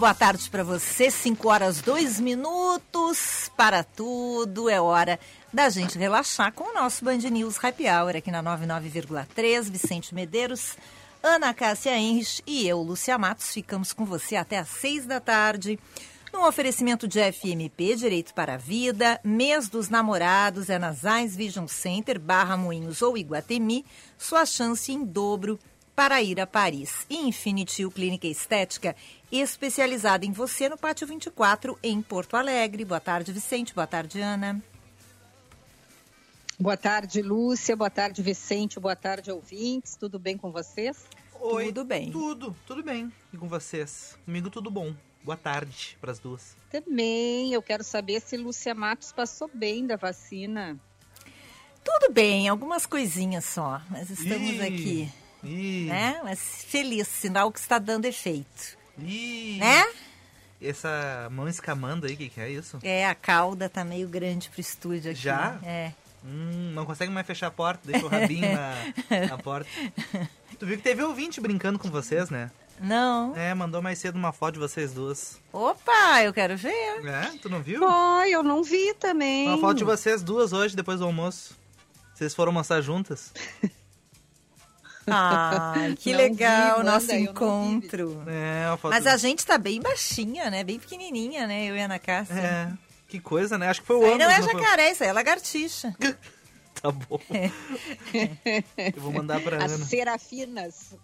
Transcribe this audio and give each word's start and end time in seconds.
Boa 0.00 0.14
tarde 0.14 0.48
para 0.48 0.64
você. 0.64 1.10
5 1.10 1.46
horas 1.46 1.82
2 1.82 2.20
minutos 2.20 3.50
para 3.54 3.84
tudo. 3.84 4.70
É 4.70 4.80
hora 4.80 5.20
da 5.52 5.68
gente 5.68 5.98
relaxar 5.98 6.54
com 6.54 6.70
o 6.70 6.72
nosso 6.72 7.04
Band 7.04 7.18
News 7.18 7.62
Happy 7.62 7.84
Hour 7.86 8.16
aqui 8.16 8.30
na 8.30 8.42
99,3. 8.42 9.70
Vicente 9.70 10.14
Medeiros, 10.14 10.74
Ana 11.22 11.52
Cássia 11.52 11.98
Henrich 11.98 12.42
e 12.46 12.66
eu, 12.66 12.80
Lúcia 12.80 13.18
Matos, 13.18 13.52
ficamos 13.52 13.92
com 13.92 14.06
você 14.06 14.36
até 14.36 14.56
às 14.56 14.68
6 14.68 15.04
da 15.04 15.20
tarde. 15.20 15.78
No 16.32 16.46
oferecimento 16.46 17.06
de 17.06 17.20
FMP, 17.20 17.94
Direito 17.94 18.32
para 18.32 18.54
a 18.54 18.56
Vida, 18.56 19.20
Mês 19.22 19.68
dos 19.68 19.90
Namorados, 19.90 20.70
é 20.70 20.78
na 20.78 20.92
Zais 20.92 21.36
Vision 21.36 21.66
Center, 21.66 22.18
Barra 22.18 22.56
Moinhos 22.56 23.02
ou 23.02 23.18
Iguatemi, 23.18 23.84
sua 24.16 24.46
chance 24.46 24.90
em 24.90 25.04
dobro 25.04 25.58
para 26.00 26.22
ir 26.22 26.40
a 26.40 26.46
Paris. 26.46 27.04
E 27.10 27.28
Infinity 27.28 27.86
Clínica 27.90 28.26
Estética, 28.26 28.96
especializada 29.30 30.24
em 30.24 30.32
você 30.32 30.66
no 30.66 30.78
Pátio 30.78 31.06
24, 31.06 31.78
em 31.82 32.00
Porto 32.00 32.38
Alegre. 32.38 32.86
Boa 32.86 32.98
tarde, 33.00 33.30
Vicente. 33.30 33.74
Boa 33.74 33.86
tarde, 33.86 34.18
Ana. 34.18 34.62
Boa 36.58 36.78
tarde, 36.78 37.20
Lúcia. 37.20 37.76
Boa 37.76 37.90
tarde, 37.90 38.22
Vicente. 38.22 38.80
Boa 38.80 38.96
tarde, 38.96 39.30
ouvintes. 39.30 39.94
Tudo 39.94 40.18
bem 40.18 40.38
com 40.38 40.50
vocês? 40.50 41.04
Oi, 41.38 41.66
Tudo 41.66 41.84
bem. 41.84 42.10
Tudo, 42.10 42.56
tudo 42.66 42.82
bem. 42.82 43.12
E 43.30 43.36
com 43.36 43.46
vocês? 43.46 44.16
Comigo 44.24 44.48
tudo 44.48 44.70
bom. 44.70 44.94
Boa 45.22 45.36
tarde 45.36 45.98
para 46.00 46.12
as 46.12 46.18
duas. 46.18 46.56
Também. 46.70 47.52
Eu 47.52 47.60
quero 47.60 47.84
saber 47.84 48.22
se 48.22 48.38
Lúcia 48.38 48.74
Matos 48.74 49.12
passou 49.12 49.50
bem 49.52 49.86
da 49.86 49.96
vacina. 49.96 50.80
Tudo 51.84 52.10
bem, 52.12 52.48
algumas 52.48 52.86
coisinhas 52.86 53.44
só, 53.44 53.80
mas 53.90 54.10
estamos 54.10 54.50
Ih, 54.50 54.62
aqui, 54.62 55.12
Ih, 55.44 55.86
né? 55.86 56.20
Mas 56.22 56.64
feliz, 56.66 57.08
sinal 57.08 57.50
que 57.50 57.58
está 57.58 57.78
dando 57.78 58.04
efeito, 58.04 58.76
ih. 58.98 59.58
né? 59.58 59.84
Essa 60.60 61.28
mão 61.30 61.48
escamando 61.48 62.06
aí, 62.06 62.12
o 62.12 62.16
que, 62.16 62.28
que 62.28 62.40
é 62.40 62.50
isso? 62.50 62.78
É, 62.82 63.06
a 63.06 63.14
cauda 63.14 63.68
tá 63.68 63.82
meio 63.82 64.06
grande 64.06 64.50
pro 64.50 64.60
estúdio 64.60 65.10
aqui. 65.10 65.20
Já? 65.20 65.58
É. 65.64 65.92
Hum, 66.22 66.72
não 66.74 66.84
consegue 66.84 67.10
mais 67.10 67.26
fechar 67.26 67.46
a 67.46 67.50
porta, 67.50 67.80
deixa 67.90 68.04
o 68.04 68.08
rabinho 68.08 68.46
na, 68.52 68.74
na 69.30 69.38
porta. 69.38 69.68
Tu 70.58 70.66
viu 70.66 70.76
que 70.76 70.82
teve 70.82 71.02
ouvinte 71.02 71.40
brincando 71.40 71.78
com 71.78 71.88
vocês, 71.90 72.28
né? 72.28 72.50
Não. 72.78 73.34
É, 73.34 73.54
mandou 73.54 73.80
mais 73.80 73.98
cedo 73.98 74.16
uma 74.16 74.30
foto 74.30 74.54
de 74.54 74.58
vocês 74.58 74.92
duas. 74.92 75.38
Opa, 75.50 76.22
eu 76.22 76.34
quero 76.34 76.54
ver. 76.54 77.06
É, 77.06 77.38
tu 77.40 77.48
não 77.48 77.62
viu? 77.62 77.86
Ai, 77.88 78.32
eu 78.34 78.42
não 78.42 78.62
vi 78.62 78.92
também. 78.94 79.48
Uma 79.48 79.56
foto 79.56 79.78
de 79.78 79.84
vocês 79.84 80.22
duas 80.22 80.52
hoje, 80.52 80.76
depois 80.76 80.98
do 80.98 81.06
almoço. 81.06 81.58
Vocês 82.14 82.34
foram 82.34 82.50
almoçar 82.50 82.82
juntas? 82.82 83.32
Ai, 85.12 85.94
que 85.98 86.10
Não 86.12 86.18
legal 86.18 86.74
vi, 86.76 86.80
o 86.80 86.84
nosso 86.84 87.12
encontro. 87.12 88.22
É. 88.26 88.64
Mas 88.84 89.06
a 89.06 89.16
gente 89.16 89.44
tá 89.44 89.58
bem 89.58 89.80
baixinha, 89.80 90.50
né? 90.50 90.62
Bem 90.64 90.78
pequenininha, 90.78 91.46
né? 91.46 91.64
Eu 91.66 91.76
e 91.76 91.80
a 91.80 91.84
Ana 91.84 91.98
Cássia. 91.98 92.34
É, 92.34 92.72
que 93.08 93.18
coisa, 93.20 93.58
né? 93.58 93.68
Acho 93.68 93.80
que 93.80 93.86
foi 93.86 93.96
o 93.96 94.02
Isso 94.02 94.12
aí 94.12 94.18
não 94.18 94.30
é 94.30 94.42
foi? 94.42 94.52
jacaré, 94.52 94.90
isso 94.92 95.02
aí 95.02 95.08
é 95.08 95.12
lagartixa. 95.12 95.94
Tá 96.82 96.90
bom. 96.90 97.20
Eu 98.94 99.02
vou 99.02 99.12
mandar 99.12 99.38
pra 99.42 99.62
As 99.62 99.72
Ana. 99.72 99.84
serafinas. 99.84 100.94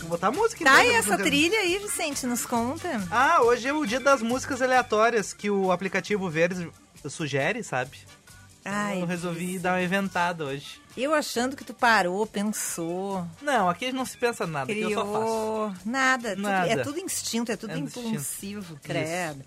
Vou 0.00 0.08
botar 0.10 0.28
a 0.28 0.32
música 0.32 0.64
Tá, 0.64 0.84
então, 0.84 0.84
e 0.84 1.02
pra 1.02 1.14
essa 1.14 1.18
trilha 1.24 1.58
aí, 1.58 1.78
Vicente, 1.78 2.26
nos 2.26 2.46
conta. 2.46 2.88
Ah, 3.10 3.42
hoje 3.42 3.66
é 3.68 3.72
o 3.72 3.84
dia 3.84 4.00
das 4.00 4.22
músicas 4.22 4.62
aleatórias 4.62 5.32
que 5.32 5.50
o 5.50 5.72
aplicativo 5.72 6.28
Verde 6.30 6.70
sugere, 7.08 7.62
sabe? 7.62 7.98
Ai, 8.64 9.00
eu 9.02 9.06
resolvi 9.06 9.58
dar 9.58 9.72
uma 9.74 9.82
inventada 9.82 10.44
hoje. 10.44 10.80
eu 10.96 11.14
achando 11.14 11.56
que 11.56 11.64
tu 11.64 11.72
parou, 11.72 12.26
pensou, 12.26 13.26
Não, 13.40 13.68
aqui 13.70 13.90
não 13.92 14.04
se 14.04 14.18
pensa 14.18 14.46
nada, 14.46 14.70
aqui 14.70 14.80
eu 14.82 14.90
só 14.90 15.04
faço. 15.04 15.12
criou... 15.12 15.72
Nada, 15.84 16.30
tudo- 16.30 16.42
Nada. 16.42 16.68
é 16.72 16.76
tudo 16.76 16.98
instinto, 17.00 17.50
é 17.52 17.56
tudo 17.56 17.72
É 17.72 17.78
instinto. 17.78 18.08
impulsivo, 18.08 18.78
credo. 18.82 19.42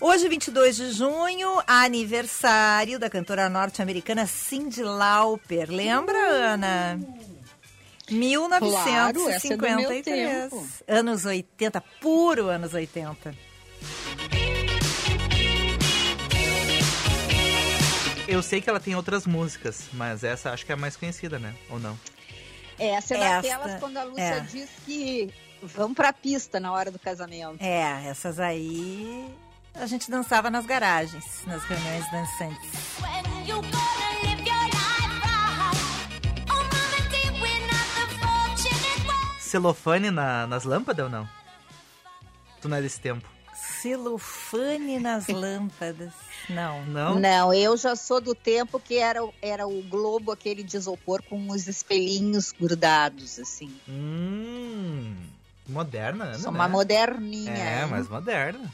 Hoje, 0.00 0.28
22 0.28 0.76
de 0.76 0.92
junho, 0.92 1.62
aniversário 1.66 2.98
da 2.98 3.08
cantora 3.08 3.48
norte-americana 3.48 4.26
Cyndi 4.26 4.82
Lauper. 4.82 5.70
Lembra, 5.70 6.18
Ana? 6.18 6.98
Claro, 8.58 9.28
essa 9.28 9.52
é 9.54 9.56
do 9.56 9.62
meu 9.62 9.76
1953. 9.78 10.50
tempo. 10.50 10.66
anos 10.86 11.24
80, 11.24 11.80
puro 12.00 12.48
anos 12.48 12.74
80. 12.74 13.34
Eu 18.28 18.42
sei 18.42 18.60
que 18.60 18.68
ela 18.68 18.80
tem 18.80 18.94
outras 18.94 19.26
músicas, 19.26 19.84
mas 19.92 20.24
essa 20.24 20.50
acho 20.50 20.66
que 20.66 20.72
é 20.72 20.74
a 20.74 20.78
mais 20.78 20.96
conhecida, 20.96 21.38
né? 21.38 21.54
Ou 21.70 21.78
não? 21.78 21.98
Essa 22.78 23.14
é 23.14 23.18
daquelas 23.42 23.80
quando 23.80 23.96
a 23.96 24.04
Lúcia 24.04 24.22
é. 24.22 24.40
diz 24.40 24.68
que 24.84 25.32
vão 25.62 25.94
pra 25.94 26.12
pista 26.12 26.58
na 26.60 26.72
hora 26.72 26.90
do 26.90 26.98
casamento. 26.98 27.62
É, 27.62 28.06
essas 28.06 28.38
aí 28.40 29.28
a 29.74 29.86
gente 29.86 30.10
dançava 30.10 30.50
nas 30.50 30.66
garagens, 30.66 31.24
nas 31.46 31.62
reuniões 31.64 32.04
dançantes. 32.10 32.70
Oh. 33.48 33.66
Celofane 39.38 40.10
na- 40.10 40.46
nas 40.46 40.64
lâmpadas 40.64 41.04
ou 41.04 41.10
não? 41.10 41.28
Tu 42.60 42.68
não 42.68 42.76
é 42.76 42.82
desse 42.82 43.00
tempo. 43.00 43.28
Celofane 43.54 44.98
nas 44.98 45.28
lâmpadas. 45.28 46.12
Não. 46.48 46.84
Não? 46.86 47.18
Não, 47.18 47.52
eu 47.54 47.76
já 47.76 47.96
sou 47.96 48.20
do 48.20 48.34
tempo 48.34 48.78
que 48.78 48.96
era, 48.98 49.24
o- 49.24 49.34
era 49.42 49.66
o 49.66 49.82
globo 49.82 50.30
aquele 50.32 50.62
de 50.62 50.76
isopor 50.76 51.22
com 51.22 51.48
os 51.50 51.66
espelhinhos 51.66 52.52
grudados, 52.52 53.38
assim. 53.38 53.70
Hum. 53.88 55.14
Moderna, 55.68 56.24
Ana, 56.26 56.38
Sou 56.38 56.52
né? 56.52 56.58
uma 56.58 56.68
moderninha. 56.68 57.52
É, 57.52 57.82
hein? 57.82 57.88
mas 57.90 58.08
moderna. 58.08 58.72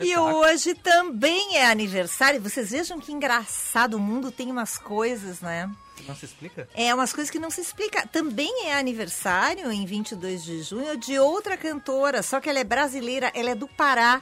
E 0.00 0.14
hoje 0.18 0.74
também 0.74 1.56
é 1.56 1.66
aniversário. 1.70 2.40
Vocês 2.40 2.70
vejam 2.70 3.00
que 3.00 3.12
engraçado, 3.12 3.94
o 3.94 4.00
mundo 4.00 4.30
tem 4.30 4.50
umas 4.50 4.76
coisas, 4.76 5.40
né? 5.40 5.70
Não 6.06 6.14
se 6.14 6.26
explica? 6.26 6.68
É 6.74 6.94
umas 6.94 7.12
coisas 7.14 7.30
que 7.30 7.38
não 7.38 7.50
se 7.50 7.62
explica. 7.62 8.06
Também 8.06 8.66
é 8.66 8.76
aniversário, 8.78 9.72
em 9.72 9.86
22 9.86 10.44
de 10.44 10.62
junho, 10.62 10.96
de 10.98 11.18
outra 11.18 11.56
cantora, 11.56 12.22
só 12.22 12.40
que 12.40 12.50
ela 12.50 12.58
é 12.58 12.64
brasileira, 12.64 13.30
ela 13.34 13.50
é 13.50 13.54
do 13.54 13.66
Pará. 13.66 14.20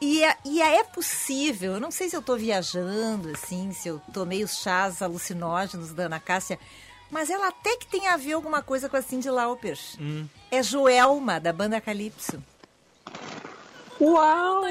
E 0.00 0.24
é, 0.24 0.36
e 0.46 0.62
é 0.62 0.82
possível, 0.82 1.74
eu 1.74 1.80
não 1.80 1.90
sei 1.90 2.08
se 2.08 2.16
eu 2.16 2.22
tô 2.22 2.34
viajando, 2.34 3.30
assim, 3.30 3.70
se 3.72 3.88
eu 3.88 4.00
tomei 4.14 4.42
os 4.42 4.56
chás 4.56 5.02
alucinógenos 5.02 5.92
da 5.92 6.04
Ana 6.04 6.18
Cássia, 6.18 6.58
mas 7.10 7.28
ela 7.28 7.48
até 7.48 7.76
que 7.76 7.86
tem 7.86 8.08
a 8.08 8.16
ver 8.16 8.32
alguma 8.32 8.62
coisa 8.62 8.88
com 8.88 8.96
a 8.96 9.02
Cindy 9.02 9.28
Lauper. 9.28 9.78
Hum. 10.00 10.26
É 10.50 10.62
Joelma, 10.62 11.38
da 11.38 11.52
banda 11.52 11.80
Calypso. 11.82 12.42
Uau! 14.00 14.62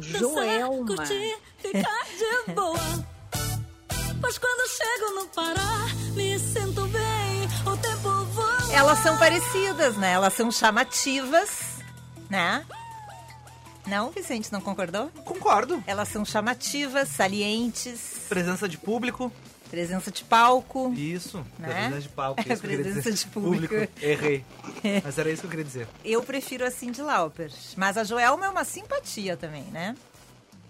Joelma! 0.00 0.86
Curtir, 0.86 1.36
ficar 1.58 2.04
de 2.16 2.52
boa. 2.52 2.78
Pois 4.20 4.38
quando 4.38 4.68
chego 4.68 5.14
no 5.16 5.26
Pará, 5.26 5.86
me 6.14 6.38
sinto 6.38 6.86
bem. 6.86 7.44
O 7.66 7.76
tempo 7.76 8.24
voa. 8.26 8.72
Elas 8.72 9.00
são 9.00 9.18
parecidas, 9.18 9.96
né? 9.96 10.12
Elas 10.12 10.32
são 10.34 10.50
chamativas, 10.52 11.50
né? 12.30 12.64
Não, 13.86 14.10
Vicente, 14.10 14.52
não 14.52 14.60
concordou? 14.60 15.08
Concordo. 15.24 15.82
Elas 15.86 16.08
são 16.08 16.24
chamativas, 16.24 17.08
salientes, 17.08 18.00
Presença 18.28 18.68
de 18.68 18.78
público. 18.78 19.30
presença 19.70 20.10
de 20.10 20.24
palco. 20.24 20.92
Isso. 20.94 21.44
Né? 21.58 21.68
Presença 21.68 22.00
de 22.00 22.08
palco. 22.08 22.40
isso 22.40 22.48
que 22.48 22.52
eu 22.54 22.60
queria 22.70 22.78
Presença 22.84 23.12
de 23.12 23.26
público. 23.26 23.74
Errei. 24.00 24.44
Mas 25.04 25.18
era 25.18 25.30
isso 25.30 25.40
que 25.42 25.46
eu 25.46 25.50
queria 25.50 25.64
dizer. 25.64 25.88
Eu 26.04 26.22
prefiro 26.22 26.64
a 26.64 26.70
Cindy 26.70 27.02
Lauper. 27.02 27.50
Mas 27.76 27.96
a 27.98 28.04
Joelma 28.04 28.46
é 28.46 28.48
uma 28.48 28.64
simpatia 28.64 29.36
também, 29.36 29.64
né? 29.64 29.94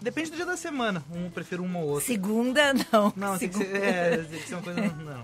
Depende 0.00 0.30
do 0.30 0.36
dia 0.36 0.44
da 0.46 0.56
semana. 0.56 1.02
Um 1.14 1.30
prefiro 1.30 1.62
uma 1.62 1.78
ou 1.78 1.88
outra. 1.90 2.04
Segunda, 2.06 2.74
não. 2.92 3.12
Não, 3.16 3.38
tem 3.38 3.48
que, 3.48 3.56
Segunda. 3.58 3.78
ser, 3.78 3.84
é, 3.84 4.16
tem 4.18 4.40
que 4.40 4.48
ser 4.48 4.54
uma 4.54 4.62
coisa. 4.62 4.80
Não. 4.80 5.22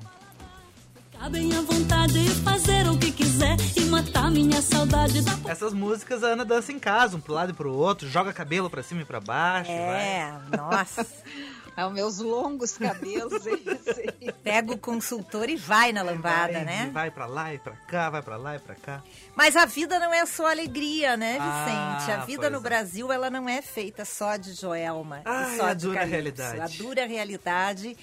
Essas 5.49 5.75
músicas 5.75 6.25
a 6.25 6.29
Ana 6.29 6.45
dança 6.45 6.73
em 6.73 6.79
casa, 6.79 7.17
um 7.17 7.21
pro 7.21 7.35
lado 7.35 7.51
e 7.51 7.53
pro 7.53 7.73
outro, 7.73 8.09
joga 8.09 8.33
cabelo 8.33 8.71
pra 8.71 8.83
cima 8.83 9.03
e 9.03 9.05
pra 9.05 9.21
baixo. 9.21 9.71
vai. 9.71 10.01
É, 10.11 10.33
nossa. 10.57 11.07
Aos 11.77 11.93
meus 11.93 12.19
longos 12.19 12.77
cabelos, 12.77 13.43
Pega 14.43 14.73
o 14.73 14.79
consultor 14.79 15.49
e 15.49 15.57
vai 15.57 15.93
na 15.93 16.03
lambada, 16.03 16.53
vai, 16.53 16.65
né? 16.65 16.91
Vai 16.93 17.11
pra 17.11 17.27
lá 17.27 17.55
e 17.55 17.59
pra 17.59 17.73
cá, 17.87 18.11
vai 18.11 18.23
pra 18.23 18.37
lá 18.37 18.57
e 18.57 18.59
pra 18.59 18.75
cá. 18.75 19.03
Mas 19.37 19.57
a 19.57 19.65
vida 19.67 19.99
não 19.99 20.13
é 20.13 20.27
só 20.27 20.51
alegria, 20.51 21.17
né, 21.17 21.39
Ah, 21.41 21.97
Vicente? 21.99 22.11
a 22.13 22.25
vida 22.25 22.51
no 22.51 22.59
é. 22.59 22.61
Brasil, 22.61 23.11
ela 23.13 23.31
não 23.31 23.49
é 23.49 23.63
feita 23.63 24.05
só 24.05 24.37
de 24.37 24.53
Joelma 24.55 25.23
Ai, 25.25 25.55
e 25.55 25.57
só 25.57 25.67
a 25.67 25.75
de 25.75 25.87
dura 25.87 26.01
Calypso. 26.01 26.13
realidade. 26.13 26.61
A 26.61 26.67
dura 26.83 27.07
realidade. 27.07 27.97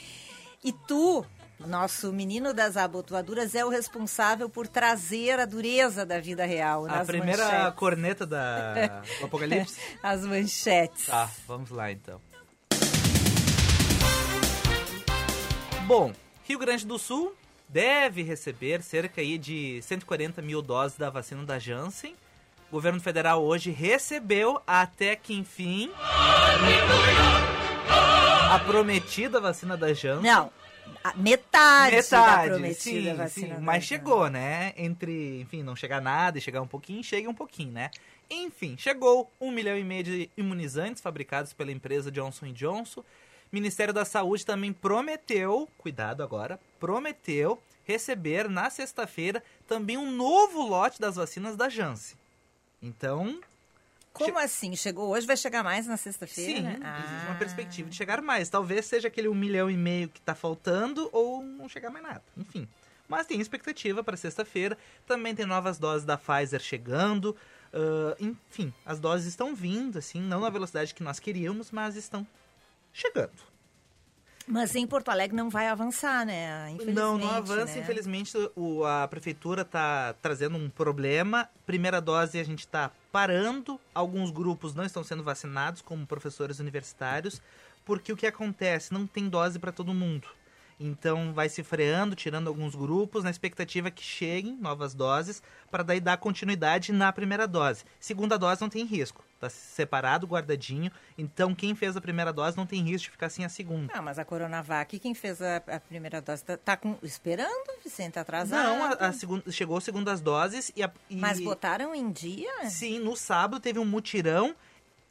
E 0.63 0.71
tu, 0.71 1.23
nosso 1.65 2.13
menino 2.13 2.53
das 2.53 2.77
abotoaduras, 2.77 3.55
é 3.55 3.65
o 3.65 3.69
responsável 3.69 4.49
por 4.49 4.67
trazer 4.67 5.39
a 5.39 5.45
dureza 5.45 6.05
da 6.05 6.19
vida 6.19 6.45
real 6.45 6.85
A 6.87 7.03
primeira 7.03 7.43
manchetes. 7.45 7.73
corneta 7.79 8.25
da 8.25 8.73
do 9.19 9.25
Apocalipse. 9.25 9.79
As 10.03 10.21
manchetes. 10.21 11.07
Tá, 11.07 11.29
vamos 11.47 11.69
lá 11.71 11.91
então. 11.91 12.21
Bom, 15.87 16.13
Rio 16.43 16.59
Grande 16.59 16.85
do 16.85 16.99
Sul 16.99 17.33
deve 17.69 18.21
receber 18.21 18.81
cerca 18.83 19.21
aí 19.21 19.37
de 19.37 19.81
140 19.81 20.41
mil 20.41 20.61
doses 20.61 20.97
da 20.97 21.09
vacina 21.09 21.43
da 21.43 21.57
Janssen. 21.57 22.15
O 22.69 22.73
governo 22.73 22.99
federal 22.99 23.41
hoje 23.43 23.71
recebeu, 23.71 24.61
até 24.67 25.15
que 25.15 25.33
enfim, 25.33 25.89
a 28.51 28.59
prometida 28.59 29.39
vacina 29.39 29.77
da 29.77 29.93
Janssen. 29.93 30.29
Não, 30.29 30.51
a 31.03 31.13
metade, 31.15 31.91
da 31.91 31.97
Metade, 31.97 32.49
prometida 32.49 33.11
sim, 33.11 33.15
vacina. 33.15 33.55
sim, 33.55 33.61
mas 33.61 33.83
chegou, 33.83 34.29
né? 34.29 34.73
Entre, 34.77 35.41
enfim, 35.41 35.63
não 35.63 35.75
chegar 35.75 36.01
nada 36.01 36.37
e 36.37 36.41
chegar 36.41 36.61
um 36.61 36.67
pouquinho, 36.67 37.03
chega 37.03 37.29
um 37.29 37.33
pouquinho, 37.33 37.71
né? 37.71 37.89
Enfim, 38.29 38.75
chegou 38.77 39.31
um 39.39 39.51
milhão 39.51 39.77
e 39.77 39.83
meio 39.83 40.03
de 40.03 40.29
imunizantes 40.35 41.01
fabricados 41.01 41.53
pela 41.53 41.71
empresa 41.71 42.11
Johnson 42.11 42.51
Johnson. 42.51 43.03
Ministério 43.51 43.93
da 43.93 44.03
Saúde 44.03 44.45
também 44.45 44.73
prometeu, 44.73 45.69
cuidado 45.77 46.21
agora, 46.21 46.59
prometeu 46.79 47.61
receber 47.85 48.49
na 48.49 48.69
sexta-feira 48.69 49.41
também 49.65 49.97
um 49.97 50.11
novo 50.11 50.61
lote 50.61 50.99
das 50.99 51.15
vacinas 51.15 51.55
da 51.55 51.69
Janssen. 51.69 52.17
Então, 52.81 53.39
Como 54.25 54.39
assim? 54.39 54.75
Chegou 54.75 55.09
hoje, 55.09 55.25
vai 55.27 55.37
chegar 55.37 55.63
mais 55.63 55.85
na 55.87 55.97
sim, 55.97 56.03
sexta-feira? 56.03 56.59
existe 56.69 56.81
uma 57.25 57.33
Ah. 57.33 57.35
perspectiva 57.39 57.89
de 57.89 57.95
chegar 57.95 58.21
mais. 58.21 58.49
Talvez 58.49 58.85
seja 58.85 59.07
aquele 59.07 59.27
um 59.27 59.35
milhão 59.35 59.69
e 59.69 59.77
meio 59.77 60.09
que 60.09 60.21
tá 60.21 60.33
faltando 60.35 61.09
ou 61.11 61.41
não 61.43 61.67
chegar 61.69 61.89
mais 61.89 62.03
nada. 62.05 62.23
Enfim. 62.37 62.67
Mas 63.07 63.25
tem 63.25 63.39
expectativa 63.39 64.03
para 64.03 64.17
sexta-feira. 64.17 64.77
Também 65.05 65.33
tem 65.33 65.45
novas 65.45 65.77
doses 65.79 66.05
da 66.05 66.17
Pfizer 66.17 66.59
chegando. 66.59 67.35
Ah, 67.73 68.15
enfim, 68.19 68.73
as 68.85 68.99
doses 68.99 69.27
estão 69.27 69.53
vindo, 69.55 69.97
assim, 69.99 70.21
não 70.21 70.41
na 70.41 70.49
velocidade 70.49 70.93
que 70.93 71.03
nós 71.03 71.19
queríamos, 71.19 71.71
mas 71.71 71.95
estão 71.95 72.25
chegando. 72.93 73.31
Mas 74.47 74.73
em 74.75 74.87
Porto 74.87 75.09
Alegre 75.09 75.35
não 75.35 75.49
vai 75.49 75.67
avançar, 75.67 76.25
né? 76.25 76.69
Infelizmente, 76.71 76.95
Não, 76.95 77.17
não 77.17 77.29
avança. 77.31 77.75
né? 77.75 77.81
Infelizmente, 77.81 78.31
o- 78.55 78.83
a 78.85 79.07
prefeitura 79.07 79.63
está 79.63 80.13
trazendo 80.21 80.55
um 80.57 80.69
problema. 80.69 81.49
Primeira 81.65 81.99
dose 81.99 82.39
a 82.39 82.43
gente 82.43 82.59
está 82.59 82.89
parando. 83.11 83.79
Alguns 83.93 84.31
grupos 84.31 84.73
não 84.73 84.85
estão 84.85 85.03
sendo 85.03 85.21
vacinados, 85.21 85.81
como 85.81 86.07
professores 86.07 86.59
universitários, 86.59 87.41
porque 87.83 88.13
o 88.13 88.15
que 88.17 88.25
acontece? 88.25 88.93
Não 88.93 89.05
tem 89.05 89.27
dose 89.27 89.59
para 89.59 89.71
todo 89.73 89.93
mundo. 89.93 90.27
Então 90.79 91.33
vai 91.33 91.49
se 91.49 91.63
freando, 91.63 92.15
tirando 92.15 92.47
alguns 92.47 92.75
grupos, 92.75 93.23
na 93.23 93.31
expectativa 93.31 93.89
que 93.91 94.03
cheguem 94.03 94.55
novas 94.61 94.93
doses, 94.93 95.41
para 95.71 95.83
daí 95.83 95.99
dar 95.99 96.15
continuidade 96.17 96.93
na 96.93 97.11
primeira 97.11 97.47
dose. 97.47 97.83
Segunda 97.99 98.37
dose 98.37 98.61
não 98.61 98.69
tem 98.69 98.85
risco, 98.85 99.25
tá 99.39 99.49
separado, 99.49 100.25
guardadinho. 100.27 100.91
Então 101.17 101.53
quem 101.53 101.75
fez 101.75 101.95
a 101.95 102.01
primeira 102.01 102.31
dose 102.33 102.57
não 102.57 102.65
tem 102.65 102.81
risco 102.83 103.05
de 103.05 103.11
ficar 103.11 103.29
sem 103.29 103.45
a 103.45 103.49
segunda. 103.49 103.91
Ah, 103.95 104.01
mas 104.01 104.17
a 104.19 104.25
Coronavac, 104.25 104.97
quem 104.99 105.13
fez 105.13 105.41
a, 105.41 105.57
a 105.57 105.79
primeira 105.79 106.21
dose, 106.21 106.43
tá, 106.43 106.57
tá 106.57 106.77
com- 106.77 106.97
esperando, 107.03 107.67
Vicente, 107.83 108.17
atrasado? 108.19 108.63
Não, 108.63 108.83
a, 108.83 108.89
a 108.93 109.13
segunda, 109.13 109.51
chegou 109.51 109.79
segundas 109.81 110.21
doses 110.21 110.71
e, 110.75 110.83
a, 110.83 110.91
e- 111.09 111.15
Mas 111.15 111.39
botaram 111.39 111.93
em 111.93 112.11
dia? 112.11 112.69
Sim, 112.69 112.99
no 112.99 113.15
sábado 113.15 113.59
teve 113.59 113.79
um 113.79 113.85
mutirão 113.85 114.55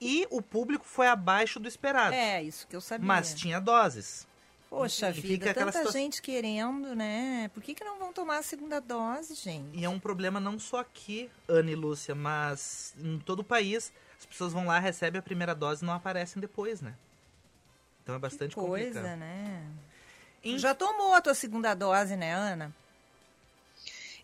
e 0.01 0.27
o 0.31 0.43
público 0.43 0.85
foi 0.85 1.07
abaixo 1.09 1.59
do 1.59 1.69
esperado. 1.69 2.15
É, 2.15 2.43
isso 2.43 2.67
que 2.67 2.77
eu 2.77 2.81
sabia. 2.81 3.07
Mas 3.07 3.35
tinha 3.35 3.61
doses. 3.61 4.27
Poxa 4.69 5.11
e 5.11 5.13
vida, 5.13 5.55
tanta 5.55 5.71
situação- 5.73 5.93
gente 5.93 6.21
querendo, 6.21 6.95
né? 6.97 7.49
Por 7.55 7.63
que, 7.63 7.73
que 7.73 7.85
não 7.85 7.99
vão 8.01 8.13
tomar 8.13 8.39
a 8.39 8.43
segunda 8.43 8.81
dose, 8.81 9.35
gente? 9.37 9.79
E 9.79 9.85
é 9.85 9.89
um 9.89 9.99
problema 9.99 10.41
não 10.41 10.59
só 10.59 10.81
aqui, 10.81 11.31
Ana 11.49 11.71
e 11.71 11.75
Lúcia, 11.77 12.17
mas 12.17 12.93
em 12.99 13.17
todo 13.21 13.41
o 13.41 13.45
país. 13.45 13.93
As 14.19 14.27
pessoas 14.27 14.53
vão 14.53 14.67
lá, 14.67 14.79
recebem 14.79 15.19
a 15.19 15.23
primeira 15.23 15.55
dose 15.55 15.83
e 15.83 15.87
não 15.87 15.95
aparecem 15.95 16.41
depois, 16.41 16.81
né? 16.81 16.95
Então 18.03 18.15
é 18.15 18.19
bastante 18.19 18.55
Coisa, 18.55 18.87
complicado. 18.89 19.19
né? 19.19 19.63
Em- 20.45 20.59
Já 20.59 20.75
tomou 20.75 21.13
a 21.15 21.21
tua 21.21 21.35
segunda 21.35 21.75
dose, 21.75 22.17
né, 22.17 22.33
Ana? 22.35 22.73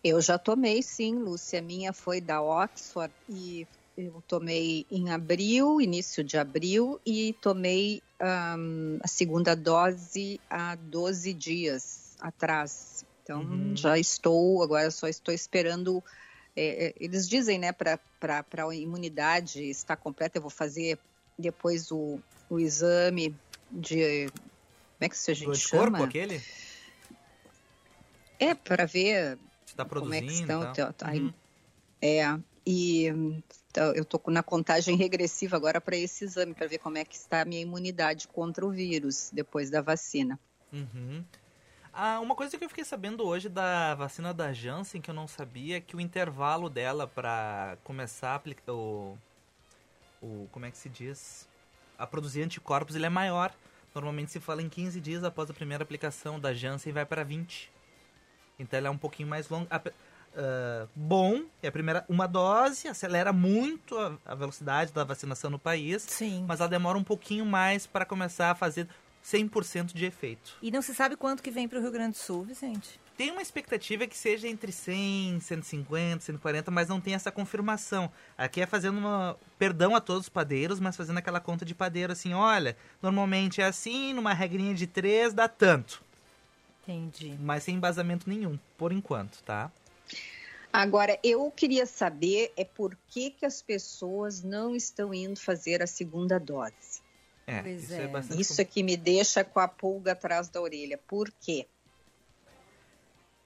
Eu 0.03 0.19
já 0.21 0.37
tomei, 0.37 0.81
sim, 0.83 1.15
Lúcia. 1.15 1.59
A 1.59 1.61
minha 1.61 1.93
foi 1.93 2.19
da 2.19 2.41
Oxford 2.41 3.13
e 3.29 3.65
eu 3.97 4.21
tomei 4.27 4.85
em 4.91 5.11
abril, 5.11 5.79
início 5.79 6.23
de 6.23 6.37
abril, 6.37 6.99
e 7.05 7.33
tomei 7.41 8.01
ahm, 8.19 8.97
a 9.01 9.07
segunda 9.07 9.55
dose 9.55 10.41
há 10.49 10.75
12 10.75 11.33
dias 11.33 12.15
atrás. 12.19 13.05
Então, 13.21 13.41
Uhum. 13.43 13.75
já 13.77 13.97
estou, 13.97 14.61
agora 14.61 14.91
só 14.91 15.07
estou 15.07 15.33
esperando. 15.33 16.03
É, 16.55 16.87
é, 16.87 16.93
eles 16.99 17.27
dizem, 17.27 17.57
né, 17.57 17.71
para 17.71 17.99
a 18.29 18.75
imunidade 18.75 19.63
estar 19.69 19.95
completa, 19.97 20.37
eu 20.37 20.41
vou 20.41 20.51
fazer 20.51 20.99
depois 21.37 21.91
o, 21.91 22.19
o 22.49 22.59
exame 22.59 23.35
de. 23.71 24.29
Como 24.29 25.01
é 25.01 25.09
que 25.09 25.15
isso 25.15 25.31
a 25.31 25.33
gente 25.33 25.49
anticorpo, 25.49 25.97
chama? 25.97 26.05
aquele? 26.05 26.41
É, 28.39 28.53
para 28.53 28.85
ver 28.85 29.37
tá 29.75 29.85
como 29.85 30.13
é 30.13 30.21
que 30.21 30.31
estão. 30.31 30.61
tá- 30.73 30.93
tá- 30.93 31.11
Uhum. 31.11 31.33
É, 32.01 32.21
e 32.65 33.07
então, 33.69 33.93
eu 33.95 34.05
tô 34.05 34.21
na 34.27 34.43
contagem 34.43 34.95
regressiva 34.95 35.55
agora 35.55 35.81
para 35.81 35.97
esse 35.97 36.25
exame, 36.25 36.53
para 36.53 36.67
ver 36.67 36.77
como 36.77 36.97
é 36.97 37.05
que 37.05 37.15
está 37.15 37.41
a 37.41 37.45
minha 37.45 37.61
imunidade 37.61 38.27
contra 38.27 38.65
o 38.65 38.71
vírus 38.71 39.29
depois 39.31 39.69
da 39.69 39.81
vacina. 39.81 40.39
Uhum. 40.71 41.23
Ah, 41.93 42.19
uma 42.19 42.33
coisa 42.33 42.57
que 42.57 42.65
eu 42.65 42.69
fiquei 42.69 42.83
sabendo 42.83 43.23
hoje 43.23 43.47
da 43.47 43.93
vacina 43.93 44.33
da 44.33 44.51
Janssen, 44.51 44.99
que 44.99 45.11
eu 45.11 45.13
não 45.13 45.27
sabia, 45.27 45.77
é 45.77 45.79
que 45.79 45.95
o 45.95 46.01
intervalo 46.01 46.67
dela 46.67 47.05
para 47.05 47.77
começar 47.83 48.31
a 48.31 48.35
aplicar 48.35 48.73
o, 48.73 49.15
o... 50.19 50.47
Como 50.51 50.65
é 50.65 50.71
que 50.71 50.77
se 50.77 50.89
diz? 50.89 51.47
A 51.95 52.07
produzir 52.07 52.41
anticorpos, 52.41 52.95
ele 52.95 53.05
é 53.05 53.09
maior. 53.09 53.53
Normalmente 53.93 54.31
se 54.31 54.39
fala 54.39 54.63
em 54.63 54.69
15 54.69 54.99
dias 54.99 55.23
após 55.23 55.51
a 55.51 55.53
primeira 55.53 55.83
aplicação 55.83 56.39
da 56.39 56.51
Janssen 56.51 56.91
vai 56.91 57.05
para 57.05 57.23
20. 57.23 57.71
Então 58.57 58.75
ela 58.75 58.87
é 58.87 58.91
um 58.91 58.97
pouquinho 58.97 59.29
mais 59.29 59.47
longa. 59.49 59.67
Ah, 60.35 60.87
bom, 60.95 61.43
é 61.61 61.67
a 61.67 61.71
primeira 61.71 62.03
uma 62.09 62.25
dose, 62.25 62.87
acelera 62.87 63.31
muito 63.31 63.95
a, 63.99 64.17
a 64.25 64.33
velocidade 64.33 64.91
da 64.91 65.03
vacinação 65.03 65.51
no 65.51 65.59
país, 65.59 66.01
Sim. 66.01 66.43
mas 66.47 66.59
ela 66.59 66.69
demora 66.69 66.97
um 66.97 67.03
pouquinho 67.03 67.45
mais 67.45 67.85
para 67.85 68.03
começar 68.03 68.49
a 68.49 68.55
fazer 68.55 68.87
100% 69.23 69.93
de 69.93 70.05
efeito. 70.05 70.57
E 70.61 70.69
não 70.69 70.81
se 70.81 70.93
sabe 70.93 71.15
quanto 71.15 71.41
que 71.41 71.51
vem 71.51 71.67
para 71.67 71.79
o 71.79 71.81
Rio 71.81 71.91
Grande 71.91 72.11
do 72.11 72.17
Sul, 72.17 72.43
Vicente? 72.43 72.99
Tem 73.15 73.31
uma 73.31 73.41
expectativa 73.41 74.07
que 74.07 74.17
seja 74.17 74.47
entre 74.47 74.71
100, 74.71 75.39
150, 75.39 76.23
140, 76.23 76.71
mas 76.71 76.89
não 76.89 76.99
tem 76.99 77.13
essa 77.13 77.31
confirmação. 77.31 78.11
Aqui 78.35 78.61
é 78.61 78.65
fazendo 78.65 78.97
uma. 78.97 79.37
Perdão 79.57 79.95
a 79.95 80.01
todos 80.01 80.23
os 80.23 80.29
padeiros, 80.29 80.79
mas 80.79 80.97
fazendo 80.97 81.19
aquela 81.19 81.39
conta 81.39 81.63
de 81.63 81.75
padeiro 81.75 82.11
assim: 82.11 82.33
olha, 82.33 82.75
normalmente 83.01 83.61
é 83.61 83.65
assim, 83.65 84.13
numa 84.13 84.33
regrinha 84.33 84.73
de 84.73 84.87
3 84.87 85.31
dá 85.33 85.47
tanto. 85.47 86.03
Entendi. 86.81 87.37
Mas 87.39 87.63
sem 87.63 87.75
embasamento 87.75 88.27
nenhum, 88.27 88.57
por 88.77 88.91
enquanto, 88.91 89.41
tá? 89.43 89.71
Agora, 90.71 91.19
eu 91.23 91.51
queria 91.51 91.85
saber 91.85 92.51
é 92.57 92.65
por 92.65 92.97
que, 93.07 93.29
que 93.29 93.45
as 93.45 93.61
pessoas 93.61 94.41
não 94.41 94.75
estão 94.75 95.13
indo 95.13 95.39
fazer 95.39 95.83
a 95.83 95.87
segunda 95.87 96.39
dose. 96.39 97.02
É, 97.45 97.61
Pois 97.61 97.83
isso 97.83 97.93
é, 97.93 98.03
é. 98.03 98.07
bastante. 98.07 98.41
Isso 98.41 98.61
é 98.61 98.65
que 98.65 98.81
me 98.83 98.95
deixa 98.97 99.43
com 99.43 99.59
a 99.59 99.67
pulga 99.67 100.13
atrás 100.13 100.47
da 100.49 100.61
orelha. 100.61 100.97
Por 101.07 101.31
quê? 101.41 101.67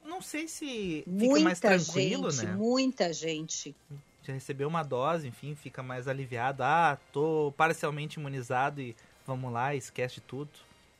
Não 0.05 0.21
sei 0.21 0.47
se 0.47 1.03
fica 1.05 1.09
Muita 1.25 1.43
mais 1.43 1.59
tranquilo, 1.59 2.31
gente, 2.31 2.45
né? 2.45 2.53
muita 2.55 3.11
gente. 3.11 3.75
Já 4.23 4.33
recebeu 4.33 4.67
uma 4.67 4.83
dose, 4.83 5.27
enfim, 5.27 5.55
fica 5.55 5.83
mais 5.83 6.07
aliviado. 6.07 6.63
Ah, 6.63 6.97
tô 7.11 7.53
parcialmente 7.57 8.19
imunizado 8.19 8.81
e 8.81 8.95
vamos 9.25 9.51
lá, 9.51 9.75
esquece 9.75 10.15
de 10.15 10.21
tudo. 10.21 10.51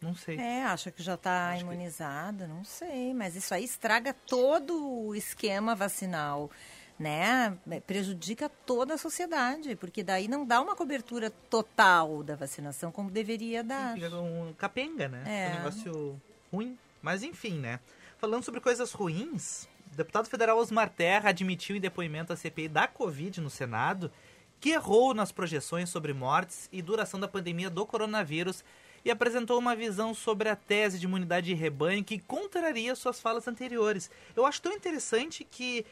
Não 0.01 0.13
sei. 0.13 0.38
É, 0.38 0.63
acha 0.66 0.92
que 0.92 1.01
já 1.01 1.16
está 1.16 1.50
Acho 1.51 1.66
que- 1.66 1.72
imunizado, 1.72 2.48
não 2.48 2.63
sei, 2.63 3.13
mas 3.13 3.36
isso 3.36 3.54
aí 3.54 3.63
estraga 3.63 4.13
todo 4.13 5.06
o 5.08 5.16
esquema 5.16 5.74
vacinal, 5.74 6.51
né? 7.00 7.58
Prejudica 7.86 8.50
toda 8.66 8.96
a 8.96 8.98
sociedade, 8.98 9.75
porque 9.75 10.04
daí 10.04 10.27
não 10.27 10.46
dá 10.46 10.62
uma 10.62 10.75
cobertura 10.75 11.30
total 11.50 12.24
da 12.24 12.36
vacinação 12.36 12.92
como 12.92 13.12
deveria 13.12 13.63
dar. 13.63 13.94
Fica 13.94 14.10
com 14.10 14.54
capenga, 14.58 15.08
né? 15.08 15.24
É. 15.25 15.46
É 15.46 15.50
um 15.50 15.58
negócio 15.58 16.22
ruim. 16.51 16.77
Mas 17.01 17.24
enfim, 17.24 17.60
né? 17.60 17.80
Falando 18.18 18.44
sobre 18.44 18.60
coisas 18.60 18.92
ruins, 18.92 19.68
o 19.94 19.96
deputado 19.96 20.27
federal 20.27 20.58
Osmar 20.58 20.89
Terra 20.89 21.30
admitiu 21.30 21.75
em 21.75 21.80
depoimento 21.80 22.34
à 22.34 22.36
CPI 22.36 22.68
da 22.68 22.88
Covid 22.88 23.39
no 23.42 23.50
Senado 23.50 24.12
que 24.60 24.72
errou 24.72 25.13
nas 25.13 25.32
projeções 25.32 25.89
sobre 25.89 26.13
mortes 26.13 26.68
e 26.72 26.82
duração 26.82 27.20
da 27.20 27.27
pandemia 27.27 27.70
do 27.70 27.86
coronavírus 27.86 28.63
e 29.06 29.12
apresentou 29.12 29.58
uma 29.58 29.75
visão 29.75 30.13
sobre 30.13 30.50
a 30.50 30.56
tese 30.56 31.00
de 31.00 31.06
imunidade 31.06 31.48
de 31.48 31.54
rebanho 31.54 32.04
que 32.04 32.20
contraria 32.20 32.96
suas 32.96 33.20
falas 33.20 33.48
anteriores. 33.48 34.10
Eu 34.36 34.46
acho 34.46 34.62
tão 34.62 34.74
interessante 34.74 35.48
que 35.50 35.86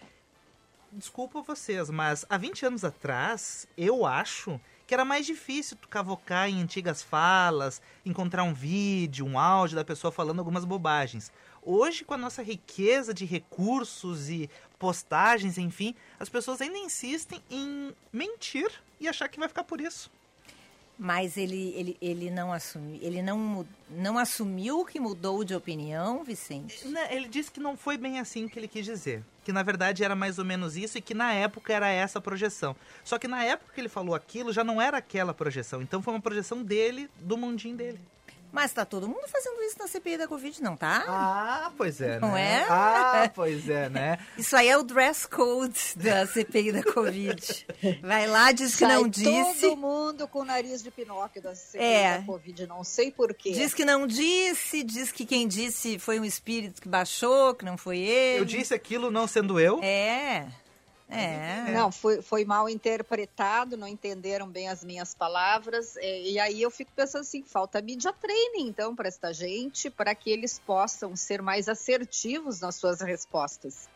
desculpa 0.95 1.41
vocês, 1.41 1.89
mas 1.89 2.25
há 2.29 2.37
20 2.37 2.65
anos 2.65 2.85
atrás, 2.85 3.67
eu 3.77 4.05
acho 4.05 4.59
que 4.87 4.93
era 4.93 5.03
mais 5.03 5.25
difícil 5.25 5.77
tu 5.79 5.87
cavocar 5.87 6.47
em 6.49 6.61
antigas 6.61 7.01
falas, 7.01 7.81
encontrar 8.05 8.43
um 8.43 8.53
vídeo, 8.53 9.25
um 9.25 9.37
áudio 9.37 9.75
da 9.75 9.83
pessoa 9.83 10.11
falando 10.11 10.39
algumas 10.39 10.63
bobagens. 10.63 11.31
Hoje, 11.61 12.05
com 12.05 12.13
a 12.13 12.17
nossa 12.17 12.43
riqueza 12.43 13.13
de 13.13 13.25
recursos 13.25 14.29
e 14.29 14.49
postagens, 14.77 15.57
enfim, 15.57 15.95
as 16.19 16.29
pessoas 16.29 16.61
ainda 16.61 16.77
insistem 16.77 17.43
em 17.49 17.93
mentir 18.13 18.71
e 18.99 19.07
achar 19.07 19.27
que 19.27 19.39
vai 19.39 19.47
ficar 19.47 19.63
por 19.63 19.81
isso. 19.81 20.11
Mas 20.97 21.35
ele, 21.35 21.73
ele, 21.75 21.97
ele 22.01 22.31
não 22.31 22.53
assumiu, 22.53 22.99
ele 23.01 23.21
não, 23.21 23.67
não 23.89 24.17
assumiu 24.17 24.85
que 24.85 24.99
mudou 24.99 25.43
de 25.43 25.53
opinião, 25.53 26.23
Vicente. 26.23 26.87
Né, 26.87 27.13
Ele 27.13 27.27
disse 27.27 27.51
que 27.51 27.59
não 27.59 27.75
foi 27.75 27.97
bem 27.97 28.17
assim 28.19 28.47
que 28.47 28.57
ele 28.57 28.67
quis 28.67 28.85
dizer. 28.85 29.23
Que 29.43 29.51
na 29.51 29.61
verdade 29.61 30.03
era 30.03 30.15
mais 30.15 30.39
ou 30.39 30.45
menos 30.45 30.77
isso 30.77 30.97
e 30.97 31.01
que 31.01 31.13
na 31.13 31.33
época 31.33 31.73
era 31.73 31.89
essa 31.89 32.21
projeção. 32.21 32.75
Só 33.03 33.19
que 33.19 33.27
na 33.27 33.43
época 33.43 33.73
que 33.73 33.81
ele 33.81 33.89
falou 33.89 34.15
aquilo 34.15 34.53
já 34.53 34.63
não 34.63 34.81
era 34.81 34.97
aquela 34.97 35.33
projeção. 35.33 35.81
Então 35.81 36.01
foi 36.01 36.13
uma 36.13 36.21
projeção 36.21 36.63
dele, 36.63 37.09
do 37.19 37.37
mundinho 37.37 37.75
dele. 37.75 37.99
Mas 38.55 38.71
tá 38.71 38.85
todo 38.85 39.05
mundo 39.05 39.27
fazendo 39.27 39.61
isso 39.63 39.75
na 39.77 39.85
CPI 39.85 40.17
da 40.17 40.27
Covid, 40.29 40.63
não 40.63 40.77
tá? 40.77 41.03
Ah, 41.07 41.71
pois 41.77 41.99
é, 41.99 42.19
Não 42.21 42.31
né? 42.31 42.61
é? 42.61 42.65
Ah, 42.69 43.29
pois 43.35 43.67
é, 43.69 43.89
né? 43.89 44.17
Isso 44.39 44.55
aí 44.55 44.69
é 44.69 44.77
o 44.77 44.81
dress 44.83 45.27
code 45.27 45.77
da 45.97 46.25
CPI 46.25 46.71
da 46.71 46.81
Covid. 46.93 47.67
Vai 48.01 48.25
lá, 48.27 48.53
diz 48.53 48.71
que 48.77 48.85
Sai 48.85 48.95
não 48.95 49.09
disse. 49.09 49.61
todo 49.61 49.75
mundo 49.75 50.25
com 50.29 50.39
o 50.39 50.45
nariz 50.45 50.81
de 50.81 50.89
Pinóquio 50.89 51.41
da 51.41 51.53
CPI 51.53 51.83
É. 51.83 52.17
da 52.19 52.23
Covid, 52.25 52.65
não 52.65 52.81
sei 52.81 53.11
porquê. 53.11 53.51
Diz 53.51 53.73
que 53.73 53.83
não 53.83 54.07
disse, 54.07 54.83
diz 54.83 55.11
que 55.11 55.25
quem 55.25 55.47
disse 55.49 55.99
foi 55.99 56.17
um 56.17 56.23
espírito 56.23 56.81
que 56.81 56.87
baixou, 56.87 57.53
que 57.55 57.65
não 57.65 57.77
foi 57.77 57.99
ele. 57.99 58.39
Eu 58.39 58.45
disse 58.45 58.73
aquilo 58.73 59.11
não 59.11 59.27
sendo 59.27 59.59
eu. 59.59 59.83
É. 59.83 60.47
É. 61.07 61.71
Não, 61.71 61.91
foi, 61.91 62.21
foi 62.21 62.43
mal 62.43 62.67
interpretado, 62.67 63.77
não 63.77 63.87
entenderam 63.87 64.47
bem 64.47 64.69
as 64.69 64.83
minhas 64.83 65.13
palavras. 65.13 65.95
é, 65.97 66.21
E 66.21 66.39
aí 66.39 66.61
eu 66.61 66.71
fico 66.71 66.91
pensando 66.95 67.21
assim, 67.21 67.43
falta 67.43 67.81
media 67.81 68.11
training, 68.11 68.67
então, 68.67 68.95
para 68.95 69.07
esta 69.07 69.31
gente, 69.31 69.89
para 69.89 70.15
que 70.15 70.29
eles 70.29 70.59
possam 70.59 71.15
ser 71.15 71.41
mais 71.41 71.69
assertivos 71.69 72.59
nas 72.59 72.75
suas 72.75 73.01
respostas. 73.01 73.87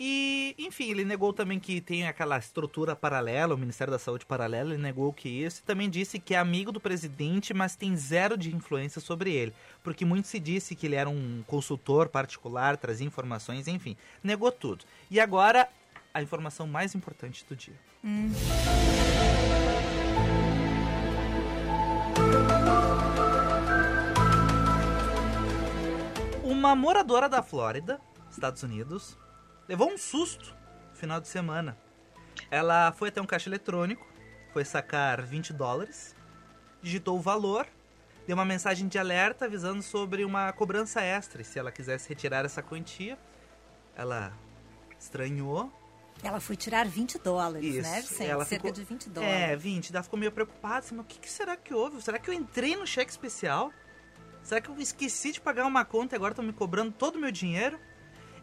E, 0.00 0.56
enfim, 0.58 0.90
ele 0.90 1.04
negou 1.04 1.32
também 1.32 1.60
que 1.60 1.80
tem 1.80 2.08
aquela 2.08 2.38
estrutura 2.38 2.96
paralela, 2.96 3.54
o 3.54 3.58
Ministério 3.58 3.92
da 3.92 3.98
Saúde 3.98 4.26
paralelo, 4.26 4.72
ele 4.72 4.82
negou 4.82 5.12
que 5.12 5.28
isso, 5.28 5.60
e 5.60 5.64
também 5.64 5.88
disse 5.88 6.18
que 6.18 6.34
é 6.34 6.38
amigo 6.38 6.72
do 6.72 6.80
presidente, 6.80 7.54
mas 7.54 7.76
tem 7.76 7.94
zero 7.94 8.36
de 8.36 8.52
influência 8.52 9.00
sobre 9.00 9.32
ele, 9.32 9.52
porque 9.84 10.04
muito 10.04 10.26
se 10.26 10.40
disse 10.40 10.74
que 10.74 10.86
ele 10.86 10.96
era 10.96 11.08
um 11.08 11.44
consultor 11.46 12.08
particular, 12.08 12.76
trazia 12.76 13.06
informações, 13.06 13.68
enfim, 13.68 13.96
negou 14.24 14.50
tudo. 14.50 14.84
E 15.10 15.20
agora, 15.20 15.68
a 16.14 16.22
informação 16.22 16.66
mais 16.66 16.94
importante 16.94 17.44
do 17.48 17.56
dia. 17.56 17.74
Uma 26.44 26.74
moradora 26.74 27.28
da 27.28 27.42
Flórida, 27.42 28.00
Estados 28.30 28.62
Unidos, 28.62 29.16
levou 29.68 29.90
um 29.90 29.98
susto 29.98 30.54
no 30.90 30.96
final 30.96 31.20
de 31.20 31.28
semana. 31.28 31.76
Ela 32.50 32.92
foi 32.92 33.08
até 33.08 33.20
um 33.20 33.26
caixa 33.26 33.48
eletrônico, 33.48 34.06
foi 34.52 34.64
sacar 34.64 35.22
20 35.22 35.52
dólares, 35.52 36.14
digitou 36.82 37.16
o 37.16 37.20
valor, 37.20 37.66
deu 38.26 38.36
uma 38.36 38.44
mensagem 38.44 38.86
de 38.86 38.98
alerta 38.98 39.46
avisando 39.46 39.82
sobre 39.82 40.24
uma 40.24 40.52
cobrança 40.52 41.00
extra. 41.00 41.42
E 41.42 41.44
se 41.44 41.58
ela 41.58 41.72
quisesse 41.72 42.08
retirar 42.08 42.44
essa 42.44 42.62
quantia, 42.62 43.18
ela 43.96 44.32
estranhou. 44.98 45.72
Ela 46.22 46.40
foi 46.40 46.56
tirar 46.56 46.86
20 46.86 47.18
dólares, 47.18 47.74
Isso. 47.76 47.82
né, 47.88 48.00
Vicente? 48.00 48.30
Ela 48.30 48.44
Cerca 48.44 48.68
ficou- 48.68 48.72
de 48.72 48.84
20 48.84 49.10
dólares. 49.10 49.34
É, 49.34 49.56
20. 49.56 49.92
Ela 49.94 50.02
ficou 50.02 50.18
meio 50.18 50.30
preocupada. 50.32 50.78
Assim, 50.78 50.94
mas 50.94 51.04
o 51.04 51.08
que, 51.08 51.18
que 51.18 51.30
será 51.30 51.56
que 51.56 51.72
houve? 51.74 52.00
Será 52.02 52.18
que 52.18 52.28
eu 52.30 52.34
entrei 52.34 52.76
no 52.76 52.86
cheque 52.86 53.10
especial? 53.10 53.72
Será 54.42 54.60
que 54.60 54.68
eu 54.68 54.78
esqueci 54.78 55.32
de 55.32 55.40
pagar 55.40 55.66
uma 55.66 55.84
conta 55.84 56.14
e 56.14 56.16
agora 56.16 56.32
estão 56.32 56.44
me 56.44 56.52
cobrando 56.52 56.92
todo 56.92 57.16
o 57.16 57.18
meu 57.18 57.30
dinheiro? 57.32 57.78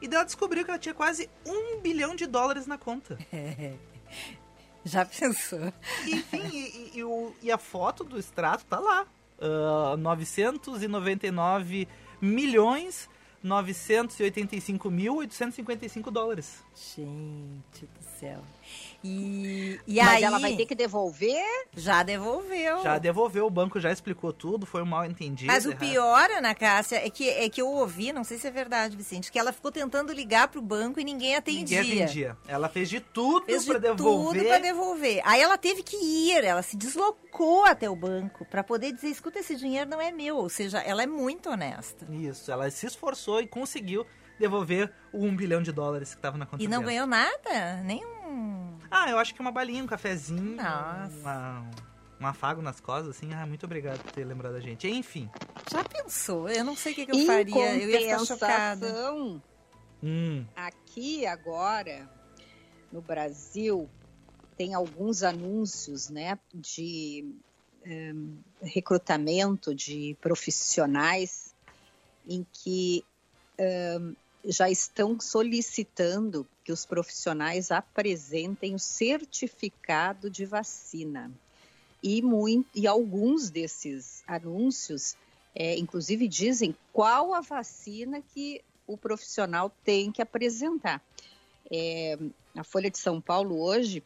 E 0.02 0.08
daí 0.08 0.16
ela 0.18 0.26
descobriu 0.26 0.64
que 0.64 0.72
ela 0.72 0.80
tinha 0.80 0.94
quase 0.96 1.30
um 1.46 1.80
bilhão 1.82 2.16
de 2.16 2.26
dólares 2.26 2.66
na 2.66 2.78
conta. 2.78 3.18
Já 4.84 5.06
pensou? 5.06 5.74
Enfim, 6.08 6.42
e, 6.54 6.58
e- 6.58 6.92
e 7.00 7.04
o- 7.04 7.34
e 7.42 7.52
a 7.52 7.58
foto 7.58 8.04
do 8.04 8.18
extrato 8.18 8.66
tá 8.66 8.80
lá. 8.80 9.06
Ah, 9.42 9.96
999 9.98 11.88
milhões 12.22 13.10
985 13.44 14.90
mil 14.90 15.18
855 15.18 16.12
dólares. 16.12 16.64
Gente 16.76 17.86
do 17.86 18.04
céu. 18.20 18.42
E, 19.04 19.80
e 19.88 19.96
Mas 19.98 20.16
aí... 20.16 20.24
ela 20.24 20.40
vai 20.40 20.56
ter 20.56 20.66
que 20.66 20.76
devolver? 20.76 21.42
Já 21.76 22.04
devolveu. 22.04 22.84
Já 22.84 22.98
devolveu, 22.98 23.46
o 23.46 23.50
banco 23.50 23.80
já 23.80 23.92
explicou 23.92 24.34
tudo, 24.34 24.66
foi 24.66 24.82
um 24.82 24.86
mal 24.86 25.06
entendido. 25.06 25.52
Mas 25.52 25.66
o 25.66 25.70
errado. 25.70 25.80
pior, 25.80 26.30
Ana 26.32 26.54
Cássia, 26.54 26.98
é 26.98 27.10
que, 27.10 27.30
é 27.30 27.48
que 27.50 27.62
eu 27.62 27.68
ouvi, 27.68 28.12
não 28.12 28.24
sei 28.24 28.38
se 28.38 28.48
é 28.48 28.52
verdade, 28.52 28.98
Vicente, 28.98 29.32
que 29.32 29.40
ela 29.40 29.54
ficou 29.54 29.72
tentando 29.72 30.12
ligar 30.12 30.50
pro 30.50 30.62
banco 30.62 31.00
e 31.00 31.04
ninguém 31.04 31.36
atendia. 31.36 31.82
Ninguém 31.82 32.04
atendia. 32.04 32.38
Ela 32.48 32.68
fez 32.68 32.90
de 32.90 33.00
tudo 33.00 33.46
Fez 33.46 33.64
de 33.64 33.70
pra 33.70 33.80
devolver. 33.80 34.42
tudo 34.42 34.48
pra 34.50 34.60
devolver. 34.60 35.22
Aí 35.24 35.42
ela 35.42 35.58
teve 35.58 35.82
que 35.82 35.96
ir, 35.96 36.44
ela 36.44 36.62
se 36.62 36.76
deslocou 36.76 37.64
até 37.66 37.90
o 37.90 37.96
banco 37.96 38.46
pra 38.46 38.64
poder 38.64 38.92
dizer, 38.92 39.08
escuta, 39.08 39.40
esse 39.40 39.56
dinheiro 39.56 39.90
não 39.90 40.02
é 40.02 40.12
meu. 40.12 40.36
Ou 40.38 40.50
seja, 40.50 40.80
ela 40.80 41.04
é 41.04 41.08
muito 41.08 41.50
honesta. 41.50 42.06
Isso, 42.12 42.52
ela 42.52 42.70
se 42.70 42.86
esforçou 42.86 43.40
e 43.40 43.48
conseguiu 43.48 44.06
devolver 44.38 44.92
o 45.12 45.26
um 45.26 45.36
bilhão 45.36 45.62
de 45.62 45.72
dólares 45.72 46.16
que 46.16 46.22
tava 46.22 46.38
na 46.38 46.46
conta 46.46 46.64
E 46.64 46.68
não 46.68 46.80
dela. 46.80 46.92
ganhou 46.92 47.08
nada, 47.08 47.78
nenhum... 47.84 48.19
Ah, 48.92 49.10
eu 49.10 49.18
acho 49.18 49.34
que 49.34 49.42
uma 49.42 49.52
balinha, 49.52 49.84
um 49.84 49.88
cafezinho, 49.88 50.56
Nossa. 50.56 51.10
uma- 51.22 51.72
um 52.20 52.26
afago 52.28 52.62
nas 52.62 52.80
costas, 52.80 53.16
assim. 53.16 53.34
Ah, 53.34 53.46
muito 53.46 53.66
obrigado 53.66 54.02
por 54.02 54.12
ter 54.12 54.26
lembrado 54.26 54.54
da 54.54 54.60
gente. 54.60 54.88
Enfim. 54.88 55.30
Já 55.72 55.84
pensou? 55.84 56.50
Eu 56.50 56.64
não 56.64 56.76
sei 56.76 56.92
o 56.94 56.96
que, 56.96 57.06
que 57.06 57.12
eu 57.12 57.26
faria. 57.26 57.76
Eu 57.76 57.90
ia 57.90 58.02
ficar 58.02 58.26
chocada. 58.26 59.12
Hum, 60.02 60.46
aqui 60.56 61.26
agora, 61.26 62.10
no 62.92 63.02
Brasil, 63.02 63.90
tem 64.58 64.74
alguns 64.74 65.24
anúncios 65.24 66.10
né, 66.10 66.40
de 66.54 67.36
em, 67.86 68.38
recrutamento 68.62 69.76
de 69.76 70.18
profissionais 70.22 71.54
em 72.28 72.46
que 72.52 73.04
em, 73.60 74.16
já 74.46 74.70
estão 74.70 75.20
solicitando 75.20 76.48
que 76.70 76.74
os 76.74 76.86
profissionais 76.86 77.72
apresentem 77.72 78.76
o 78.76 78.80
certificado 78.80 80.30
de 80.30 80.46
vacina. 80.46 81.32
E, 82.04 82.22
mui- 82.22 82.64
e 82.76 82.86
alguns 82.86 83.50
desses 83.50 84.22
anúncios, 84.28 85.18
é, 85.56 85.76
inclusive, 85.80 86.28
dizem 86.28 86.78
qual 86.94 87.34
a 87.34 87.42
vacina 87.42 88.22
que 88.22 88.62
o 88.86 88.96
profissional 88.96 89.72
tem 89.84 90.12
que 90.12 90.22
apresentar. 90.22 91.04
É, 91.72 92.20
a 92.56 92.64
Folha 92.64 92.92
de 92.92 93.00
São 93.00 93.20
Paulo 93.20 93.60
hoje 93.60 94.04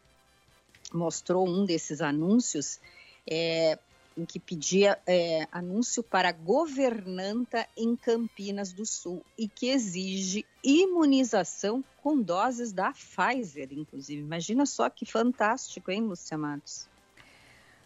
mostrou 0.94 1.46
um 1.46 1.66
desses 1.66 2.00
anúncios 2.00 2.80
é, 3.28 3.78
em 4.18 4.26
que 4.26 4.40
pedia 4.40 5.00
é, 5.08 5.48
anúncio 5.52 6.04
para 6.04 6.32
governanta 6.32 7.68
em 7.76 7.96
Campinas 7.96 8.72
do 8.74 8.86
Sul 8.86 9.24
e 9.38 9.48
que 9.48 9.70
exige 9.70 10.46
imunização 10.64 11.84
com 12.02 12.22
doses 12.22 12.72
da 12.72 12.92
Pfizer, 12.92 13.70
inclusive. 13.72 14.22
Imagina 14.22 14.66
só 14.66 14.90
que 14.90 15.06
fantástico, 15.06 15.90
hein, 15.92 16.02
Lúcia 16.02 16.38
Matos? 16.38 16.88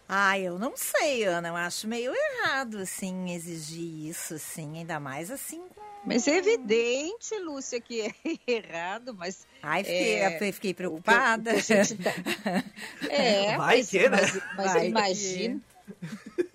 Ah, 0.09 0.39
eu 0.39 0.57
não 0.57 0.73
sei, 0.77 1.25
Ana. 1.25 1.49
Eu 1.49 1.55
acho 1.55 1.87
meio 1.87 2.13
errado, 2.15 2.77
assim, 2.77 3.31
exigir 3.33 4.07
isso, 4.09 4.35
assim. 4.35 4.77
Ainda 4.79 4.99
mais 5.01 5.29
assim. 5.29 5.59
com- 5.59 5.81
Mas 6.05 6.25
é 6.29 6.37
evidente, 6.37 7.37
Lúcia, 7.39 7.81
que 7.81 8.01
é 8.01 8.11
errado, 8.47 9.13
mas 9.13 9.45
Ai, 9.61 9.83
fiquei, 9.83 10.15
É, 10.15 10.37
eu 10.49 10.53
fiquei 10.53 10.73
preocupada. 10.73 11.51
O 11.51 11.61
que 11.63 11.73
a 11.73 11.83
gente 11.83 12.01
tá- 12.01 12.13
É, 13.09 13.57
Vai 13.57 13.77
mas, 13.77 13.89
que, 13.89 13.99
né? 13.99 14.09
mas, 14.09 14.33
mas 14.55 14.73
Vai 14.73 14.87
imagina. 14.87 15.61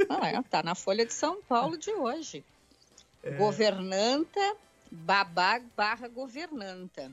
Ah, 0.09 0.29
é, 0.29 0.43
tá 0.43 0.63
na 0.63 0.75
Folha 0.75 1.07
de 1.07 1.15
São 1.15 1.43
Paulo 1.43 1.77
de 1.77 1.91
hoje. 1.91 2.45
Governanta, 3.39 4.57
babá 4.91 5.61
barra 5.77 6.09
governanta. 6.09 7.11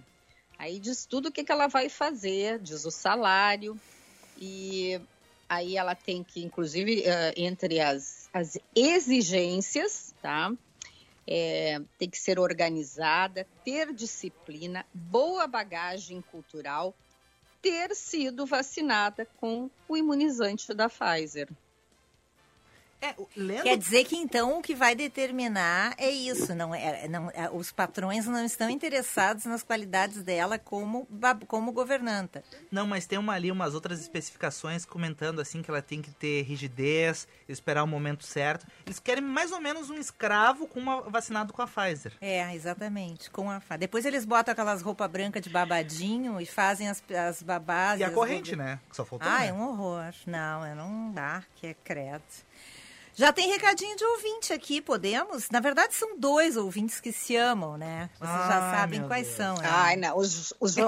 Aí 0.57 0.79
diz 0.79 1.05
tudo 1.05 1.29
o 1.29 1.31
que, 1.31 1.43
que 1.43 1.51
ela 1.51 1.67
vai 1.67 1.88
fazer, 1.88 2.59
diz 2.59 2.83
o 2.83 2.91
salário. 2.91 3.79
E 4.38 4.99
aí 5.47 5.77
ela 5.77 5.95
tem 5.95 6.23
que, 6.23 6.43
inclusive, 6.43 7.03
eh, 7.05 7.33
entre 7.38 7.79
as, 7.79 8.29
as 8.33 8.57
exigências, 8.75 10.13
tá? 10.21 10.51
É, 11.25 11.79
tem 11.97 12.09
que 12.09 12.17
ser 12.17 12.39
organizada, 12.39 13.47
ter 13.63 13.93
disciplina, 13.93 14.85
boa 14.93 15.45
bagagem 15.47 16.21
cultural, 16.21 16.93
ter 17.61 17.95
sido 17.95 18.45
vacinada 18.45 19.27
com 19.38 19.69
o 19.88 19.95
imunizante 19.95 20.73
da 20.73 20.89
Pfizer. 20.89 21.47
É, 23.01 23.15
lendo 23.35 23.63
Quer 23.63 23.77
dizer 23.77 24.03
que 24.05 24.15
então 24.15 24.57
o 24.59 24.61
que 24.61 24.75
vai 24.75 24.93
determinar 24.95 25.93
é 25.97 26.09
isso, 26.09 26.53
não 26.53 26.75
é, 26.75 27.07
não, 27.07 27.29
é- 27.33 27.49
os 27.51 27.71
patrões 27.71 28.25
não 28.25 28.43
estão 28.43 28.69
interessados 28.69 29.45
nas 29.45 29.63
qualidades 29.63 30.21
dela 30.21 30.59
como, 30.59 31.07
como 31.47 31.71
governanta. 31.71 32.43
Não, 32.71 32.85
mas 32.85 33.05
tem 33.05 33.17
uma 33.17 33.33
ali 33.33 33.51
umas 33.51 33.73
outras 33.73 34.01
especificações 34.01 34.85
comentando 34.85 35.39
assim 35.39 35.61
que 35.61 35.69
ela 35.71 35.81
tem 35.81 36.01
que 36.01 36.11
ter 36.11 36.41
rigidez, 36.43 37.27
esperar 37.47 37.83
o 37.83 37.87
momento 37.87 38.25
certo. 38.25 38.67
Eles 38.85 38.99
querem 38.99 39.23
mais 39.23 39.51
ou 39.51 39.61
menos 39.61 39.89
um 39.89 39.95
escravo 39.97 40.67
com 40.67 40.79
uma, 40.79 41.01
vacinado 41.03 41.53
com 41.53 41.61
a 41.61 41.67
Pfizer. 41.67 42.13
É, 42.19 42.53
exatamente. 42.53 43.29
Com 43.31 43.49
a 43.49 43.59
fa- 43.59 43.77
Depois 43.77 44.05
eles 44.05 44.25
botam 44.25 44.51
aquelas 44.51 44.81
roupas 44.81 45.09
brancas 45.09 45.41
de 45.41 45.49
babadinho 45.49 46.39
e 46.41 46.45
fazem 46.45 46.89
as, 46.89 47.01
as 47.27 47.41
babás. 47.41 47.99
E 47.99 48.03
a 48.03 48.11
corrente, 48.11 48.55
né? 48.55 48.79
Que 48.89 48.95
só 48.95 49.05
faltou. 49.05 49.27
Ah, 49.29 49.39
né? 49.39 49.47
é 49.47 49.53
um 49.53 49.61
horror. 49.69 50.13
Não, 50.27 50.65
é 50.65 50.75
não 50.75 51.11
dá, 51.11 51.43
que 51.55 51.67
é 51.67 51.73
credo. 51.73 52.23
Já 53.19 53.33
tem 53.33 53.49
recadinho 53.51 53.97
de 53.97 54.05
ouvinte 54.05 54.53
aqui, 54.53 54.79
podemos? 54.79 55.49
Na 55.51 55.59
verdade, 55.59 55.93
são 55.93 56.17
dois 56.17 56.55
ouvintes 56.55 57.01
que 57.01 57.11
se 57.11 57.35
amam, 57.35 57.77
né? 57.77 58.09
Vocês 58.17 58.31
já 58.31 58.69
Ai, 58.71 58.77
sabem 58.79 59.03
quais 59.09 59.27
Deus. 59.27 59.35
são, 59.35 59.55
né? 59.57 59.67
Ai, 59.69 59.97
não, 59.97 60.17
os, 60.17 60.53
os 60.57 60.73
JJ. 60.73 60.85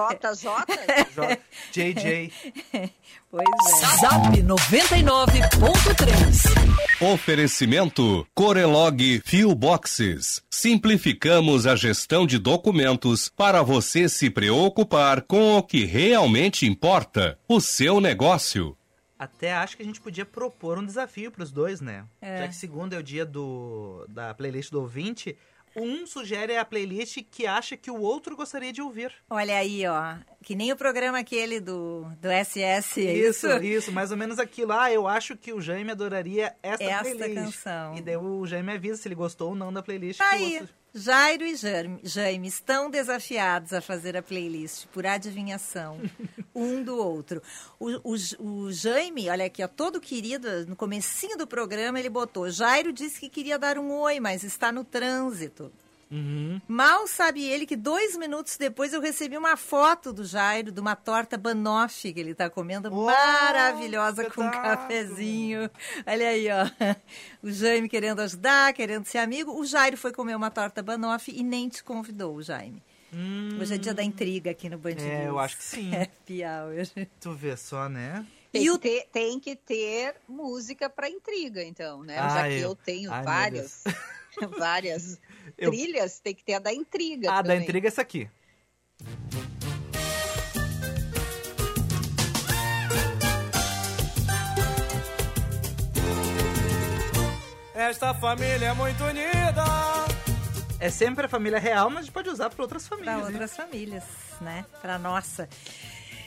Jo- 1.14 1.38
JJ. 1.74 2.32
Pois 3.30 3.46
é. 3.84 3.98
Zap 3.98 4.42
99.3. 4.44 7.12
Oferecimento 7.14 8.26
Corelog 8.34 9.22
Fio 9.26 9.54
Boxes. 9.54 10.42
Simplificamos 10.50 11.68
a 11.68 11.76
gestão 11.76 12.26
de 12.26 12.38
documentos 12.40 13.28
para 13.28 13.62
você 13.62 14.08
se 14.08 14.30
preocupar 14.30 15.24
com 15.24 15.58
o 15.58 15.64
que 15.64 15.84
realmente 15.84 16.66
importa, 16.66 17.38
o 17.46 17.60
seu 17.60 18.00
negócio. 18.00 18.78
Até 19.22 19.54
acho 19.54 19.78
que 19.78 19.84
a 19.84 19.86
gente 19.86 20.02
podia 20.02 20.26
propor 20.26 20.80
um 20.80 20.84
desafio 20.84 21.32
pros 21.32 21.52
dois, 21.52 21.80
né? 21.80 22.08
É. 22.20 22.40
Já 22.40 22.48
que 22.48 22.56
segundo 22.56 22.94
é 22.94 22.98
o 22.98 23.04
dia 23.04 23.24
do, 23.24 24.04
da 24.10 24.34
playlist 24.34 24.72
do 24.72 24.82
ouvinte, 24.82 25.38
um 25.76 26.08
sugere 26.08 26.58
a 26.58 26.66
playlist 26.66 27.20
que 27.30 27.46
acha 27.46 27.78
que 27.78 27.92
o 27.92 28.02
outro 28.02 28.36
gostaria 28.36 28.74
de 28.74 28.82
ouvir. 28.82 29.14
Olha 29.30 29.58
aí, 29.58 29.86
ó. 29.86 30.16
Que 30.44 30.56
nem 30.56 30.72
o 30.72 30.76
programa 30.76 31.20
aquele 31.20 31.60
do, 31.60 32.02
do 32.20 32.28
SS, 32.30 33.00
é 33.06 33.14
isso? 33.14 33.48
isso, 33.48 33.64
isso, 33.64 33.92
mais 33.92 34.10
ou 34.12 34.18
menos 34.18 34.40
aquilo. 34.40 34.72
Ah, 34.72 34.92
eu 34.92 35.08
acho 35.08 35.38
que 35.38 35.54
o 35.54 35.62
Jaime 35.62 35.92
adoraria 35.92 36.56
esta, 36.64 36.84
Esta 36.84 37.04
playlist. 37.16 37.36
canção. 37.36 37.96
E 37.96 38.02
daí 38.02 38.18
o 38.18 38.46
Jaime 38.48 38.72
avisa 38.74 39.00
se 39.00 39.08
ele 39.08 39.14
gostou 39.16 39.50
ou 39.50 39.56
não 39.56 39.72
da 39.72 39.84
playlist. 39.84 40.18
Tá 40.18 40.32
aí. 40.32 40.56
outro- 40.60 40.82
Jairo 40.94 41.46
e 41.46 41.56
Jaime, 41.56 42.00
Jaime 42.04 42.48
estão 42.50 42.90
desafiados 42.90 43.72
a 43.72 43.80
fazer 43.80 44.18
a 44.18 44.22
playlist 44.22 44.88
por 44.88 45.06
adivinhação 45.06 46.02
um 46.54 46.84
do 46.84 46.98
outro. 46.98 47.42
O, 47.80 47.92
o, 48.14 48.16
o 48.66 48.72
Jaime, 48.74 49.30
olha 49.30 49.46
aqui, 49.46 49.64
ó, 49.64 49.70
todo 49.70 50.02
querido, 50.02 50.66
no 50.68 50.76
comecinho 50.76 51.38
do 51.38 51.48
programa 51.48 51.98
ele 51.98 52.10
botou, 52.10 52.50
Jairo 52.50 52.92
disse 52.92 53.22
que 53.22 53.30
queria 53.30 53.58
dar 53.58 53.78
um 53.78 53.90
oi, 54.00 54.20
mas 54.20 54.44
está 54.44 54.70
no 54.70 54.84
trânsito. 54.84 55.72
Uhum. 56.12 56.60
Mal 56.68 57.08
sabe 57.08 57.42
ele 57.44 57.66
que 57.66 57.76
dois 57.78 58.18
minutos 58.18 58.58
depois 58.58 58.92
eu 58.92 59.00
recebi 59.00 59.38
uma 59.38 59.56
foto 59.56 60.12
do 60.12 60.26
Jairo 60.26 60.72
de 60.72 60.80
uma 60.82 60.96
torta 60.96 61.38
banoffee 61.38 62.12
que 62.14 62.20
ele 62.20 62.32
está 62.32 62.50
comendo, 62.50 62.90
Oh, 62.92 63.06
maravilhosa 63.06 64.30
com 64.30 64.44
um 64.44 64.52
cafezinho. 64.52 65.70
Olha 66.06 66.28
aí, 66.30 66.48
ó. 66.50 66.66
O 67.42 67.50
Jaime 67.52 67.88
querendo 67.90 68.20
ajudar, 68.20 68.74
querendo 68.74 69.06
ser 69.06 69.18
amigo. 69.20 69.52
O 69.58 69.66
Jairo 69.66 69.98
foi 69.98 70.12
comer 70.12 70.36
uma 70.36 70.52
torta 70.52 70.84
banoffee 70.84 71.36
e 71.40 71.44
nem 71.44 71.70
te 71.70 71.84
convidou, 71.84 72.36
o 72.36 72.44
Jaime. 72.44 72.84
Hoje 73.60 73.76
é 73.76 73.78
dia 73.78 73.94
da 73.94 74.04
intriga 74.04 74.52
aqui 74.52 74.70
no 74.70 74.78
Band 74.78 74.92
Hum. 74.92 75.10
É, 75.10 75.24
eu 75.28 75.32
News. 75.34 75.40
acho 75.42 75.58
que 75.58 75.64
sim. 75.64 75.92
Happy 75.96 76.44
hour. 76.44 77.08
Tu 77.20 77.34
vê 77.34 77.58
só, 77.58 77.90
né? 77.90 78.26
Tem, 78.52 78.64
E 78.64 78.70
o- 78.70 78.78
que 78.78 78.90
ter, 78.90 79.08
tem 79.12 79.40
que 79.40 79.56
ter 79.56 80.16
música 80.28 80.90
para 80.90 81.10
intriga, 81.10 81.64
então, 81.64 82.04
né? 82.04 82.18
Ah, 82.20 82.30
Já 82.30 82.44
que 82.50 82.56
eu- 82.56 82.70
eu 82.70 82.76
tenho 82.76 83.12
Ai, 83.12 83.50
meu 83.52 83.66
várias, 84.58 85.20
Eu- 85.58 85.72
trilhas, 85.72 86.20
tem 86.20 86.34
que 86.34 86.44
ter 86.44 86.56
a 86.56 86.60
da 86.60 86.74
intriga. 86.74 87.30
Ah, 87.32 87.42
da 87.42 87.50
também. 87.50 87.64
intriga 87.64 87.88
é 87.88 87.90
essa 87.90 88.02
aqui. 88.02 88.30
Esta 97.74 98.14
família 98.14 98.68
é 98.68 98.74
muito 98.74 99.04
unida. 99.04 99.64
É 100.80 100.90
sempre 100.90 101.26
a 101.26 101.30
família 101.30 101.60
real, 101.60 101.90
mas 101.90 102.00
a 102.00 102.02
gente 102.04 102.12
pode 102.12 102.30
usar 102.30 102.50
para 102.50 102.62
outras 102.64 102.88
famílias. 102.88 103.16
Para 103.16 103.26
hein? 103.28 103.32
outras 103.34 103.56
famílias, 103.56 104.04
né? 104.40 104.66
Para 104.82 104.98
nossa. 104.98 105.48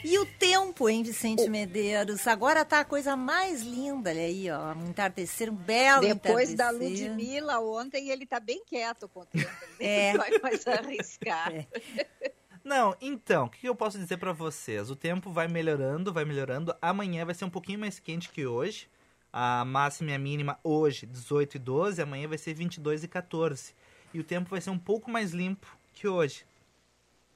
E 0.05 0.19
o 0.19 0.27
tempo, 0.27 0.87
hein, 0.89 1.03
Vicente 1.03 1.49
Medeiros? 1.49 2.27
Agora 2.27 2.63
tá 2.65 2.81
a 2.81 2.85
coisa 2.85 3.17
mais 3.17 3.63
linda, 3.63 4.11
olha 4.11 4.21
aí, 4.21 4.51
ó. 4.51 4.75
Um 4.75 4.91
entardecer, 4.91 5.51
um 5.51 5.55
belo 5.57 6.03
Depois 6.07 6.53
da 6.55 6.67
entardecer. 6.73 7.09
Ludmilla 7.11 7.59
ontem, 7.61 8.11
ele 8.11 8.27
tá 8.27 8.39
bem 8.39 8.63
quieto 8.67 9.09
com 9.09 9.21
o 9.21 9.25
tempo. 9.27 9.49
Ele 9.81 9.89
É. 9.89 10.13
não 10.13 10.21
vai 10.21 10.39
mais 10.43 10.67
arriscar. 10.69 11.53
É. 11.55 11.67
Não, 12.63 12.95
então, 13.01 13.47
o 13.47 13.49
que 13.51 13.67
eu 13.67 13.75
posso 13.75 13.99
dizer 13.99 14.19
pra 14.19 14.33
vocês? 14.33 14.91
O 14.91 14.97
tempo 14.97 15.33
vai 15.33 15.49
melhorando, 15.49 16.13
vai 16.13 16.25
melhorando. 16.25 16.75
Amanhã 16.83 17.25
vai 17.25 17.35
ser 17.35 17.45
um 17.47 17.51
pouquinho 17.51 17.79
mais 17.79 17.99
quente 17.99 18.29
que 18.29 18.47
hoje. 18.47 18.89
A 19.33 19.65
máxima 19.65 20.11
e 20.13 20.15
a 20.15 20.19
mínima 20.19 20.59
hoje, 20.63 21.07
18 21.07 21.57
e 21.57 21.59
12. 21.59 22.01
Amanhã 22.03 22.29
vai 22.29 22.39
ser 22.39 22.55
22 22.55 23.05
e 23.05 23.09
14. 23.09 23.75
E 24.13 24.21
o 24.21 24.25
tempo 24.25 24.51
vai 24.51 24.61
ser 24.61 24.71
um 24.71 24.79
pouco 24.79 25.11
mais 25.11 25.33
limpo 25.33 25.67
que 25.95 26.07
hoje. 26.07 26.45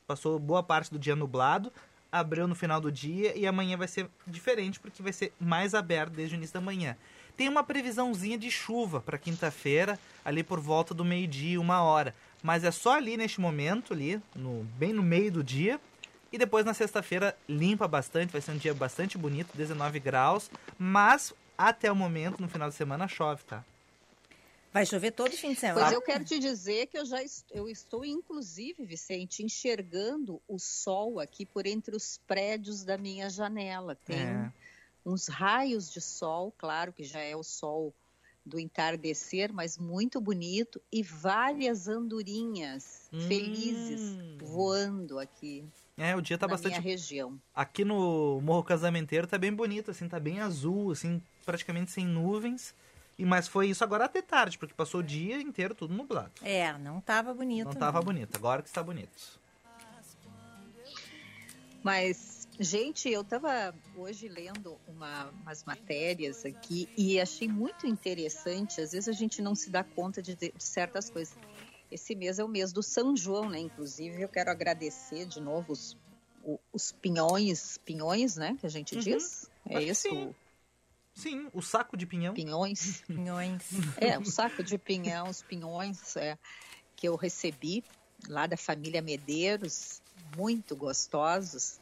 Passou 0.06 0.38
boa 0.38 0.62
parte 0.62 0.90
do 0.90 0.98
dia 0.98 1.16
nublado, 1.16 1.72
abriu 2.10 2.48
no 2.48 2.54
final 2.54 2.80
do 2.80 2.90
dia 2.90 3.36
e 3.36 3.46
amanhã 3.46 3.76
vai 3.76 3.88
ser 3.88 4.08
diferente 4.26 4.80
porque 4.80 5.02
vai 5.02 5.12
ser 5.12 5.32
mais 5.38 5.74
aberto 5.74 6.12
desde 6.12 6.34
o 6.34 6.36
início 6.36 6.54
da 6.54 6.60
manhã. 6.60 6.96
Tem 7.36 7.48
uma 7.48 7.62
previsãozinha 7.62 8.36
de 8.36 8.50
chuva 8.50 9.00
para 9.00 9.16
quinta-feira, 9.16 9.98
ali 10.24 10.42
por 10.42 10.58
volta 10.58 10.92
do 10.92 11.04
meio-dia, 11.04 11.60
uma 11.60 11.82
hora. 11.82 12.14
Mas 12.42 12.64
é 12.64 12.70
só 12.70 12.96
ali 12.96 13.16
neste 13.16 13.40
momento, 13.40 13.92
ali, 13.92 14.20
no, 14.34 14.64
bem 14.76 14.92
no 14.92 15.02
meio 15.02 15.30
do 15.30 15.44
dia. 15.44 15.80
E 16.32 16.36
depois 16.36 16.64
na 16.64 16.74
sexta-feira 16.74 17.36
limpa 17.48 17.86
bastante, 17.86 18.32
vai 18.32 18.40
ser 18.40 18.50
um 18.50 18.56
dia 18.56 18.74
bastante 18.74 19.16
bonito, 19.16 19.56
19 19.56 20.00
graus. 20.00 20.50
Mas 20.76 21.32
até 21.56 21.90
o 21.90 21.96
momento, 21.96 22.40
no 22.40 22.48
final 22.48 22.68
de 22.68 22.74
semana, 22.74 23.06
chove, 23.06 23.44
tá? 23.44 23.64
Vai 24.72 24.84
chover 24.84 25.12
todo 25.12 25.32
fim 25.32 25.52
de 25.54 25.60
semana. 25.60 25.80
Pois 25.86 25.92
eu 25.92 26.02
quero 26.02 26.24
te 26.24 26.38
dizer 26.38 26.86
que 26.86 26.98
eu 26.98 27.04
já 27.04 27.22
est- 27.22 27.46
eu 27.50 27.68
estou, 27.68 28.04
inclusive, 28.04 28.84
Vicente, 28.84 29.42
enxergando 29.42 30.40
o 30.46 30.58
sol 30.58 31.18
aqui 31.18 31.46
por 31.46 31.66
entre 31.66 31.96
os 31.96 32.20
prédios 32.26 32.84
da 32.84 32.98
minha 32.98 33.30
janela. 33.30 33.94
Tem 33.94 34.16
É. 34.18 34.52
uns 35.06 35.26
raios 35.28 35.90
de 35.90 36.00
sol, 36.00 36.52
claro 36.58 36.92
que 36.92 37.02
já 37.04 37.20
é 37.20 37.34
o 37.34 37.42
sol 37.42 37.94
do 38.44 38.58
entardecer, 38.58 39.52
mas 39.52 39.76
muito 39.76 40.20
bonito, 40.20 40.80
e 40.92 41.02
várias 41.02 41.86
andorinhas 41.88 43.08
Hum. 43.12 43.20
felizes 43.28 44.16
voando 44.40 45.18
aqui 45.18 45.64
É, 45.98 46.14
o 46.14 46.22
dia 46.22 46.38
tá 46.38 46.46
na 46.46 46.52
bastante 46.52 46.80
minha 46.80 46.80
região. 46.82 47.38
Aqui 47.54 47.84
no 47.84 48.40
Morro 48.40 48.62
Casamenteiro 48.62 49.26
tá 49.26 49.36
bem 49.36 49.52
bonito, 49.52 49.90
assim, 49.90 50.08
tá 50.08 50.20
bem 50.20 50.38
azul, 50.40 50.92
assim, 50.92 51.20
praticamente 51.44 51.90
sem 51.90 52.06
nuvens. 52.06 52.72
E 53.18 53.24
mas 53.26 53.48
foi 53.48 53.68
isso 53.68 53.82
agora 53.82 54.04
até 54.04 54.22
tarde, 54.22 54.56
porque 54.56 54.72
passou 54.74 55.00
o 55.00 55.02
dia 55.02 55.40
inteiro 55.40 55.74
tudo 55.74 55.92
nublado. 55.92 56.30
É, 56.42 56.72
não 56.78 57.00
tava 57.00 57.34
bonito. 57.34 57.64
Não 57.66 57.74
tava 57.74 58.00
bonito, 58.00 58.36
agora 58.36 58.62
que 58.62 58.68
está 58.68 58.82
bonito. 58.82 59.40
Mas, 61.82 62.46
gente, 62.58 63.08
eu 63.08 63.22
estava 63.22 63.74
hoje 63.96 64.28
lendo 64.28 64.78
uma- 64.86 65.30
umas 65.42 65.64
matérias 65.64 66.44
aqui 66.44 66.88
e 66.96 67.20
achei 67.20 67.48
muito 67.48 67.86
interessante. 67.86 68.80
Às 68.80 68.92
vezes 68.92 69.08
a 69.08 69.12
gente 69.12 69.40
não 69.40 69.54
se 69.54 69.70
dá 69.70 69.82
conta 69.84 70.20
de, 70.20 70.34
de 70.34 70.52
certas 70.58 71.08
coisas. 71.08 71.34
Esse 71.90 72.14
mês 72.14 72.38
é 72.38 72.44
o 72.44 72.48
mês 72.48 72.72
do 72.72 72.82
São 72.82 73.16
João, 73.16 73.48
né? 73.48 73.58
Inclusive, 73.58 74.20
eu 74.20 74.28
quero 74.28 74.50
agradecer 74.50 75.24
de 75.26 75.40
novo 75.40 75.72
os, 75.72 75.96
os 76.72 76.92
pinhões, 76.92 77.78
pinhões, 77.78 78.36
né? 78.36 78.56
Que 78.60 78.66
a 78.66 78.70
gente 78.70 78.94
Uhum. 78.96 79.00
diz. 79.00 79.48
É 79.66 79.76
Acho 79.78 79.86
que 79.86 79.92
isso? 79.92 80.34
Sim. 81.18 81.48
O 81.52 81.60
saco 81.60 81.96
de 81.96 82.06
pinhão. 82.06 82.34
Pinhões. 82.34 83.02
Pinhões. 83.06 83.62
É, 84.00 84.18
um 84.18 84.24
saco 84.24 84.62
de 84.62 84.78
pinhão, 84.78 85.28
os 85.28 85.42
pinhões 85.42 86.16
é, 86.16 86.38
que 86.96 87.08
eu 87.08 87.16
recebi 87.16 87.84
lá 88.28 88.46
da 88.46 88.56
família 88.56 89.02
Medeiros, 89.02 90.00
muito 90.36 90.76
gostosos. 90.76 91.80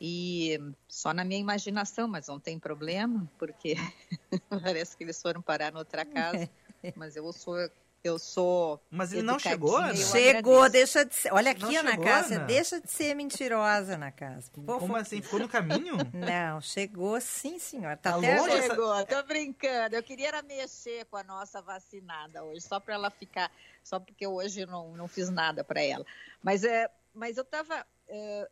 E 0.00 0.58
só 0.88 1.12
na 1.12 1.24
minha 1.24 1.40
imaginação, 1.40 2.08
mas 2.08 2.28
não 2.28 2.40
tem 2.40 2.58
problema, 2.58 3.30
porque 3.38 3.74
parece 4.48 4.96
que 4.96 5.04
eles 5.04 5.20
foram 5.20 5.42
parar 5.42 5.72
noutra 5.72 6.04
casa. 6.04 6.48
Mas 6.96 7.16
eu 7.16 7.30
sou, 7.32 7.56
eu 8.02 8.18
sou. 8.18 8.80
Mas 8.90 9.12
ele 9.12 9.22
não 9.22 9.38
chegou, 9.38 9.76
Ana? 9.76 9.94
Chegou, 9.94 10.68
deixa 10.70 11.04
de 11.04 11.14
ser. 11.14 11.32
Olha 11.32 11.50
aqui, 11.50 11.76
Ana 11.76 11.98
Cássia, 11.98 12.36
Ana? 12.38 12.46
deixa 12.46 12.80
de 12.80 12.90
ser 12.90 13.14
mentirosa, 13.14 13.94
Ana 13.94 14.10
Cássia. 14.10 14.50
Pô, 14.54 14.78
Como 14.78 14.92
foi- 14.94 15.00
assim? 15.00 15.20
Ficou 15.22 15.38
no 15.40 15.48
caminho? 15.48 15.96
Não, 16.14 16.60
chegou 16.60 17.20
sim, 17.20 17.58
senhora. 17.58 17.96
Tá 17.96 18.12
Tá 18.12 18.18
até 18.18 18.38
longe? 18.38 18.50
agora. 18.52 18.68
Chegou, 18.68 19.06
tô 19.06 19.22
brincando. 19.26 19.96
Eu 19.96 20.02
queria 20.02 20.28
era 20.28 20.42
mexer 20.42 21.04
com 21.06 21.16
a 21.16 21.22
nossa 21.22 21.60
vacinada 21.60 22.42
hoje, 22.44 22.62
só 22.62 22.80
para 22.80 22.94
ela 22.94 23.10
ficar, 23.10 23.50
só 23.84 23.98
porque 24.00 24.26
hoje 24.26 24.64
não, 24.66 24.96
não 24.96 25.06
fiz 25.08 25.28
nada 25.28 25.62
para 25.62 25.82
ela. 25.82 26.06
Mas 26.42 26.64
é, 26.64 26.88
mas 27.14 27.36
eu 27.36 27.44
tava, 27.44 27.84
é, 28.08 28.48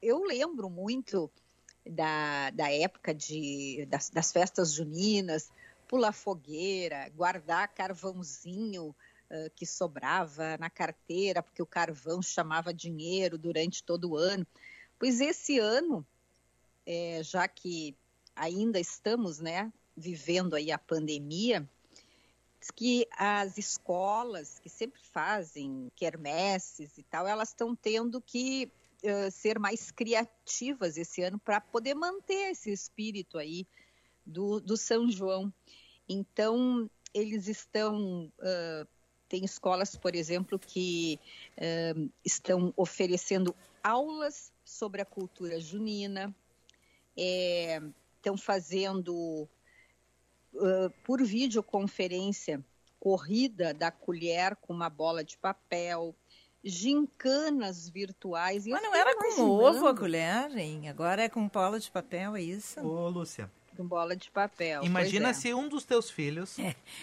eu 0.00 0.22
lembro 0.24 0.70
muito 0.70 1.30
da, 1.84 2.50
da 2.50 2.72
época 2.72 3.14
de 3.14 3.86
das, 3.90 4.08
das 4.10 4.32
festas 4.32 4.72
juninas, 4.72 5.50
pular 5.88 6.12
fogueira, 6.12 7.08
guardar 7.10 7.68
carvãozinho 7.68 8.94
ah, 9.30 9.50
que 9.56 9.66
sobrava 9.66 10.56
na 10.58 10.70
carteira, 10.70 11.42
porque 11.42 11.62
o 11.62 11.66
carvão 11.66 12.22
chamava 12.22 12.72
dinheiro 12.72 13.36
durante 13.36 13.82
todo 13.82 14.10
o 14.10 14.16
ano. 14.16 14.46
Pois 14.98 15.20
esse 15.20 15.58
ano, 15.58 16.06
eh, 16.86 17.20
já 17.22 17.46
que 17.48 17.96
ainda 18.34 18.78
estamos, 18.78 19.40
né, 19.40 19.72
vivendo 19.96 20.54
aí 20.54 20.70
a 20.70 20.78
pandemia, 20.78 21.68
que 22.74 23.06
as 23.16 23.58
escolas 23.58 24.58
que 24.58 24.68
sempre 24.68 25.00
fazem 25.00 25.90
quermesses 25.94 26.96
e 26.98 27.02
tal, 27.02 27.26
elas 27.26 27.48
estão 27.50 27.76
tendo 27.76 28.20
que 28.20 28.70
eh, 29.02 29.30
ser 29.30 29.58
mais 29.58 29.90
criativas 29.90 30.96
esse 30.96 31.22
ano 31.22 31.38
para 31.38 31.60
poder 31.60 31.94
manter 31.94 32.50
esse 32.52 32.70
espírito 32.72 33.38
aí 33.38 33.66
do, 34.26 34.60
do 34.60 34.76
São 34.76 35.10
João. 35.10 35.52
Então, 36.08 36.90
eles 37.14 37.48
estão. 37.48 38.30
ah, 38.40 38.86
tem 39.28 39.44
escolas, 39.44 39.96
por 39.96 40.14
exemplo, 40.14 40.58
que 40.58 41.18
ah, 41.58 42.08
estão 42.24 42.72
oferecendo 42.76 43.54
aulas 43.82 44.52
sobre 44.64 45.00
a 45.00 45.04
cultura 45.04 45.60
junina, 45.60 46.34
eh, 47.16 47.80
estão 48.16 48.36
fazendo 48.36 49.48
ah, 50.60 50.90
por 51.04 51.22
videoconferência 51.22 52.64
corrida 53.00 53.72
da 53.72 53.90
colher 53.90 54.56
com 54.56 54.72
uma 54.72 54.90
bola 54.90 55.22
de 55.22 55.36
papel, 55.38 56.14
gincanas 56.64 57.88
virtuais. 57.88 58.66
Mas 58.66 58.82
não 58.82 58.94
era 58.94 59.14
com 59.16 59.24
imaginando- 59.24 59.52
ovo 59.52 59.86
a 59.86 59.94
colher, 59.96 60.56
hein? 60.56 60.88
Agora 60.88 61.22
é 61.22 61.28
com 61.28 61.48
bola 61.48 61.78
de 61.78 61.90
papel, 61.90 62.34
é 62.36 62.42
isso? 62.42 62.80
Ô, 62.80 63.08
Lúcia, 63.08 63.50
Com 63.76 63.86
bola 63.86 64.16
de 64.16 64.30
papel. 64.30 64.82
imagina 64.84 65.26
pois 65.26 65.36
é. 65.38 65.40
se 65.40 65.54
um 65.54 65.68
dos 65.68 65.84
teus 65.84 66.10
filhos 66.10 66.56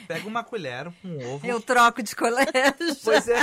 pega 0.08 0.28
uma 0.28 0.44
colher, 0.44 0.92
um 1.04 1.34
ovo. 1.36 1.46
Eu 1.46 1.62
troco 1.62 2.02
de 2.02 2.16
colégio. 2.16 2.52
Pois 3.04 3.28
é. 3.28 3.40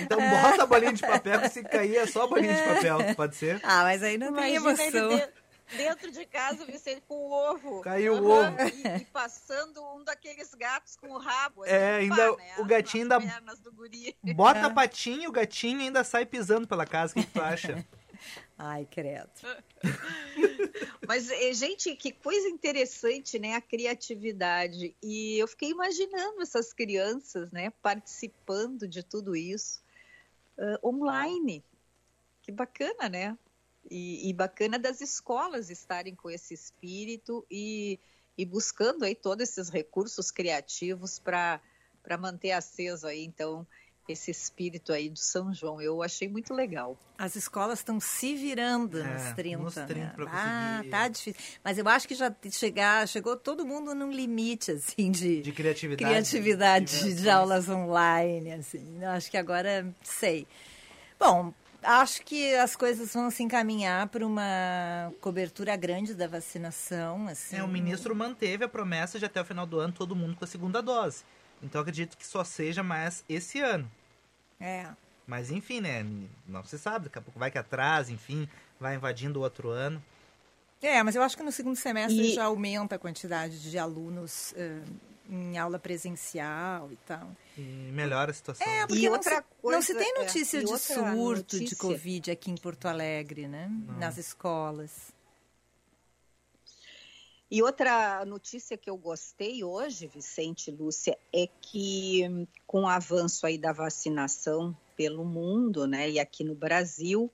Então 0.00 0.18
bota 0.42 0.62
a 0.62 0.66
bolinha 0.66 0.92
de 0.92 1.02
papel, 1.02 1.40
que 1.42 1.48
se 1.50 1.62
cair 1.62 1.96
é 1.96 2.06
só 2.06 2.24
a 2.24 2.26
bolinha 2.26 2.54
de 2.54 2.62
papel, 2.74 3.14
pode 3.14 3.36
ser? 3.36 3.60
Ah, 3.62 3.82
mas 3.82 4.02
aí 4.02 4.16
não 4.18 4.32
tem 4.34 4.54
Imagina 4.56 4.82
ele 4.84 4.98
emoção. 4.98 5.16
de- 5.28 5.42
dentro 5.76 6.10
de 6.12 6.26
casa, 6.26 6.66
Vicente, 6.66 7.02
com 7.08 7.14
o 7.14 7.32
ovo. 7.32 7.80
Caiu 7.80 8.14
o 8.22 8.32
Aham, 8.32 8.52
ovo. 8.54 8.62
E, 8.68 9.00
e 9.02 9.04
passando 9.06 9.82
um 9.94 10.04
daqueles 10.04 10.52
gatos 10.54 10.96
com 10.96 11.08
o 11.12 11.18
rabo. 11.18 11.64
É, 11.64 11.96
assim, 11.96 12.10
ainda 12.10 12.32
pá, 12.32 12.36
né, 12.42 12.54
o 12.58 12.64
gatinho 12.64 13.02
ainda- 13.04 13.20
pernas 13.20 13.58
do 13.60 13.72
guri. 13.72 14.14
Bota 14.34 14.66
a 14.66 14.70
patinha, 14.70 15.28
o 15.28 15.32
gatinho 15.32 15.80
ainda 15.80 16.04
sai 16.04 16.26
pisando 16.26 16.66
pela 16.68 16.84
casa. 16.84 17.12
O 17.12 17.14
que, 17.14 17.24
que 17.24 17.32
tu 17.32 17.40
acha? 17.40 17.84
Ai, 18.64 18.86
credo. 18.88 19.28
Mas, 21.04 21.28
eh, 21.28 21.52
gente, 21.52 21.96
que 21.96 22.12
coisa 22.12 22.48
interessante, 22.48 23.36
né? 23.36 23.54
A 23.54 23.60
criatividade. 23.60 24.94
E 25.02 25.36
eu 25.36 25.48
fiquei 25.48 25.70
imaginando 25.70 26.40
essas 26.40 26.72
crianças, 26.72 27.50
né? 27.50 27.70
Participando 27.82 28.86
de 28.86 29.02
tudo 29.02 29.34
isso 29.34 29.82
ah, 30.56 30.78
online. 30.84 31.64
Que 32.42 32.52
bacana, 32.52 33.08
né? 33.08 33.36
E, 33.90 34.30
e 34.30 34.32
bacana 34.32 34.78
das 34.78 35.00
escolas 35.00 35.68
estarem 35.68 36.14
com 36.14 36.30
esse 36.30 36.54
espírito 36.54 37.44
e, 37.50 37.98
e 38.38 38.44
buscando 38.44 39.04
aí 39.04 39.16
todos 39.16 39.42
esses 39.42 39.70
recursos 39.70 40.30
criativos 40.30 41.18
para 41.18 41.60
manter 42.16 42.52
aceso 42.52 43.08
aí, 43.08 43.24
então, 43.24 43.66
esse 44.08 44.30
espírito 44.30 44.92
aí 44.92 45.08
do 45.08 45.18
São 45.18 45.54
João. 45.54 45.80
Eu 45.80 46.02
achei 46.02 46.28
muito 46.28 46.52
legal. 46.52 46.96
As 47.16 47.36
escolas 47.36 47.78
estão 47.78 48.00
se 48.00 48.34
virando 48.34 48.98
É, 49.00 49.04
nos 49.04 49.32
30, 49.34 49.58
nos 49.62 49.74
30 49.74 49.94
né? 49.94 50.12
Ah, 50.28 50.82
tá 50.90 51.08
difícil. 51.08 51.40
Mas 51.62 51.78
eu 51.78 51.88
acho 51.88 52.08
que 52.08 52.14
já 52.14 52.34
chegar, 52.50 53.06
chegou 53.06 53.36
todo 53.36 53.64
mundo 53.64 53.94
num 53.94 54.10
limite, 54.10 54.72
assim, 54.72 55.10
de, 55.10 55.40
De 55.42 55.52
criatividade. 55.52 56.04
criatividade 56.10 56.84
de, 56.86 56.98
diversões. 56.98 57.26
aulas 57.28 57.68
online, 57.68 58.52
assim. 58.52 58.98
Eu 59.00 59.10
acho 59.10 59.30
que 59.30 59.36
agora, 59.36 59.86
sei. 60.02 60.46
Bom, 61.18 61.54
acho 61.82 62.22
que 62.22 62.54
as 62.56 62.74
coisas 62.74 63.14
vão 63.14 63.30
se 63.30 63.42
encaminhar 63.44 64.08
para 64.08 64.26
uma 64.26 65.12
cobertura 65.20 65.76
grande 65.76 66.14
da 66.14 66.26
vacinação, 66.26 67.28
assim. 67.28 67.56
É, 67.56 67.62
o 67.62 67.68
ministro 67.68 68.14
manteve 68.16 68.64
a 68.64 68.68
promessa 68.68 69.18
de 69.18 69.24
até 69.24 69.40
o 69.40 69.44
final 69.44 69.64
do 69.66 69.78
ano 69.78 69.92
todo 69.92 70.16
mundo 70.16 70.34
com 70.36 70.44
a 70.44 70.48
segunda 70.48 70.82
dose. 70.82 71.22
Então 71.62 71.78
eu 71.78 71.82
acredito 71.82 72.16
que 72.16 72.26
só 72.26 72.42
seja 72.44 72.82
mais 72.82 73.24
esse 73.28 73.60
ano. 73.60 73.90
É. 74.60 74.88
Mas 75.26 75.50
enfim, 75.50 75.80
né? 75.80 76.04
Não 76.46 76.64
se 76.64 76.78
sabe, 76.78 77.04
daqui 77.06 77.18
a 77.18 77.22
pouco 77.22 77.38
vai 77.38 77.50
que 77.50 77.58
atrasa, 77.58 78.12
enfim, 78.12 78.48
vai 78.80 78.96
invadindo 78.96 79.38
o 79.38 79.42
outro 79.42 79.68
ano. 79.70 80.02
É, 80.82 81.00
mas 81.02 81.14
eu 81.14 81.22
acho 81.22 81.36
que 81.36 81.42
no 81.44 81.52
segundo 81.52 81.76
semestre 81.76 82.32
E- 82.32 82.34
já 82.34 82.44
aumenta 82.46 82.96
a 82.96 82.98
quantidade 82.98 83.62
de 83.70 83.78
alunos 83.78 84.52
eh, 84.56 84.82
em 85.30 85.56
aula 85.56 85.78
presencial 85.78 86.90
e 86.90 86.96
tal. 87.06 87.30
E 87.56 87.60
melhora 87.92 88.32
a 88.32 88.34
situação. 88.34 88.66
É, 88.66 88.84
porque 88.86 89.02
E 89.02 89.06
não, 89.06 89.12
outra 89.12 89.36
se, 89.36 89.42
coisa, 89.62 89.76
não 89.78 89.82
se 89.82 89.94
tem 89.94 90.10
é, 90.16 90.18
notícia 90.18 90.58
e 90.58 90.64
de 90.64 90.78
surto 90.78 91.56
de 91.56 91.62
notícia- 91.62 91.76
Covid 91.76 92.30
aqui 92.32 92.50
em 92.50 92.56
Porto 92.56 92.86
Alegre, 92.88 93.46
né? 93.46 93.70
Nas 93.96 94.18
escolas. 94.18 95.12
E 97.52 97.62
outra 97.62 98.24
notícia 98.24 98.78
que 98.78 98.88
eu 98.88 98.96
gostei 98.96 99.62
hoje, 99.62 100.06
Vicente 100.06 100.68
e 100.68 100.74
Lúcia, 100.74 101.18
é 101.30 101.46
que 101.60 102.26
hum, 102.26 102.46
com 102.66 102.84
o 102.84 102.88
avanço 102.88 103.44
aí 103.46 103.58
da 103.58 103.74
vacinação 103.74 104.74
pelo 104.96 105.22
mundo, 105.22 105.86
né, 105.86 106.08
e 106.08 106.18
aqui 106.18 106.44
no 106.44 106.54
Brasil, 106.54 107.30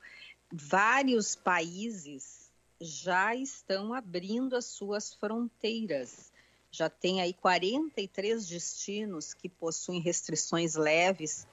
vários 0.50 1.36
países 1.36 2.50
já 2.80 3.32
estão 3.36 3.94
abrindo 3.94 4.56
as 4.56 4.64
suas 4.64 5.14
fronteiras. 5.14 6.32
Já 6.72 6.90
tem 6.90 7.20
aí 7.20 7.32
43 7.32 8.44
destinos 8.44 9.32
que 9.32 9.48
possuem 9.48 10.00
restrições 10.00 10.74
leves, 10.74 11.46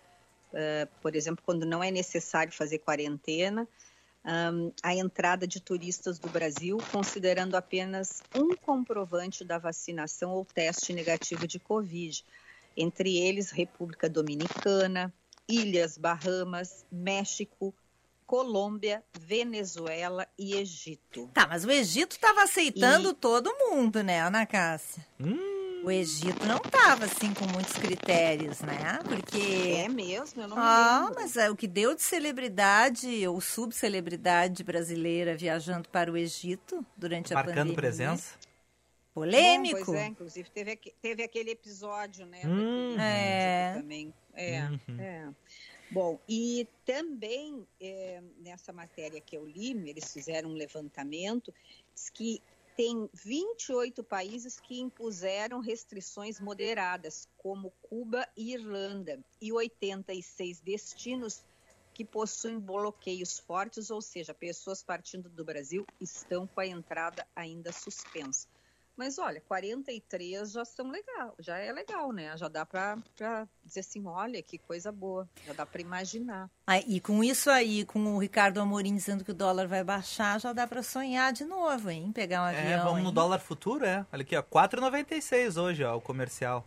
eh, 0.52 0.88
por 1.04 1.16
exemplo, 1.16 1.44
quando 1.46 1.68
não 1.68 1.84
é 1.84 1.92
necessário 1.92 2.52
fazer 2.52 2.80
quarentena, 2.80 3.68
hum, 4.26 4.72
a 4.82 4.94
entrada 4.96 5.48
de 5.48 5.60
turistas 5.62 6.18
do 6.20 6.28
Brasil, 6.30 6.78
considerando 6.92 7.56
apenas 7.56 8.22
um 8.36 8.56
comprovante 8.56 9.44
da 9.44 9.58
vacinação 9.58 10.32
ou 10.32 10.44
teste 10.44 10.94
negativo 10.94 11.48
de 11.48 11.60
Covid, 11.60 12.26
entre 12.76 13.18
eles 13.18 13.52
República 13.52 14.10
Dominicana, 14.10 15.14
Ilhas 15.48 15.98
Bahamas, 15.98 16.86
México, 16.92 17.74
Colômbia, 18.26 19.04
Venezuela 19.20 20.28
e 20.38 20.56
Egito. 20.56 21.30
Tá, 21.34 21.46
mas 21.48 21.64
o 21.64 21.70
Egito 21.72 22.14
estava 22.14 22.42
aceitando 22.44 23.12
E- 23.12 23.14
todo 23.14 23.56
mundo, 23.60 24.04
né, 24.04 24.20
Ana 24.22 24.46
Cássia? 24.48 25.06
Hum, 25.20 25.55
O 25.86 25.92
Egito 25.92 26.46
não 26.46 26.58
estava 26.58 27.06
assim 27.06 27.34
com 27.34 27.46
muitos 27.46 27.74
critérios, 27.74 28.60
né? 28.62 29.00
Porque 29.08 29.76
É 29.78 29.88
mesmo? 29.88 30.42
Eu 30.42 30.48
não 30.48 30.58
Ah, 30.58 31.02
lembro. 31.08 31.16
mas 31.22 31.38
é 31.38 31.50
o 31.50 31.56
que 31.56 31.68
deu 31.68 31.94
de 31.96 32.02
celebridade 32.02 33.28
ou 33.28 33.40
subcelebridade 33.40 34.64
brasileira 34.64 35.36
viajando 35.38 35.88
para 35.90 36.12
o 36.12 36.18
Egito 36.18 36.86
durante 36.98 37.34
a 37.34 37.36
marcando 37.36 37.56
pandemia. 37.56 37.76
presença. 37.76 38.36
Polêmico. 39.14 39.78
Bom, 39.80 39.86
pois 39.86 39.98
é, 39.98 40.08
inclusive 40.08 40.50
teve, 40.50 40.76
teve 41.02 41.24
aquele 41.24 41.52
episódio, 41.52 42.26
né? 42.26 42.42
Hum. 42.46 43.00
É. 43.00 43.74
Também. 43.76 44.14
É, 44.34 44.64
Uhum. 44.64 45.00
é. 45.00 45.30
Bom, 45.92 46.20
e 46.28 46.68
também 46.86 47.66
é, 47.80 48.22
nessa 48.42 48.74
matéria 48.74 49.22
que 49.22 49.38
eu 49.38 49.46
li, 49.46 49.72
eles 49.88 50.12
fizeram 50.12 50.50
um 50.50 50.54
levantamento, 50.54 51.54
diz 51.94 52.10
que 52.10 52.42
tem 52.76 53.10
28 53.14 54.04
países 54.04 54.60
que 54.60 54.80
impuseram 54.80 55.62
restrições 55.62 56.40
moderadas, 56.40 57.28
como 57.38 57.74
Cuba 57.82 58.28
e 58.36 58.54
Irlanda, 58.54 59.24
e 59.42 59.54
86 59.54 60.60
destinos 60.62 61.46
que 61.94 62.04
possuem 62.04 62.60
bloqueios 62.60 63.40
fortes, 63.40 63.90
ou 63.90 64.02
seja, 64.02 64.34
pessoas 64.34 64.84
partindo 64.84 65.30
do 65.30 65.46
Brasil 65.46 65.86
estão 66.02 66.46
com 66.46 66.60
a 66.60 66.68
entrada 66.68 67.26
ainda 67.34 67.72
suspensa. 67.72 68.50
Mas 68.98 69.18
olha, 69.20 69.42
43 69.42 70.52
já 70.52 70.64
são 70.64 70.90
legal, 70.90 71.36
já 71.40 71.58
é 71.58 71.72
legal, 71.72 72.12
né? 72.14 72.36
Já 72.38 72.48
dá 72.48 72.66
para 72.66 72.98
dizer 73.64 73.82
assim, 73.82 74.06
olha 74.06 74.42
que 74.42 74.58
coisa 74.58 74.92
boa, 74.92 75.28
já 75.46 75.54
dá 75.54 75.66
para 75.66 75.82
imaginar. 75.82 76.50
Ah, 76.66 76.80
e 76.80 77.02
com 77.02 77.24
isso 77.24 77.50
aí, 77.50 77.84
com 77.84 78.16
o 78.16 78.18
Ricardo 78.18 78.62
Amorim 78.62 78.96
dizendo 78.96 79.24
que 79.26 79.32
o 79.32 79.34
dólar 79.34 79.68
vai 79.68 79.84
baixar, 79.84 80.40
já 80.40 80.54
dá 80.54 80.66
para 80.66 80.82
sonhar 80.82 81.34
de 81.34 81.44
novo, 81.44 81.90
hein? 81.90 82.12
Pegar 82.14 82.44
um 82.44 82.46
avião. 82.46 82.64
É, 82.64 82.78
vamos 82.78 83.02
no 83.02 83.10
hein? 83.10 83.14
dólar 83.14 83.40
futuro, 83.40 83.86
é. 83.86 84.06
Olha 84.14 84.22
aqui, 84.22 84.36
ó, 84.36 84.42
4,96 84.42 85.62
hoje, 85.62 85.84
ó, 85.84 85.98
o 85.98 86.02
comercial. 86.02 86.66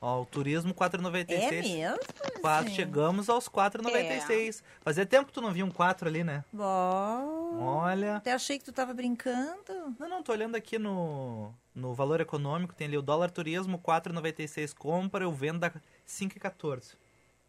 Ó, 0.00 0.20
o 0.20 0.26
turismo 0.26 0.70
É 0.70 0.74
4,96. 0.74 1.62
mesmo? 1.62 1.98
Quatro, 2.42 2.70
chegamos 2.72 3.30
aos 3.30 3.48
4,96. 3.48 4.62
Fazia 4.82 5.06
tempo 5.06 5.28
que 5.28 5.32
tu 5.32 5.40
não 5.40 5.50
via 5.50 5.64
um 5.64 5.70
4 5.70 6.06
ali, 6.06 6.22
né? 6.22 6.44
Bom, 6.52 7.43
Olha. 7.60 8.16
até 8.16 8.32
achei 8.32 8.58
que 8.58 8.64
tu 8.64 8.72
tava 8.72 8.92
brincando. 8.94 9.94
Não, 9.98 10.08
não, 10.08 10.22
tô 10.22 10.32
olhando 10.32 10.54
aqui 10.56 10.78
no, 10.78 11.52
no 11.74 11.94
valor 11.94 12.20
econômico, 12.20 12.74
tem 12.74 12.86
ali 12.86 12.98
o 12.98 13.02
dólar 13.02 13.30
turismo 13.30 13.78
4,96 13.78 14.74
compra, 14.74 15.24
eu 15.24 15.32
vendo 15.32 15.64
a 15.64 15.70
5,14. 16.06 16.94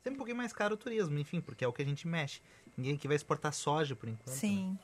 Sempre 0.03 0.13
um 0.13 0.17
pouquinho 0.17 0.37
mais 0.37 0.53
caro 0.53 0.75
o 0.75 0.77
turismo, 0.77 1.17
enfim, 1.17 1.41
porque 1.41 1.65
é 1.65 1.67
o 1.67 1.73
que 1.73 1.81
a 1.81 1.85
gente 1.85 2.07
mexe. 2.07 2.41
Ninguém 2.77 2.95
aqui 2.95 3.07
vai 3.07 3.15
exportar 3.15 3.53
soja 3.53 3.95
por 3.95 4.07
enquanto. 4.07 4.27
né? 4.27 4.39
Sim. 4.39 4.77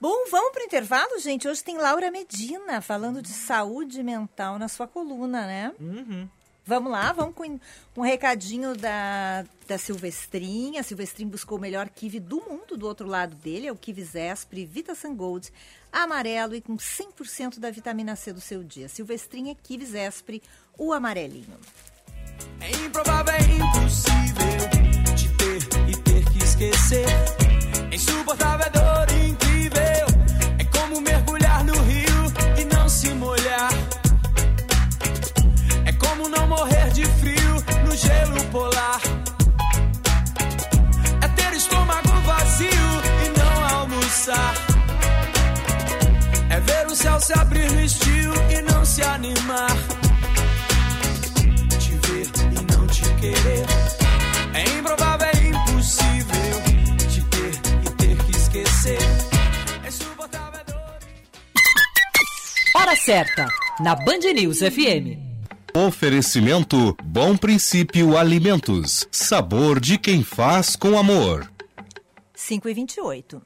Bom, 0.00 0.26
vamos 0.30 0.52
para 0.52 0.62
o 0.62 0.64
intervalo, 0.64 1.18
gente. 1.20 1.46
Hoje 1.46 1.62
tem 1.62 1.78
Laura 1.78 2.10
Medina 2.10 2.80
falando 2.80 3.22
de 3.22 3.28
saúde 3.28 4.02
mental 4.02 4.58
na 4.58 4.68
sua 4.68 4.88
coluna, 4.88 5.46
né? 5.46 5.72
Uhum. 5.80 6.28
Vamos 6.64 6.92
lá, 6.92 7.12
vamos 7.12 7.34
com 7.34 7.58
um 7.96 8.02
recadinho 8.02 8.76
da, 8.76 9.44
da 9.66 9.76
Silvestrinha. 9.76 10.80
A 10.80 10.84
Silvestrin 10.84 11.26
buscou 11.26 11.58
o 11.58 11.60
melhor 11.60 11.88
kiwi 11.88 12.20
do 12.20 12.40
mundo 12.40 12.76
do 12.76 12.86
outro 12.86 13.08
lado 13.08 13.34
dele, 13.34 13.66
é 13.66 13.72
o 13.72 13.76
kiwi 13.76 14.04
Zespri 14.04 14.64
Vita 14.64 14.92
Gold, 15.14 15.52
amarelo 15.92 16.54
e 16.54 16.60
com 16.60 16.76
100% 16.76 17.58
da 17.58 17.70
vitamina 17.70 18.14
C 18.14 18.32
do 18.32 18.40
seu 18.40 18.62
dia. 18.62 18.88
Silvestrin 18.88 19.50
é 19.50 19.54
kiwi 19.54 19.84
Zespri, 19.84 20.42
o 20.78 20.92
amarelinho. 20.92 21.58
É 22.60 22.70
improvável, 22.70 23.34
é 23.34 23.42
impossível 23.42 25.14
te 25.16 25.28
ter 25.36 25.90
e 25.90 25.96
ter 25.96 26.24
que 26.30 26.44
esquecer. 26.44 27.06
É 27.90 27.94
insuportável, 27.94 28.66
é 28.66 28.70
dor 28.70 29.11
gelo 38.52 38.58
polar. 38.60 39.00
É 41.22 41.28
ter 41.28 41.56
estômago 41.56 42.08
vazio 42.24 42.68
e 43.24 43.38
não 43.38 43.78
almoçar. 43.78 44.54
É 46.50 46.60
ver 46.60 46.86
o 46.86 46.94
céu 46.94 47.18
se 47.20 47.32
abrir 47.38 47.70
no 47.72 47.80
estio 47.80 48.32
e 48.50 48.62
não 48.62 48.84
se 48.84 49.02
animar 49.02 49.76
te 51.78 51.94
ver 52.06 52.26
e 52.52 52.72
não 52.76 52.86
te 52.86 53.02
querer. 53.20 53.66
É 54.54 54.78
improvável, 54.78 55.26
é 55.26 55.48
impossível 55.48 56.62
te 57.10 57.22
ter 57.22 57.54
e 57.84 57.90
ter 57.96 58.16
que 58.24 58.30
esquecer. 58.36 58.98
É 59.84 59.88
insuportável, 59.88 60.60
é. 62.74 62.78
Hora 62.78 62.96
certa, 62.96 63.46
na 63.80 63.94
Band 63.94 64.32
News 64.34 64.58
FM. 64.58 65.31
Oferecimento 65.74 66.94
Bom 67.02 67.34
Princípio 67.34 68.18
Alimentos. 68.18 69.08
Sabor 69.10 69.80
de 69.80 69.96
quem 69.96 70.22
faz 70.22 70.76
com 70.76 70.98
amor. 70.98 71.50
5 72.34 72.68
e 72.68 72.74
28. 72.74 73.42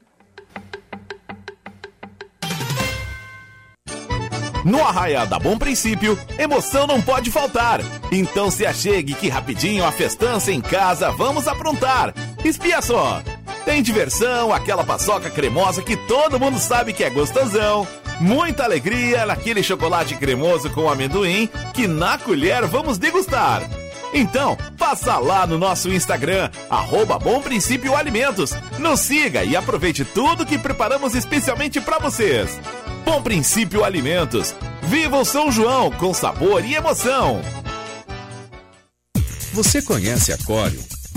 No 4.65 4.83
Arraia 4.83 5.25
da 5.25 5.39
Bom 5.39 5.57
Princípio, 5.57 6.19
emoção 6.37 6.85
não 6.85 7.01
pode 7.01 7.31
faltar. 7.31 7.79
Então 8.11 8.51
se 8.51 8.65
achegue 8.65 9.13
que 9.13 9.29
rapidinho 9.29 9.85
a 9.85 9.91
festança 9.93 10.51
em 10.51 10.59
casa 10.59 11.09
vamos 11.11 11.47
aprontar. 11.47 12.13
Espia 12.43 12.81
só! 12.81 13.23
Tem 13.63 13.81
diversão, 13.81 14.51
aquela 14.53 14.83
paçoca 14.83 15.29
cremosa 15.29 15.81
que 15.81 15.95
todo 15.95 16.37
mundo 16.37 16.59
sabe 16.59 16.91
que 16.91 17.05
é 17.05 17.09
gostosão. 17.09 17.87
Muita 18.19 18.63
alegria 18.63 19.25
naquele 19.25 19.61
chocolate 19.61 20.15
cremoso 20.15 20.69
com 20.71 20.89
amendoim 20.89 21.49
que 21.73 21.87
na 21.87 22.17
colher 22.17 22.65
vamos 22.65 22.97
degustar. 22.97 23.61
Então, 24.13 24.57
passa 24.77 25.17
lá 25.17 25.45
no 25.45 25.57
nosso 25.57 25.89
Instagram, 25.89 26.49
arroba 26.69 27.19
Bom 27.19 27.41
Princípio 27.41 27.95
Alimentos. 27.95 28.53
Nos 28.79 29.01
siga 29.01 29.43
e 29.43 29.55
aproveite 29.55 30.03
tudo 30.05 30.45
que 30.45 30.57
preparamos 30.57 31.13
especialmente 31.13 31.79
para 31.79 31.99
vocês. 31.99 32.59
Bom 33.05 33.21
Princípio 33.21 33.83
Alimentos. 33.83 34.55
Viva 34.83 35.17
o 35.17 35.25
São 35.25 35.51
João 35.51 35.91
com 35.91 36.13
sabor 36.13 36.63
e 36.65 36.73
emoção. 36.75 37.41
Você 39.53 39.81
conhece 39.81 40.31
a 40.31 40.37
Corium? 40.39 40.96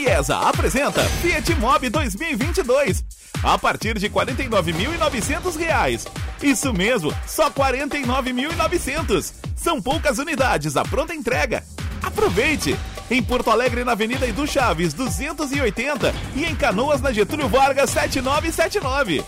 IESA 0.00 0.38
apresenta 0.38 1.02
Fiat 1.02 1.54
Mobi 1.56 1.90
2022. 1.90 3.04
A 3.42 3.58
partir 3.58 3.98
de 3.98 4.08
49.900 4.08 5.56
reais. 5.56 6.06
Isso 6.42 6.72
mesmo, 6.72 7.12
só 7.26 7.48
R$ 7.48 7.54
49.900. 7.54 9.32
São 9.54 9.80
poucas 9.80 10.18
unidades, 10.18 10.76
a 10.76 10.84
pronta 10.84 11.14
entrega. 11.14 11.62
Aproveite! 12.02 12.76
Em 13.10 13.22
Porto 13.22 13.50
Alegre, 13.50 13.84
na 13.84 13.92
Avenida 13.92 14.26
Edu 14.26 14.46
Chaves, 14.46 14.94
280 14.94 16.14
e 16.36 16.44
em 16.44 16.54
Canoas, 16.54 17.00
na 17.00 17.12
Getúlio 17.12 17.48
Vargas, 17.48 17.90
7979. 17.90 19.24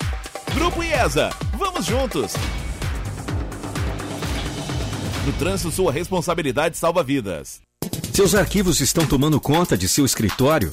Grupo 0.54 0.82
IESA, 0.82 1.30
vamos 1.58 1.84
juntos! 1.84 2.32
No 5.26 5.32
trânsito, 5.34 5.70
sua 5.70 5.92
responsabilidade 5.92 6.76
salva 6.76 7.02
vidas. 7.02 7.60
Seus 8.12 8.34
arquivos 8.34 8.80
estão 8.80 9.06
tomando 9.06 9.40
conta 9.40 9.76
de 9.76 9.88
seu 9.88 10.04
escritório? 10.04 10.72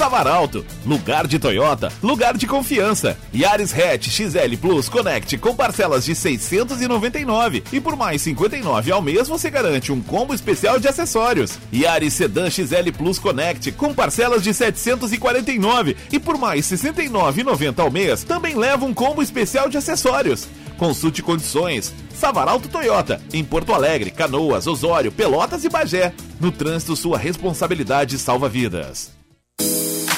Savaralto, 0.00 0.64
lugar 0.86 1.26
de 1.26 1.38
Toyota, 1.38 1.92
lugar 2.02 2.34
de 2.34 2.46
confiança. 2.46 3.18
Yaris 3.34 3.70
Hatch 3.70 4.08
XL 4.08 4.56
Plus 4.58 4.88
Connect 4.88 5.36
com 5.36 5.54
parcelas 5.54 6.06
de 6.06 6.14
699 6.14 7.62
e 7.70 7.78
por 7.82 7.94
mais 7.96 8.22
59 8.22 8.92
ao 8.92 9.02
mês 9.02 9.28
você 9.28 9.50
garante 9.50 9.92
um 9.92 10.00
combo 10.00 10.32
especial 10.32 10.80
de 10.80 10.88
acessórios. 10.88 11.58
Yaris 11.70 12.14
Sedan 12.14 12.48
XL 12.48 12.90
Plus 12.96 13.18
Connect 13.18 13.72
com 13.72 13.92
parcelas 13.92 14.42
de 14.42 14.54
749 14.54 15.94
e 16.10 16.18
por 16.18 16.38
mais 16.38 16.64
69,90 16.64 17.78
ao 17.80 17.90
mês 17.90 18.24
também 18.24 18.56
leva 18.56 18.86
um 18.86 18.94
combo 18.94 19.20
especial 19.20 19.68
de 19.68 19.76
acessórios. 19.76 20.48
Consulte 20.78 21.22
condições. 21.22 21.92
Savaralto 22.14 22.70
Toyota, 22.70 23.20
em 23.34 23.44
Porto 23.44 23.74
Alegre, 23.74 24.10
Canoas, 24.10 24.66
Osório, 24.66 25.12
Pelotas 25.12 25.62
e 25.62 25.68
Bagé. 25.68 26.14
No 26.40 26.50
trânsito, 26.50 26.96
sua 26.96 27.18
responsabilidade 27.18 28.18
salva 28.18 28.48
vidas. 28.48 29.19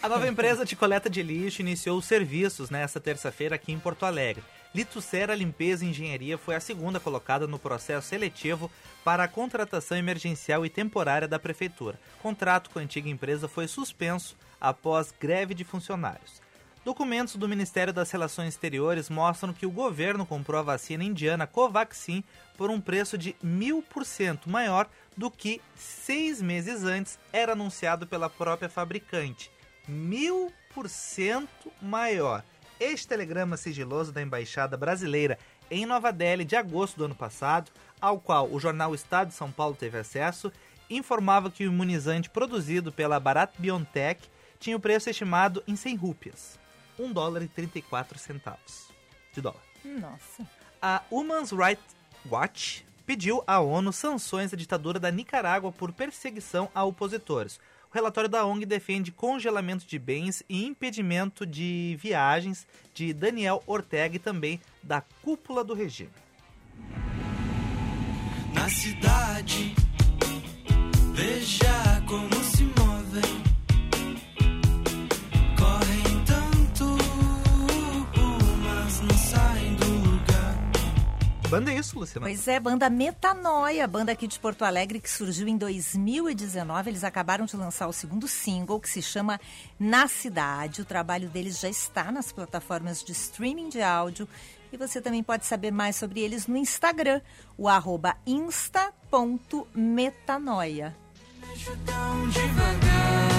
A 0.01 0.07
nova 0.07 0.29
empresa 0.29 0.63
de 0.63 0.77
coleta 0.77 1.09
de 1.09 1.21
lixo 1.21 1.61
iniciou 1.61 1.97
os 1.97 2.05
serviços 2.05 2.69
nesta 2.69 3.01
terça-feira 3.01 3.55
aqui 3.55 3.73
em 3.73 3.79
Porto 3.79 4.05
Alegre. 4.05 4.41
Litucera 4.73 5.35
Limpeza 5.35 5.83
e 5.83 5.89
Engenharia 5.89 6.37
foi 6.37 6.55
a 6.55 6.61
segunda 6.61 7.01
colocada 7.01 7.45
no 7.45 7.59
processo 7.59 8.07
seletivo 8.07 8.71
para 9.03 9.25
a 9.25 9.27
contratação 9.27 9.97
emergencial 9.97 10.65
e 10.65 10.69
temporária 10.69 11.27
da 11.27 11.37
prefeitura. 11.37 11.99
Contrato 12.21 12.69
com 12.69 12.79
a 12.79 12.81
antiga 12.81 13.09
empresa 13.09 13.49
foi 13.49 13.67
suspenso 13.67 14.37
após 14.61 15.13
greve 15.19 15.53
de 15.53 15.65
funcionários. 15.65 16.41
Documentos 16.85 17.35
do 17.35 17.49
Ministério 17.49 17.91
das 17.91 18.09
Relações 18.09 18.53
Exteriores 18.53 19.09
mostram 19.09 19.51
que 19.51 19.65
o 19.65 19.71
governo 19.71 20.25
comprou 20.25 20.61
a 20.61 20.63
vacina 20.63 21.03
indiana 21.03 21.45
Covaxin 21.45 22.23
por 22.57 22.69
um 22.69 22.79
preço 22.79 23.17
de 23.17 23.35
mil 23.43 23.81
por 23.81 24.05
cento 24.05 24.49
maior 24.49 24.89
do 25.17 25.29
que 25.29 25.61
seis 25.75 26.41
meses 26.41 26.85
antes 26.85 27.19
era 27.33 27.51
anunciado 27.51 28.07
pela 28.07 28.29
própria 28.29 28.69
fabricante. 28.69 29.51
Mil 29.89 30.53
por 30.71 30.87
cento 30.87 31.71
maior. 31.81 32.43
Este 32.79 33.07
telegrama 33.07 33.57
sigiloso 33.57 34.11
da 34.11 34.21
Embaixada 34.21 34.77
Brasileira 34.77 35.39
em 35.71 35.83
Nova 35.83 36.13
Delhi 36.13 36.45
de 36.45 36.55
agosto 36.55 36.97
do 36.97 37.05
ano 37.05 37.15
passado, 37.15 37.71
ao 37.99 38.19
qual 38.19 38.47
o 38.51 38.59
jornal 38.59 38.93
Estado 38.93 39.29
de 39.29 39.33
São 39.33 39.51
Paulo 39.51 39.75
teve 39.75 39.97
acesso, 39.97 40.53
informava 40.91 41.49
que 41.49 41.63
o 41.63 41.71
imunizante 41.71 42.29
produzido 42.29 42.91
pela 42.91 43.19
Bharat 43.19 43.51
BioNTech 43.57 44.29
tinha 44.59 44.77
o 44.77 44.79
preço 44.79 45.09
estimado 45.09 45.63
em 45.67 45.75
100 45.75 45.95
rúpias. 45.95 46.59
1 46.99 47.11
dólar 47.11 47.41
e 47.41 47.47
34 47.47 48.19
centavos 48.19 48.89
de 49.33 49.41
dólar. 49.41 49.63
Nossa. 49.83 50.47
A 50.79 51.01
Human 51.09 51.45
Rights 51.45 51.95
Watch 52.29 52.85
pediu 53.07 53.43
à 53.47 53.59
ONU 53.59 53.91
sanções 53.91 54.53
à 54.53 54.55
ditadura 54.55 54.99
da 54.99 55.09
Nicarágua 55.09 55.71
por 55.71 55.91
perseguição 55.91 56.69
a 56.75 56.83
opositores. 56.83 57.59
O 57.91 57.95
relatório 57.95 58.29
da 58.29 58.45
ONG 58.45 58.67
defende 58.67 59.11
congelamento 59.11 59.83
de 59.85 59.97
bens 59.97 60.43
e 60.47 60.63
impedimento 60.63 61.43
de 61.43 61.97
viagens 61.99 62.67
de 62.93 63.11
Daniel 63.13 63.63
Ortega 63.65 64.15
e 64.15 64.19
também 64.19 64.61
da 64.83 65.01
cúpula 65.23 65.63
do 65.63 65.73
regime. 65.73 66.11
Na 68.53 68.69
cidade, 68.69 69.73
veja 71.13 72.03
como 72.07 72.43
se 72.43 72.58
Banda 81.49 81.73
é 81.73 81.79
isso, 81.79 81.97
Luciana? 81.97 82.27
Pois 82.27 82.47
é, 82.47 82.59
banda 82.59 82.87
Metanoia, 82.91 83.87
banda 83.87 84.11
aqui 84.11 84.27
de 84.27 84.37
Porto 84.37 84.63
Alegre 84.63 84.99
que 84.99 85.09
surgiu 85.09 85.47
em 85.47 85.57
2019. 85.57 86.91
Eles 86.91 87.03
acabaram 87.03 87.45
de 87.45 87.57
lançar 87.57 87.87
o 87.87 87.93
segundo 87.93 88.27
single 88.27 88.79
que 88.79 88.87
se 88.87 89.01
chama 89.01 89.41
Na 89.79 90.07
Cidade. 90.07 90.83
O 90.83 90.85
trabalho 90.85 91.27
deles 91.27 91.59
já 91.59 91.67
está 91.67 92.11
nas 92.11 92.31
plataformas 92.31 93.03
de 93.03 93.13
streaming 93.13 93.69
de 93.69 93.81
áudio 93.81 94.29
e 94.71 94.77
você 94.77 95.01
também 95.01 95.23
pode 95.23 95.47
saber 95.47 95.71
mais 95.71 95.95
sobre 95.95 96.19
eles 96.19 96.45
no 96.45 96.55
Instagram, 96.55 97.19
o 97.57 97.67
arroba 97.67 98.15
insta.metanoia. 98.27 100.95
Devagar, 102.31 103.38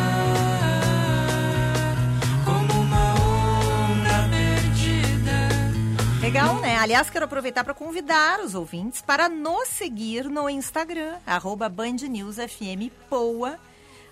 Legal, 6.30 6.60
né? 6.60 6.76
Aliás, 6.76 7.10
quero 7.10 7.24
aproveitar 7.24 7.64
para 7.64 7.74
convidar 7.74 8.38
os 8.38 8.54
ouvintes 8.54 9.02
para 9.02 9.28
nos 9.28 9.66
seguir 9.66 10.26
no 10.30 10.48
Instagram, 10.48 11.18
arroba 11.26 11.68
Band 11.68 12.06
News 12.08 12.36
FM 12.36 12.94
Poa. 13.08 13.58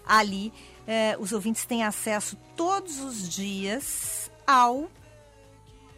Ali, 0.05 0.53
eh, 0.85 1.17
os 1.21 1.31
ouvintes 1.31 1.65
têm 1.65 1.85
acesso 1.85 2.37
todos 2.57 2.99
os 2.99 3.29
dias 3.29 4.33
ao 4.45 4.91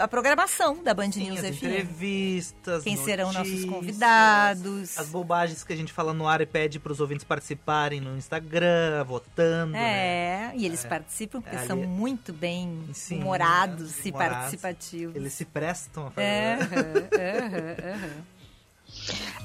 a 0.00 0.08
programação 0.08 0.82
da 0.82 0.92
Band 0.94 1.08
News 1.16 1.38
as 1.44 1.56
FM. 1.56 1.64
entrevistas, 1.64 2.82
Quem 2.84 2.96
serão 2.96 3.26
nossos 3.32 3.48
notícias, 3.50 3.70
convidados. 3.70 4.98
As 4.98 5.08
bobagens 5.08 5.62
que 5.62 5.72
a 5.72 5.76
gente 5.76 5.92
fala 5.92 6.12
no 6.14 6.26
ar 6.26 6.40
e 6.40 6.46
pede 6.46 6.78
para 6.78 6.92
os 6.92 7.00
ouvintes 7.00 7.24
participarem 7.24 8.00
no 8.00 8.16
Instagram, 8.16 9.04
votando. 9.04 9.72
né? 9.72 9.80
É, 9.80 10.52
e 10.56 10.64
eles 10.66 10.84
É. 10.84 10.88
participam 10.88 11.40
porque 11.40 11.56
É, 11.56 11.66
são 11.66 11.78
ali- 11.78 11.86
muito 11.86 12.32
bem 12.32 12.88
Sim, 12.92 13.20
humorados 13.20 14.04
e 14.04 14.10
humorados. 14.10 14.36
participativos. 14.36 15.14
Eles 15.16 15.32
se 15.32 15.44
prestam 15.44 16.06
a 16.06 16.10
fazer. 16.10 16.26
É, 16.26 16.58
aham, 16.60 17.94
aham. 17.94 18.39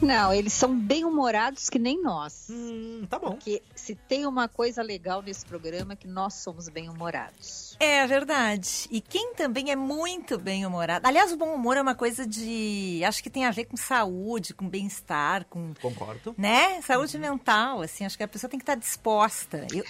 Não, 0.01 0.33
eles 0.33 0.53
são 0.53 0.77
bem 0.77 1.05
humorados 1.05 1.69
que 1.69 1.79
nem 1.79 2.01
nós. 2.01 2.47
Hum, 2.49 3.05
tá 3.09 3.17
bom. 3.17 3.31
Porque 3.31 3.61
se 3.75 3.95
tem 3.95 4.25
uma 4.25 4.47
coisa 4.47 4.81
legal 4.81 5.21
nesse 5.21 5.45
programa 5.45 5.93
é 5.93 5.95
que 5.95 6.07
nós 6.07 6.33
somos 6.35 6.67
bem 6.69 6.89
humorados. 6.89 7.75
É 7.79 8.05
verdade. 8.07 8.87
E 8.91 9.01
quem 9.01 9.33
também 9.33 9.71
é 9.71 9.75
muito 9.75 10.37
bem 10.37 10.65
humorado. 10.65 11.07
Aliás, 11.07 11.31
o 11.31 11.37
bom 11.37 11.53
humor 11.53 11.77
é 11.77 11.81
uma 11.81 11.95
coisa 11.95 12.25
de. 12.25 13.01
Acho 13.05 13.21
que 13.23 13.29
tem 13.29 13.45
a 13.45 13.51
ver 13.51 13.65
com 13.65 13.75
saúde, 13.77 14.53
com 14.53 14.67
bem-estar, 14.67 15.45
com. 15.49 15.73
Concordo. 15.81 16.33
Né? 16.37 16.81
Saúde 16.81 17.17
mental, 17.17 17.81
assim. 17.81 18.05
Acho 18.05 18.17
que 18.17 18.23
a 18.23 18.27
pessoa 18.27 18.49
tem 18.49 18.59
que 18.59 18.63
estar 18.63 18.75
disposta. 18.75 19.67
Eu, 19.73 19.83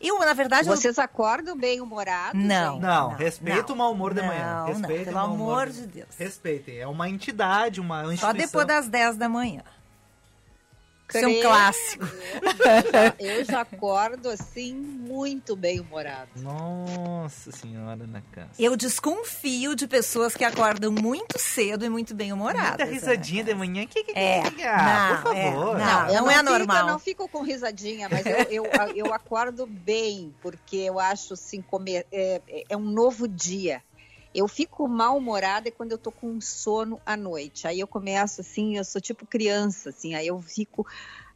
eu 0.00 0.18
na 0.20 0.32
verdade. 0.32 0.68
eu- 0.68 0.76
Vocês 0.76 0.98
acordam 0.98 1.56
bem 1.56 1.80
humorados? 1.80 2.40
Não. 2.40 2.74
hein? 2.74 2.80
Não, 2.80 3.08
respeita 3.10 3.68
não. 3.68 3.74
o 3.74 3.78
mau 3.78 3.92
humor 3.92 4.14
de 4.14 4.20
Não, 4.20 4.28
manhã. 4.28 4.56
não, 4.60 4.66
Respeitem 4.66 5.04
pelo 5.04 5.10
o 5.16 5.20
mau 5.20 5.32
humor 5.34 5.52
amor 5.62 5.70
de 5.70 5.86
Deus. 5.86 6.08
Respeitem. 6.18 6.78
É 6.78 6.86
uma 6.86 7.08
entidade, 7.08 7.80
uma 7.80 8.04
Só 8.04 8.12
instituição. 8.12 8.32
depois 8.46 8.66
das 8.66 8.88
10 8.88 8.97
da 9.18 9.28
manhã. 9.28 9.62
Isso 11.08 11.24
é 11.24 11.26
um 11.26 11.40
clássico. 11.40 12.04
Eu 13.18 13.42
já 13.42 13.62
acordo 13.62 14.28
assim, 14.28 14.74
muito 14.74 15.56
bem 15.56 15.80
humorado. 15.80 16.28
Nossa 16.36 17.50
senhora 17.50 18.06
na 18.06 18.20
casa. 18.30 18.50
Eu 18.58 18.76
desconfio 18.76 19.74
de 19.74 19.88
pessoas 19.88 20.34
que 20.36 20.44
acordam 20.44 20.92
muito 20.92 21.38
cedo 21.38 21.82
e 21.82 21.88
muito 21.88 22.14
bem 22.14 22.30
humoradas. 22.30 22.68
Muita 22.76 22.84
risadinha 22.84 23.42
de 23.42 23.54
manhã. 23.54 23.86
Que, 23.86 24.04
que, 24.04 24.12
que, 24.12 24.18
É, 24.18 24.42
que, 24.42 24.50
que- 24.56 24.62
ah, 24.64 25.12
não, 25.14 25.22
por 25.22 25.34
é, 25.36 25.50
favor. 25.50 25.78
não. 25.78 26.08
eu 26.10 26.30
é 26.30 26.34
fico- 26.34 26.44
normal. 26.50 26.76
eu 26.76 26.86
não 26.88 26.98
fico 26.98 27.26
com 27.26 27.42
risadinha, 27.42 28.06
mas 28.10 28.26
eu, 28.26 28.64
eu, 28.64 28.64
eu 28.94 29.14
acordo 29.14 29.66
bem, 29.66 30.34
porque 30.42 30.76
eu 30.76 30.98
acho 31.00 31.32
assim, 31.32 31.62
comer, 31.62 32.06
é, 32.12 32.42
é 32.68 32.76
um 32.76 32.80
novo 32.84 33.26
dia. 33.26 33.82
Eu 34.34 34.46
fico 34.46 34.86
mal-humorada 34.86 35.70
quando 35.70 35.92
eu 35.92 35.98
tô 35.98 36.12
com 36.12 36.40
sono 36.40 37.00
à 37.04 37.16
noite. 37.16 37.66
Aí 37.66 37.80
eu 37.80 37.86
começo 37.86 38.40
assim, 38.40 38.76
eu 38.76 38.84
sou 38.84 39.00
tipo 39.00 39.26
criança, 39.26 39.90
assim, 39.90 40.14
aí 40.14 40.26
eu 40.26 40.40
fico, 40.40 40.86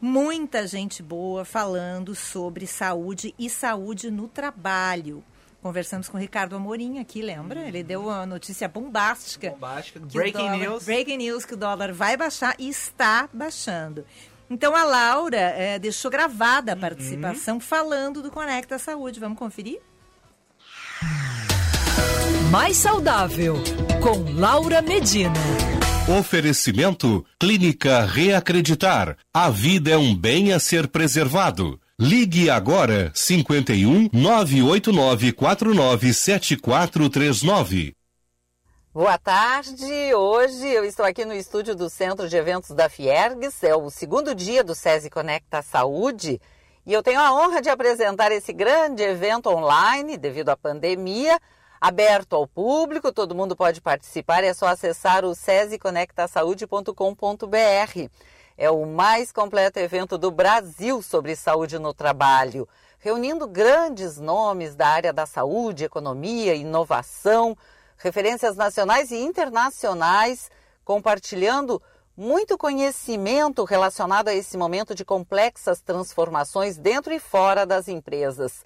Muita 0.01 0.67
gente 0.67 1.03
boa 1.03 1.45
falando 1.45 2.15
sobre 2.15 2.67
saúde 2.67 3.35
e 3.39 3.51
saúde 3.51 4.11
no 4.11 4.29
trabalho. 4.29 5.25
Conversamos 5.61 6.09
com 6.09 6.17
o 6.17 6.21
Ricardo 6.21 6.55
Amorim 6.55 7.01
aqui, 7.01 7.21
lembra? 7.21 7.67
Ele 7.67 7.83
deu 7.83 8.03
uma 8.03 8.25
notícia 8.25 8.69
bombástica. 8.69 9.51
Bombástica. 9.51 9.99
Breaking 10.01 10.39
dólar- 10.39 10.57
news. 10.57 10.85
Breaking 10.85 11.17
news 11.17 11.45
que 11.45 11.55
o 11.55 11.57
dólar 11.57 11.93
vai 11.93 12.17
baixar 12.17 12.55
e 12.61 12.69
está 12.69 13.29
baixando. 13.33 14.05
Então 14.49 14.75
a 14.75 14.85
Laura 14.85 15.37
eh, 15.37 15.79
deixou 15.81 16.11
gravada 16.11 16.73
a 16.73 16.75
Uhum. 16.77 16.81
participação 16.81 17.59
falando 17.61 18.23
do 18.23 18.31
Conecta 18.31 18.79
Saúde. 18.79 19.19
Vamos 19.19 19.37
conferir? 19.39 19.81
Mais 22.53 22.77
saudável 22.77 23.57
com 24.01 24.33
Laura 24.41 24.81
Medina. 24.81 25.35
Oferecimento 26.09 27.23
Clínica 27.39 28.01
Reacreditar. 28.01 29.19
A 29.33 29.51
vida 29.51 29.91
é 29.91 29.97
um 29.99 30.17
bem 30.17 30.55
a 30.55 30.59
ser 30.59 30.89
preservado. 30.89 31.79
Ligue 32.01 32.49
agora 32.49 33.13
51 33.15 34.09
989 34.11 35.33
49 35.35 36.15
7439. 36.15 37.95
Boa 38.95 39.19
tarde. 39.19 39.85
Hoje 40.15 40.67
eu 40.67 40.83
estou 40.87 41.05
aqui 41.05 41.27
no 41.27 41.35
estúdio 41.35 41.77
do 41.77 41.91
Centro 41.91 42.27
de 42.27 42.39
Eventos 42.39 42.71
da 42.71 42.89
Fiergues. 42.89 43.63
É 43.63 43.77
o 43.77 43.91
segundo 43.91 44.35
dia 44.35 44.65
do 44.65 44.75
SESI 44.75 45.11
Conecta 45.11 45.61
Saúde. 45.61 46.41
E 46.87 46.93
eu 46.95 47.03
tenho 47.03 47.21
a 47.21 47.35
honra 47.35 47.61
de 47.61 47.69
apresentar 47.69 48.33
esse 48.33 48.55
grande 48.55 49.03
evento 49.03 49.51
online 49.51 50.17
devido 50.17 50.49
à 50.49 50.57
pandemia, 50.57 51.39
aberto 51.81 52.37
ao 52.37 52.47
público, 52.47 53.12
todo 53.12 53.35
mundo 53.35 53.57
pode 53.57 53.81
participar, 53.81 54.45
é 54.45 54.53
só 54.53 54.66
acessar 54.66 55.24
o 55.24 55.35
sesiconectasaude.com.br. 55.35 58.11
É 58.57 58.70
o 58.70 58.87
mais 58.87 59.31
completo 59.31 59.79
evento 59.79 60.18
do 60.18 60.31
Brasil 60.31 61.01
sobre 61.01 61.37
saúde 61.37 61.79
no 61.79 61.95
trabalho, 61.95 62.68
reunindo 62.99 63.47
grandes 63.47 64.18
nomes 64.18 64.74
da 64.74 64.89
área 64.89 65.12
da 65.12 65.26
saúde, 65.26 65.85
economia, 65.85 66.55
inovação, 66.55 67.57
referências 67.97 68.57
nacionais 68.57 69.12
e 69.12 69.16
internacionais, 69.16 70.51
compartilhando 70.85 71.81
muito 72.16 72.59
conhecimento 72.59 73.62
relacionado 73.62 74.26
a 74.26 74.35
esse 74.35 74.57
momento 74.57 74.93
de 74.93 75.05
complexas 75.05 75.81
transformações 75.81 76.76
dentro 76.76 77.14
e 77.14 77.20
fora 77.20 77.64
das 77.64 77.87
empresas. 77.87 78.64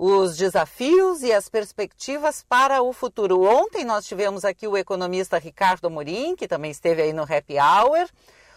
Os 0.00 0.36
desafios 0.36 1.24
e 1.24 1.32
as 1.32 1.48
perspectivas 1.48 2.44
para 2.48 2.80
o 2.80 2.92
futuro. 2.92 3.42
Ontem 3.42 3.84
nós 3.84 4.06
tivemos 4.06 4.44
aqui 4.44 4.68
o 4.68 4.76
economista 4.76 5.38
Ricardo 5.38 5.88
Amorim, 5.88 6.36
que 6.36 6.46
também 6.46 6.70
esteve 6.70 7.02
aí 7.02 7.12
no 7.12 7.24
Happy 7.24 7.56
Hour. 7.58 8.08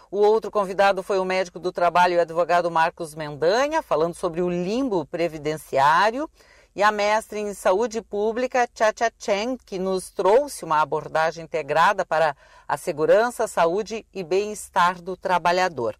O 0.08 0.18
outro 0.18 0.52
convidado 0.52 1.02
foi 1.02 1.18
o 1.18 1.24
médico 1.24 1.58
do 1.58 1.72
trabalho 1.72 2.14
e 2.14 2.20
advogado 2.20 2.70
Marcos 2.70 3.16
Mendanha, 3.16 3.82
falando 3.82 4.14
sobre 4.14 4.40
o 4.40 4.48
limbo 4.48 5.04
previdenciário. 5.04 6.30
E 6.76 6.82
a 6.82 6.92
mestre 6.92 7.40
em 7.40 7.52
saúde 7.54 8.00
pública, 8.00 8.68
Chacha 8.72 9.10
Chen, 9.18 9.58
que 9.66 9.80
nos 9.80 10.10
trouxe 10.10 10.64
uma 10.64 10.80
abordagem 10.80 11.42
integrada 11.42 12.06
para 12.06 12.36
a 12.68 12.76
segurança, 12.76 13.48
saúde 13.48 14.06
e 14.14 14.22
bem-estar 14.22 15.02
do 15.02 15.16
trabalhador. 15.16 15.96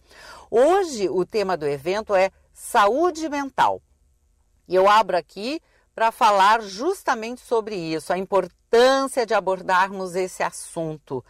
Hoje, 0.48 1.08
o 1.08 1.26
tema 1.26 1.56
do 1.56 1.66
evento 1.66 2.14
é 2.14 2.30
saúde 2.52 3.28
mental. 3.28 3.82
E 4.72 4.74
eu 4.74 4.88
abro 4.88 5.18
aqui 5.18 5.60
para 5.94 6.10
falar 6.10 6.62
justamente 6.62 7.42
sobre 7.42 7.76
isso, 7.76 8.10
a 8.10 8.16
importância 8.16 9.26
de 9.26 9.34
abordarmos 9.34 10.14
esse 10.14 10.42
assunto. 10.42 11.22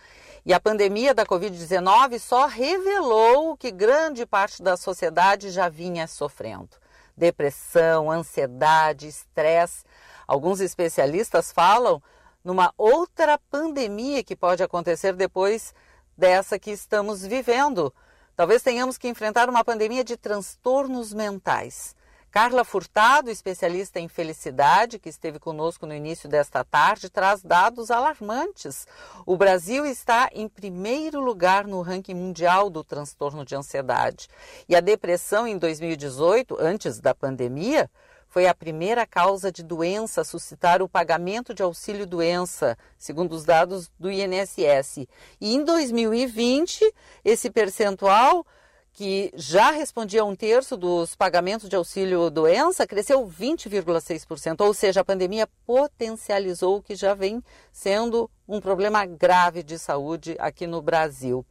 E 0.47 0.55
a 0.55 0.61
pandemia 0.61 1.12
da 1.12 1.26
Covid-19 1.26 2.20
só 2.20 2.47
revelou 2.47 3.51
o 3.51 3.57
que 3.57 3.72
grande 3.72 4.24
parte 4.24 4.62
da 4.62 4.76
sociedade 4.76 5.51
já 5.51 5.68
vinha 5.68 6.07
sofrendo 6.07 6.70
depressão, 7.16 8.12
ansiedade, 8.12 9.09
estresse. 9.09 9.82
Alguns 10.24 10.61
especialistas 10.61 11.51
falam 11.51 12.01
numa 12.45 12.72
outra 12.78 13.36
pandemia 13.51 14.22
que 14.22 14.36
pode 14.36 14.62
acontecer 14.62 15.14
depois 15.14 15.74
dessa 16.16 16.61
que 16.61 16.70
estamos 16.70 17.26
vivendo, 17.26 17.93
talvez 18.36 18.62
tenhamos 18.62 18.97
que 18.97 19.09
enfrentar 19.09 19.51
uma 19.51 19.64
pandemia 19.64 20.05
de 20.05 20.16
transtornos 20.16 21.12
mentais. 21.12 21.97
Carla 22.33 22.64
Furtado, 22.64 23.30
especialista 23.30 24.01
em 24.01 24.09
felicidade, 24.09 24.99
que 24.99 25.11
esteve 25.11 25.39
conosco 25.39 25.87
no 25.87 25.95
início 25.95 26.26
desta 26.30 26.64
tarde, 26.64 27.11
traz 27.11 27.43
dados 27.43 27.91
alarmantes. 27.91 28.87
O 29.26 29.37
Brasil 29.37 29.85
está 29.85 30.30
em 30.33 30.49
primeiro 30.49 31.20
lugar 31.20 31.66
no 31.66 31.83
ranking 31.83 32.14
mundial 32.14 32.70
do 32.70 32.83
transtorno 32.83 33.45
de 33.45 33.55
ansiedade. 33.55 34.28
E 34.66 34.74
a 34.74 34.80
depressão 34.80 35.47
em 35.47 35.59
2018, 35.59 36.57
antes 36.59 37.01
da 37.01 37.14
pandemia, 37.14 37.91
foi 38.26 38.47
a 38.47 38.55
primeira 38.55 39.07
causa 39.07 39.53
de 39.53 39.62
doença 39.62 40.22
a 40.22 40.24
suscitar 40.24 40.80
o 40.80 40.89
pagamento 40.89 41.53
de 41.53 41.62
auxílio-doença, 41.62 42.78
segundo 42.97 43.35
os 43.35 43.45
dados 43.45 43.91
do 44.01 44.11
INSS. 44.11 45.07
E 45.39 45.55
em 45.55 45.62
2020, 45.62 46.95
esse 47.22 47.51
percentual 47.51 48.47
que 48.93 49.32
já 49.34 49.70
respondia 49.70 50.20
a 50.20 50.24
um 50.24 50.36
terço 50.36 50.76
dos 50.76 51.16
pagamentos 51.16 51.68
de 51.68 51.76
auxílio-doença, 51.76 52.86
cresceu 52.86 53.26
20,6%, 53.26 54.61
ou 54.61 54.74
seja, 54.74 55.01
a 55.01 55.05
pandemia 55.05 55.49
potencializou 55.66 56.76
o 56.76 56.82
que 56.82 56.95
já 56.95 57.14
vem 57.14 57.43
sendo 57.72 58.30
um 58.47 58.61
problema 58.61 59.07
grave 59.07 59.62
de 59.62 59.78
saúde 59.78 60.36
aqui 60.38 60.66
no 60.66 60.82
Brasil. 60.82 61.45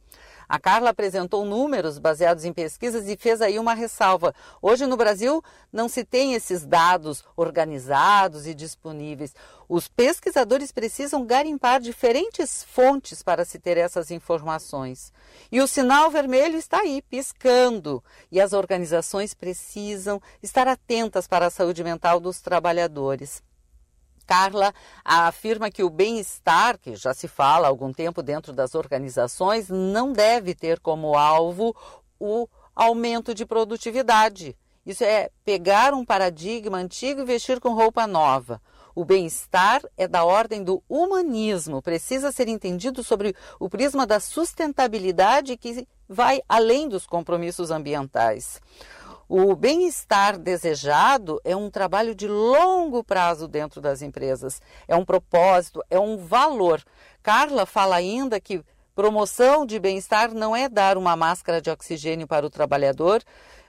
A 0.52 0.58
Carla 0.58 0.90
apresentou 0.90 1.46
números 1.46 1.98
baseados 1.98 2.44
em 2.44 2.52
pesquisas 2.52 3.08
e 3.08 3.16
fez 3.16 3.40
aí 3.40 3.58
uma 3.58 3.72
ressalva. 3.72 4.34
Hoje 4.60 4.84
no 4.84 4.98
Brasil 4.98 5.42
não 5.72 5.88
se 5.88 6.04
tem 6.04 6.34
esses 6.34 6.66
dados 6.66 7.24
organizados 7.34 8.46
e 8.46 8.52
disponíveis. 8.52 9.34
Os 9.66 9.88
pesquisadores 9.88 10.70
precisam 10.70 11.24
garimpar 11.24 11.80
diferentes 11.80 12.62
fontes 12.64 13.22
para 13.22 13.46
se 13.46 13.58
ter 13.58 13.78
essas 13.78 14.10
informações. 14.10 15.10
E 15.50 15.58
o 15.58 15.66
sinal 15.66 16.10
vermelho 16.10 16.58
está 16.58 16.80
aí, 16.80 17.00
piscando. 17.00 18.04
E 18.30 18.38
as 18.38 18.52
organizações 18.52 19.32
precisam 19.32 20.20
estar 20.42 20.68
atentas 20.68 21.26
para 21.26 21.46
a 21.46 21.50
saúde 21.50 21.82
mental 21.82 22.20
dos 22.20 22.42
trabalhadores. 22.42 23.42
Carla 24.22 24.72
afirma 25.04 25.70
que 25.70 25.82
o 25.82 25.90
bem-estar, 25.90 26.78
que 26.78 26.96
já 26.96 27.12
se 27.12 27.28
fala 27.28 27.66
há 27.66 27.70
algum 27.70 27.92
tempo 27.92 28.22
dentro 28.22 28.52
das 28.52 28.74
organizações, 28.74 29.68
não 29.68 30.12
deve 30.12 30.54
ter 30.54 30.80
como 30.80 31.16
alvo 31.16 31.76
o 32.18 32.48
aumento 32.74 33.34
de 33.34 33.44
produtividade. 33.44 34.56
Isso 34.84 35.04
é 35.04 35.30
pegar 35.44 35.94
um 35.94 36.04
paradigma 36.04 36.78
antigo 36.78 37.20
e 37.20 37.24
vestir 37.24 37.60
com 37.60 37.74
roupa 37.74 38.06
nova. 38.06 38.60
O 38.94 39.04
bem-estar 39.04 39.80
é 39.96 40.06
da 40.06 40.24
ordem 40.24 40.62
do 40.62 40.82
humanismo, 40.88 41.80
precisa 41.80 42.30
ser 42.30 42.48
entendido 42.48 43.02
sobre 43.02 43.34
o 43.58 43.68
prisma 43.70 44.06
da 44.06 44.20
sustentabilidade 44.20 45.56
que 45.56 45.86
vai 46.08 46.42
além 46.48 46.88
dos 46.88 47.06
compromissos 47.06 47.70
ambientais. 47.70 48.60
O 49.34 49.56
bem-estar 49.56 50.36
desejado 50.36 51.40
é 51.42 51.56
um 51.56 51.70
trabalho 51.70 52.14
de 52.14 52.28
longo 52.28 53.02
prazo 53.02 53.48
dentro 53.48 53.80
das 53.80 54.02
empresas, 54.02 54.60
é 54.86 54.94
um 54.94 55.06
propósito, 55.06 55.82
é 55.88 55.98
um 55.98 56.18
valor. 56.18 56.84
Carla 57.22 57.64
fala 57.64 57.96
ainda 57.96 58.38
que 58.38 58.62
promoção 58.94 59.64
de 59.64 59.78
bem-estar 59.78 60.34
não 60.34 60.54
é 60.54 60.68
dar 60.68 60.98
uma 60.98 61.16
máscara 61.16 61.62
de 61.62 61.70
oxigênio 61.70 62.26
para 62.26 62.44
o 62.44 62.50
trabalhador 62.50 63.22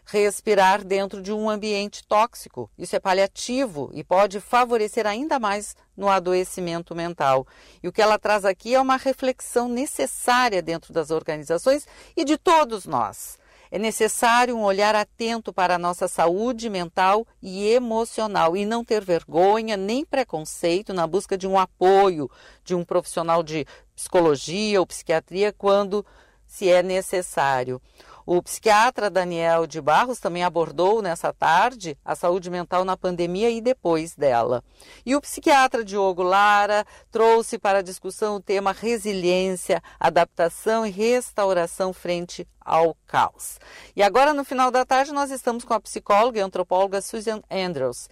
respirar 0.06 0.84
dentro 0.84 1.22
de 1.22 1.32
um 1.32 1.50
ambiente 1.50 2.06
tóxico. 2.06 2.70
Isso 2.78 2.98
é 2.98 3.00
paliativo 3.00 3.90
e 3.94 4.04
pode 4.04 4.42
favorecer 4.42 5.08
ainda 5.08 5.40
mais 5.40 5.78
no 5.96 6.10
adoecimento 6.10 6.94
mental. 6.94 7.48
E 7.82 7.88
o 7.88 7.92
que 7.94 8.02
ela 8.02 8.20
traz 8.20 8.44
aqui 8.44 8.76
é 8.76 8.82
uma 8.82 8.98
reflexão 8.98 9.70
necessária 9.70 10.62
dentro 10.62 10.92
das 10.92 11.10
organizações 11.10 11.88
e 12.18 12.26
de 12.26 12.38
todos 12.38 12.86
nós. 12.86 13.42
É 13.74 13.80
necessário 13.80 14.56
um 14.56 14.62
olhar 14.62 14.94
atento 14.94 15.52
para 15.52 15.74
a 15.74 15.80
nossa 15.80 16.08
saúde 16.08 16.70
mental 16.70 17.26
e 17.42 17.70
emocional 17.70 18.56
e 18.56 18.68
não 18.68 18.86
ter 18.86 19.04
vergonha 19.04 19.76
nem 19.76 20.06
preconceito 20.06 20.94
na 20.94 21.08
busca 21.08 21.36
de 21.36 21.48
um 21.48 21.58
apoio 21.58 22.30
de 22.64 22.76
um 22.76 22.86
profissional 22.86 23.42
de 23.42 23.66
psicologia 23.96 24.80
ou 24.80 24.86
psiquiatria 24.86 25.52
quando 25.52 26.06
se 26.46 26.70
é 26.70 26.84
necessário. 26.84 27.82
O 28.26 28.42
psiquiatra 28.42 29.10
Daniel 29.10 29.68
de 29.68 29.82
Barros 29.82 30.20
também 30.20 30.44
abordou 30.44 31.02
nessa 31.02 31.34
tarde 31.34 31.98
a 32.06 32.16
saúde 32.16 32.50
mental 32.50 32.86
na 32.86 32.96
pandemia 32.96 33.50
e 33.50 33.60
depois 33.60 34.16
dela. 34.16 34.64
E 35.06 35.16
o 35.16 35.22
psiquiatra 35.22 35.84
Diogo 35.84 36.24
Lara 36.24 36.86
trouxe 37.12 37.60
para 37.60 37.80
a 37.80 37.84
discussão 37.84 38.38
o 38.38 38.42
tema 38.42 38.72
resiliência, 38.72 39.84
adaptação 40.00 40.86
e 40.86 40.90
restauração 40.90 41.92
frente 41.92 42.48
ao 42.62 42.96
caos. 43.06 43.60
E 43.96 44.02
agora, 44.02 44.34
no 44.34 44.46
final 44.46 44.72
da 44.72 44.86
tarde, 44.86 45.12
nós 45.12 45.30
estamos 45.30 45.66
com 45.66 45.74
a 45.74 45.80
psicóloga 45.82 46.40
e 46.40 46.42
antropóloga 46.42 47.02
Susan 47.02 47.42
Andrews. 47.52 48.08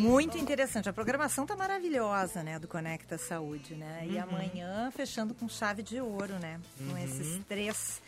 Muito 0.00 0.38
interessante. 0.38 0.88
A 0.88 0.92
programação 0.92 1.46
tá 1.46 1.56
maravilhosa, 1.56 2.42
né, 2.42 2.58
do 2.58 2.66
Conecta 2.66 3.18
Saúde, 3.18 3.74
né? 3.74 4.04
E 4.06 4.16
Uhum. 4.16 4.22
amanhã 4.22 4.90
fechando 4.90 5.34
com 5.34 5.48
chave 5.48 5.82
de 5.82 6.00
ouro, 6.00 6.34
né? 6.38 6.60
Com 6.78 6.84
Uhum. 6.92 6.98
esses 6.98 7.44
três 7.46 8.00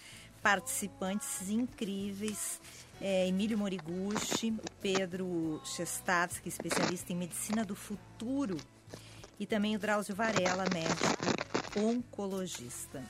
participantes 0.43 1.49
incríveis. 1.51 2.61
É, 3.01 3.27
Emílio 3.27 3.59
Moriguchi, 3.59 4.51
o 4.51 4.71
Pedro 4.81 5.61
Chestatsky, 5.65 6.49
especialista 6.49 7.13
em 7.13 7.17
medicina 7.17 7.65
do 7.65 7.75
futuro, 7.75 8.57
e 9.41 9.47
também 9.47 9.75
o 9.75 9.79
Drauzio 9.79 10.15
Varela, 10.15 10.65
médico 10.73 11.81
oncologista. 11.81 13.03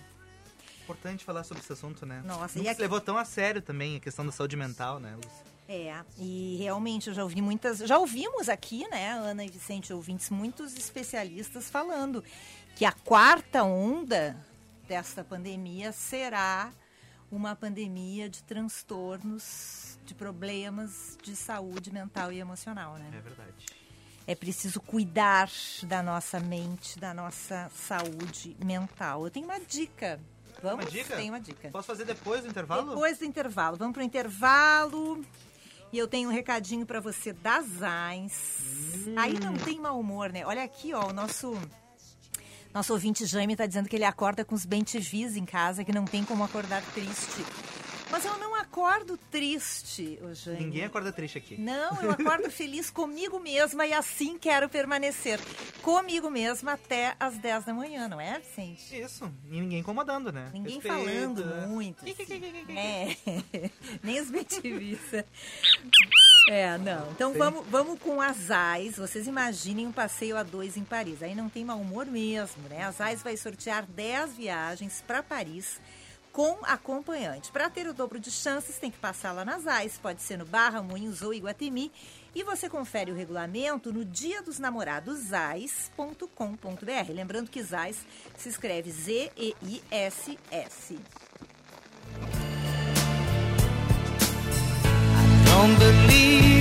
Importante 0.83 1.25
falar 1.25 1.45
sobre 1.45 1.63
esse 1.63 1.73
assunto, 1.73 2.05
né? 2.07 2.23
Nossa, 2.25 2.59
e 2.59 2.63
se 2.63 2.69
aqui- 2.69 2.81
levou 2.81 3.01
tão 3.01 3.17
a 3.19 3.25
sério 3.25 3.61
também 3.63 3.97
a 3.97 4.01
questão 4.01 4.25
da 4.27 4.33
saúde 4.33 4.57
mental, 4.57 4.99
né, 4.99 5.15
Lúcia? 5.15 5.52
É, 5.69 5.95
e 6.19 6.57
realmente 6.59 7.09
eu 7.09 7.15
já 7.15 7.23
ouvi 7.23 7.41
muitas. 7.41 7.79
Já 7.79 7.99
ouvimos 7.99 8.49
aqui, 8.49 8.87
né, 8.89 9.11
Ana 9.11 9.45
e 9.45 9.51
Vicente, 9.51 9.93
ouvintes, 9.93 10.29
muitos 10.31 10.77
especialistas 10.77 11.71
falando 11.71 12.23
que 12.75 12.85
a 12.85 12.93
quarta 12.93 13.63
onda 13.63 14.37
desta 14.87 15.23
pandemia 15.25 15.93
será 15.93 16.73
uma 17.31 17.57
pandemia 17.57 18.29
de 18.29 18.43
transtornos, 18.43 19.99
de 20.05 20.15
problemas 20.15 21.17
de 21.23 21.35
saúde 21.35 21.91
mental 21.91 22.31
e 22.31 22.39
emocional, 22.39 22.97
né? 22.97 23.11
É 23.17 23.21
verdade. 23.21 23.67
É 24.27 24.35
preciso 24.35 24.81
cuidar 24.81 25.51
da 25.85 26.03
nossa 26.03 26.39
mente, 26.39 26.99
da 26.99 27.15
nossa 27.15 27.71
saúde 27.75 28.57
mental. 28.63 29.25
Eu 29.25 29.31
tenho 29.31 29.47
uma 29.47 29.59
dica. 29.59 30.21
Vamos? 30.63 30.85
Uma 30.85 30.91
dica? 30.91 31.17
Tem 31.17 31.31
uma 31.31 31.41
dica. 31.41 31.71
Posso 31.71 31.87
fazer 31.87 32.05
depois 32.05 32.43
do 32.43 32.49
intervalo? 32.49 32.91
Depois 32.91 33.19
do 33.19 33.25
intervalo. 33.25 33.77
Vamos 33.77 33.95
para 33.95 34.03
o 34.03 34.05
intervalo. 34.05 35.25
E 35.93 35.99
eu 35.99 36.09
tenho 36.09 36.31
um 36.31 36.33
recadinho 36.33 36.87
para 36.87 37.01
você 37.01 37.33
da 37.33 37.61
Zais. 37.61 38.33
Hum. 39.07 39.15
Aí 39.17 39.39
não 39.39 39.55
tem 39.55 39.79
mau 39.79 40.01
humor, 40.01 40.33
né? 40.33 40.45
Olha 40.47 40.63
aqui, 40.63 40.95
ó, 40.95 41.11
o 41.11 41.13
nosso 41.13 41.55
nosso 42.73 42.95
ouvinte 42.95 43.27
Jaime 43.27 43.55
tá 43.55 43.67
dizendo 43.67 43.87
que 43.87 43.97
ele 43.97 44.05
acorda 44.05 44.47
com 44.47 44.55
os 44.55 44.65
bentivis 44.65 45.37
em 45.37 45.45
casa, 45.45 45.85
que 45.85 45.93
não 45.93 46.07
tem 46.07 46.25
como 46.25 46.43
acordar 46.43 46.83
triste. 46.95 47.45
Mas 48.11 48.25
eu 48.25 48.39
não 48.39 48.52
acordo 48.73 49.19
triste, 49.31 50.19
Jaime. 50.33 50.65
Ninguém 50.65 50.85
acorda 50.85 51.13
triste 51.13 51.37
aqui. 51.37 51.61
Não, 51.61 52.01
eu 52.01 52.11
acordo 52.11 52.49
feliz 52.51 52.89
comigo 52.89 53.39
mesma 53.39 53.87
e 53.87 53.93
assim 53.93 54.39
quero 54.39 54.67
permanecer. 54.67 55.39
Comigo 55.83 56.31
mesma 56.31 56.73
até 56.73 57.15
às 57.21 57.37
10 57.37 57.67
da 57.67 57.75
manhã, 57.75 58.09
não 58.09 58.19
é, 58.19 58.39
Vicente? 58.39 58.99
Isso. 58.99 59.31
E 59.51 59.61
ninguém 59.61 59.81
incomodando, 59.81 60.33
né? 60.33 60.51
Ninguém 60.55 60.81
Respeito, 60.81 60.97
falando 60.97 61.69
muito. 61.69 62.03
assim. 62.03 62.75
É, 62.75 63.17
nem 64.03 64.19
os 64.21 64.31
bentivis. 64.31 64.99
É, 66.49 66.77
não. 66.77 67.09
Então 67.13 67.33
Sim. 67.33 67.39
vamos, 67.39 67.65
vamos 67.69 68.01
com 68.01 68.21
as 68.21 68.51
AIS. 68.51 68.97
Vocês 68.97 69.29
imaginem 69.29 69.87
um 69.87 69.93
passeio 69.93 70.37
a 70.37 70.43
dois 70.43 70.77
em 70.77 70.83
Paris. 70.83 71.23
Aí 71.23 71.37
não 71.37 71.49
tem 71.49 71.65
mau 71.65 71.81
humor 71.81 72.05
mesmo, 72.05 72.69
né? 72.69 72.85
As 72.85 73.01
AIS 73.01 73.23
vai 73.23 73.37
sortear 73.37 73.87
10 73.87 74.35
viagens 74.35 75.05
para 75.07 75.23
Paris 75.23 75.81
com 76.33 76.59
acompanhante. 76.63 77.53
Para 77.53 77.69
ter 77.69 77.87
o 77.87 77.93
dobro 77.93 78.19
de 78.19 78.31
chances, 78.31 78.79
tem 78.79 78.91
que 78.91 78.97
passar 78.99 79.33
lá 79.33 79.45
nas 79.45 79.67
AIS. 79.67 79.99
Pode 79.99 80.23
ser 80.23 80.39
no 80.39 80.47
Barra, 80.47 80.83
Moinhos 80.83 81.21
ou 81.23 81.35
Iguatemi. 81.35 81.93
E 82.35 82.43
você 82.43 82.69
confere 82.69 83.13
o 83.13 83.15
regulamento 83.15 83.93
no 83.93 84.05
dia 84.05 84.43
dos 84.43 84.59
namorados 84.59 85.33
ais.com.br. 85.33 87.13
Lembrando 87.13 87.51
que 87.51 87.63
ZAIS 87.63 87.99
se 88.39 88.49
escreve 88.49 88.91
Z-E-I-S-S. 88.91 90.99
Don't 95.45 95.79
believe 95.79 96.52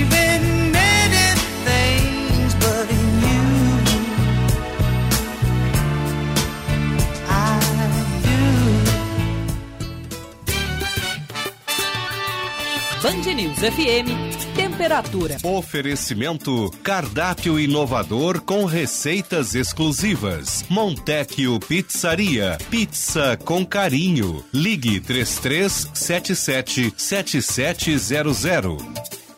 Band 13.12 13.34
News 13.34 13.58
FM, 13.58 14.08
temperatura. 14.56 15.36
Oferecimento 15.44 16.70
cardápio 16.82 17.60
inovador 17.60 18.40
com 18.40 18.64
receitas 18.64 19.54
exclusivas. 19.54 20.64
Montecchio 20.70 21.60
Pizzaria, 21.60 22.56
pizza 22.70 23.36
com 23.44 23.66
carinho. 23.66 24.42
Ligue 24.50 24.98
3377 24.98 26.94
7700. 26.96 28.82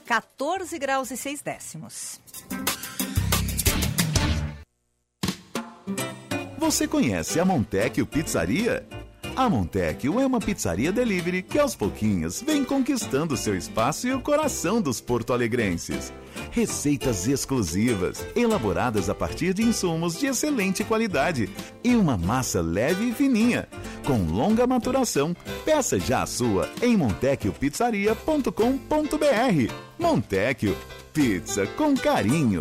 14 0.07 0.79
graus 0.79 1.11
e 1.11 1.17
6 1.17 1.43
décimos. 1.43 2.21
Você 6.59 6.87
conhece 6.87 7.41
a 7.41 7.45
Montecchio 7.45 8.07
Pizzaria? 8.07 8.87
A 9.37 9.51
Montecchio 9.51 10.21
é 10.21 10.27
uma 10.27 10.39
pizzaria 10.39 10.93
delivery 10.93 11.43
que 11.43 11.59
aos 11.59 11.75
pouquinhos 11.75 12.41
vem 12.41 12.65
conquistando 12.65 13.37
seu 13.37 13.57
espaço 13.57 14.07
e 14.07 14.13
o 14.13 14.21
coração 14.21 14.81
dos 14.81 15.01
porto-alegrenses. 15.01 16.13
Receitas 16.53 17.27
exclusivas, 17.27 18.25
elaboradas 18.37 19.11
a 19.11 19.15
partir 19.15 19.53
de 19.53 19.65
insumos 19.65 20.21
de 20.21 20.27
excelente 20.27 20.85
qualidade 20.85 21.51
e 21.83 21.97
uma 21.97 22.17
massa 22.17 22.61
leve 22.61 23.09
e 23.09 23.13
fininha, 23.13 23.69
com 24.07 24.23
longa 24.23 24.69
maturação. 24.69 25.35
Peça 25.65 25.99
já 25.99 26.23
a 26.23 26.27
sua 26.27 26.71
em 26.81 26.97
montecchiopizzaria.com.br. 26.97 29.75
Montecchio, 29.99 30.77
pizza 31.13 31.67
com 31.67 31.97
carinho. 31.97 32.61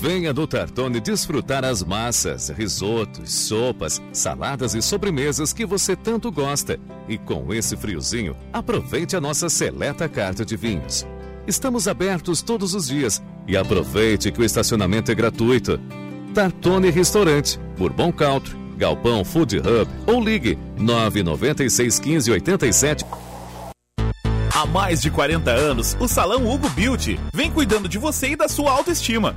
Venha 0.00 0.34
do 0.34 0.46
Tartone 0.46 1.00
desfrutar 1.00 1.64
as 1.64 1.82
massas, 1.82 2.48
risotos, 2.48 3.32
sopas, 3.32 4.02
saladas 4.12 4.74
e 4.74 4.82
sobremesas 4.82 5.52
que 5.52 5.64
você 5.64 5.94
tanto 5.94 6.30
gosta. 6.32 6.78
E 7.08 7.16
com 7.16 7.54
esse 7.54 7.76
friozinho, 7.76 8.36
aproveite 8.52 9.16
a 9.16 9.20
nossa 9.20 9.48
seleta 9.48 10.08
carta 10.08 10.44
de 10.44 10.56
vinhos. 10.56 11.06
Estamos 11.46 11.86
abertos 11.86 12.42
todos 12.42 12.74
os 12.74 12.88
dias 12.88 13.22
e 13.46 13.56
aproveite 13.56 14.32
que 14.32 14.40
o 14.40 14.44
estacionamento 14.44 15.12
é 15.12 15.14
gratuito. 15.14 15.80
Tartone 16.34 16.90
Restaurante, 16.90 17.58
Bourbon 17.78 18.12
Country, 18.12 18.56
Galpão 18.76 19.24
Food 19.24 19.58
Hub 19.58 19.90
ou 20.06 20.20
ligue 20.20 20.58
996 20.76 21.98
15 22.00 22.30
87 22.32 23.04
Há 24.52 24.66
mais 24.66 25.00
de 25.00 25.10
40 25.10 25.50
anos, 25.50 25.96
o 26.00 26.06
Salão 26.06 26.48
Hugo 26.48 26.68
Beauty 26.70 27.18
vem 27.32 27.50
cuidando 27.50 27.88
de 27.88 27.98
você 27.98 28.30
e 28.30 28.36
da 28.36 28.48
sua 28.48 28.70
autoestima, 28.70 29.36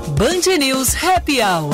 Band 0.21 0.55
News 0.59 0.93
Happy 1.03 1.41
Hour. 1.41 1.73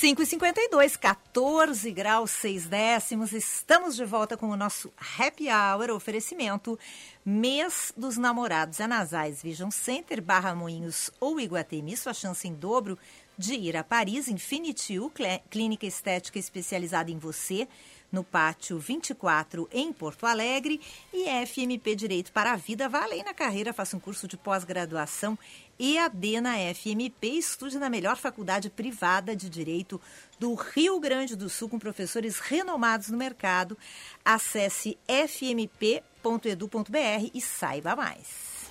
Cinco 0.00 0.22
e 0.22 0.26
52, 0.26 0.96
14 0.96 1.92
graus 1.92 2.30
6 2.30 2.66
décimos. 2.68 3.34
Estamos 3.34 3.94
de 3.94 4.06
volta 4.06 4.34
com 4.34 4.48
o 4.48 4.56
nosso 4.56 4.90
Happy 5.18 5.48
Hour, 5.50 5.90
oferecimento 5.90 6.78
Mês 7.22 7.92
dos 7.94 8.16
Namorados. 8.16 8.80
É 8.80 8.86
nas 8.86 9.12
AIS 9.12 9.42
Vision 9.42 9.70
Center, 9.70 10.22
Barra 10.22 10.54
Moinhos 10.54 11.10
ou 11.20 11.38
Iguatemi. 11.38 11.94
Sua 11.98 12.14
chance 12.14 12.48
em 12.48 12.54
dobro 12.54 12.98
de 13.38 13.54
ir 13.54 13.76
a 13.76 13.84
Paris. 13.84 14.28
Infinity 14.28 14.98
U, 14.98 15.10
clínica 15.48 15.86
estética 15.86 16.38
especializada 16.38 17.10
em 17.10 17.18
você. 17.18 17.68
No 18.10 18.24
Pátio 18.24 18.78
24, 18.78 19.68
em 19.70 19.92
Porto 19.92 20.24
Alegre. 20.24 20.80
E 21.12 21.26
FMP 21.46 21.94
Direito 21.94 22.32
para 22.32 22.52
a 22.52 22.56
Vida. 22.56 22.88
Vá 22.88 23.04
além 23.04 23.22
na 23.22 23.34
carreira, 23.34 23.72
faça 23.72 23.96
um 23.96 24.00
curso 24.00 24.26
de 24.26 24.36
pós-graduação 24.36 25.38
EAD 25.78 26.40
na 26.40 26.54
FMP. 26.74 27.28
Estude 27.38 27.78
na 27.78 27.88
melhor 27.88 28.16
faculdade 28.16 28.70
privada 28.70 29.36
de 29.36 29.48
Direito 29.48 30.00
do 30.38 30.54
Rio 30.54 30.98
Grande 30.98 31.36
do 31.36 31.48
Sul, 31.48 31.68
com 31.68 31.78
professores 31.78 32.38
renomados 32.38 33.10
no 33.10 33.18
mercado. 33.18 33.76
Acesse 34.24 34.98
fmp.edu.br 35.06 36.10
e 37.32 37.40
saiba 37.40 37.94
mais. 37.94 38.68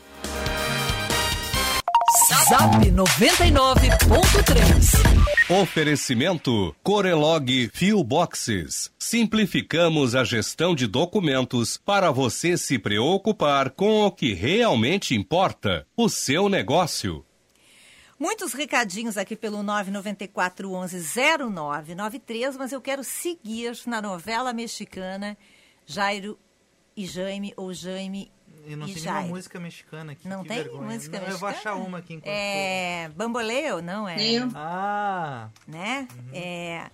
Zap 2.48 2.90
99.3. 2.90 5.62
Oferecimento 5.62 6.74
Corelog 6.82 7.70
Fio 7.74 8.02
Boxes. 8.02 8.90
Simplificamos 8.98 10.16
a 10.16 10.24
gestão 10.24 10.74
de 10.74 10.88
documentos 10.88 11.76
para 11.76 12.10
você 12.10 12.58
se 12.58 12.80
preocupar 12.80 13.72
com 13.72 14.06
o 14.06 14.12
que 14.12 14.34
realmente 14.34 15.16
importa, 15.16 15.86
o 15.98 16.08
seu 16.08 16.48
negócio. 16.48 17.26
Muitos 18.18 18.54
recadinhos 18.54 19.18
aqui 19.18 19.36
pelo 19.36 19.58
994-11-0993, 19.58 22.56
mas 22.58 22.72
eu 22.72 22.80
quero 22.80 23.04
seguir 23.04 23.78
na 23.86 24.02
novela 24.02 24.54
mexicana 24.54 25.38
Jairo 25.86 26.40
e 26.96 27.06
Jaime, 27.06 27.54
ou 27.58 27.74
Jaime 27.74 28.32
E 28.68 28.76
não 28.76 28.86
e 28.86 28.94
tem 28.94 29.02
nenhuma 29.02 29.20
Jairo. 29.22 29.34
música 29.36 29.60
mexicana 29.60 30.12
aqui. 30.12 30.28
Não 30.28 30.44
que 30.44 30.50
tem 30.50 30.58
vergonha. 30.64 30.94
música 30.94 31.20
Não, 31.20 31.28
Eu 31.28 31.38
vou 31.38 31.50
mexicana? 31.50 31.74
achar 31.76 31.88
uma 31.88 31.98
aqui 32.00 32.14
enquanto 32.16 32.30
É 32.34 33.10
Bamboleo, 33.16 33.82
não 33.82 34.08
é? 34.08 34.16
Nenhum. 34.18 34.52
Ah. 34.54 35.50
Né? 35.66 36.08
É, 36.34 36.90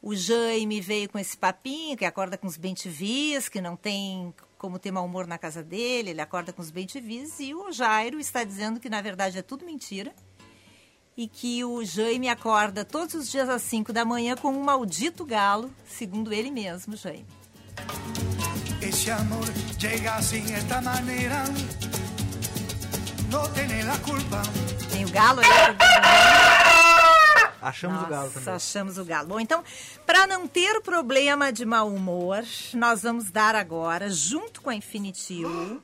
o 0.00 0.14
Jaime 0.16 0.80
veio 0.80 1.08
com 1.08 1.18
esse 1.18 1.36
papinho, 1.36 1.96
que 1.98 2.04
acorda 2.06 2.38
com 2.38 2.46
os 2.46 2.56
bentivis, 2.56 3.48
que 3.48 3.60
não 3.60 3.76
tem 3.76 4.32
como 4.56 4.78
ter 4.78 4.90
mau 4.90 5.04
humor 5.04 5.26
na 5.26 5.36
casa 5.38 5.62
dele, 5.62 6.10
ele 6.10 6.20
acorda 6.20 6.52
com 6.52 6.60
os 6.62 6.70
bentivis, 6.70 7.38
e 7.38 7.54
o 7.54 7.70
Jairo 7.70 8.18
está 8.18 8.42
dizendo 8.42 8.80
que 8.80 8.88
na 8.88 9.00
verdade 9.00 9.38
é 9.38 9.42
tudo 9.42 9.64
mentira. 9.64 10.12
E 11.16 11.26
que 11.28 11.64
o 11.64 11.84
Jaime 11.84 12.28
acorda 12.28 12.84
todos 12.84 13.14
os 13.14 13.28
dias 13.30 13.48
às 13.48 13.62
5 13.62 13.92
da 13.92 14.04
manhã 14.04 14.34
com 14.36 14.48
um 14.52 14.62
maldito 14.62 15.24
galo, 15.26 15.70
segundo 15.84 16.32
ele 16.32 16.50
mesmo, 16.50 16.96
Jaime. 16.96 17.26
Ese 18.88 19.10
amor 19.10 19.44
llega 19.78 20.16
así, 20.16 20.42
esta 20.50 20.80
manera. 20.80 21.44
No 23.30 23.46
tiene 23.52 23.82
la 23.82 23.98
culpa. 23.98 24.40
Tem 24.90 25.04
o 25.04 25.10
galo 25.10 25.40
ali. 25.40 25.76
Achamos 27.60 28.02
o 28.02 28.06
galo 28.06 28.24
Nossa, 28.24 28.40
também. 28.40 28.54
achamos 28.54 28.96
o 28.96 29.04
galo. 29.04 29.28
Bom, 29.28 29.40
então, 29.40 29.62
para 30.06 30.26
não 30.26 30.48
ter 30.48 30.80
problema 30.80 31.52
de 31.52 31.66
mau 31.66 31.92
humor, 31.92 32.42
nós 32.72 33.02
vamos 33.02 33.30
dar 33.30 33.54
agora, 33.54 34.08
junto 34.08 34.62
com 34.62 34.70
a 34.70 34.74
Infinity 34.74 35.44
U, 35.44 35.82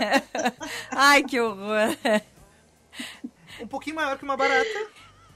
Ai, 0.92 1.24
que 1.24 1.40
horror. 1.40 1.96
Um 3.60 3.68
pouquinho 3.68 3.98
maior 3.98 4.18
que 4.18 4.24
uma 4.24 4.38
barata. 4.38 4.88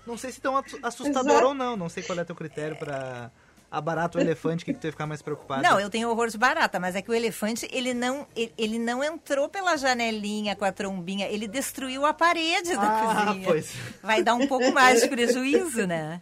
Não 0.07 0.17
sei 0.17 0.31
se 0.31 0.41
tão 0.41 0.55
assustador 0.57 1.31
Exato. 1.31 1.47
ou 1.47 1.53
não. 1.53 1.75
Não 1.75 1.89
sei 1.89 2.03
qual 2.03 2.17
é 2.17 2.23
teu 2.23 2.35
critério 2.35 2.77
pra 2.77 3.29
a 3.71 3.79
barata 3.79 4.17
ou 4.17 4.23
elefante, 4.23 4.63
o 4.63 4.65
que, 4.65 4.73
que 4.73 4.79
tu 4.81 4.87
ia 4.87 4.91
ficar 4.91 5.07
mais 5.07 5.21
preocupado? 5.21 5.63
Não, 5.63 5.79
eu 5.79 5.89
tenho 5.89 6.09
horror 6.09 6.27
de 6.27 6.37
barata, 6.37 6.77
mas 6.77 6.93
é 6.93 7.01
que 7.01 7.09
o 7.09 7.13
elefante, 7.13 7.65
ele 7.71 7.93
não, 7.93 8.27
ele, 8.35 8.53
ele 8.57 8.77
não 8.77 9.01
entrou 9.01 9.47
pela 9.47 9.77
janelinha 9.77 10.57
com 10.57 10.65
a 10.65 10.73
trombinha, 10.73 11.29
ele 11.29 11.47
destruiu 11.47 12.05
a 12.05 12.13
parede 12.13 12.75
da 12.75 12.81
Ah, 12.81 13.25
cozinha. 13.25 13.47
pois. 13.47 13.71
Vai 14.03 14.21
dar 14.21 14.35
um 14.35 14.45
pouco 14.45 14.69
mais 14.73 15.01
de 15.01 15.07
prejuízo, 15.07 15.87
né? 15.87 16.21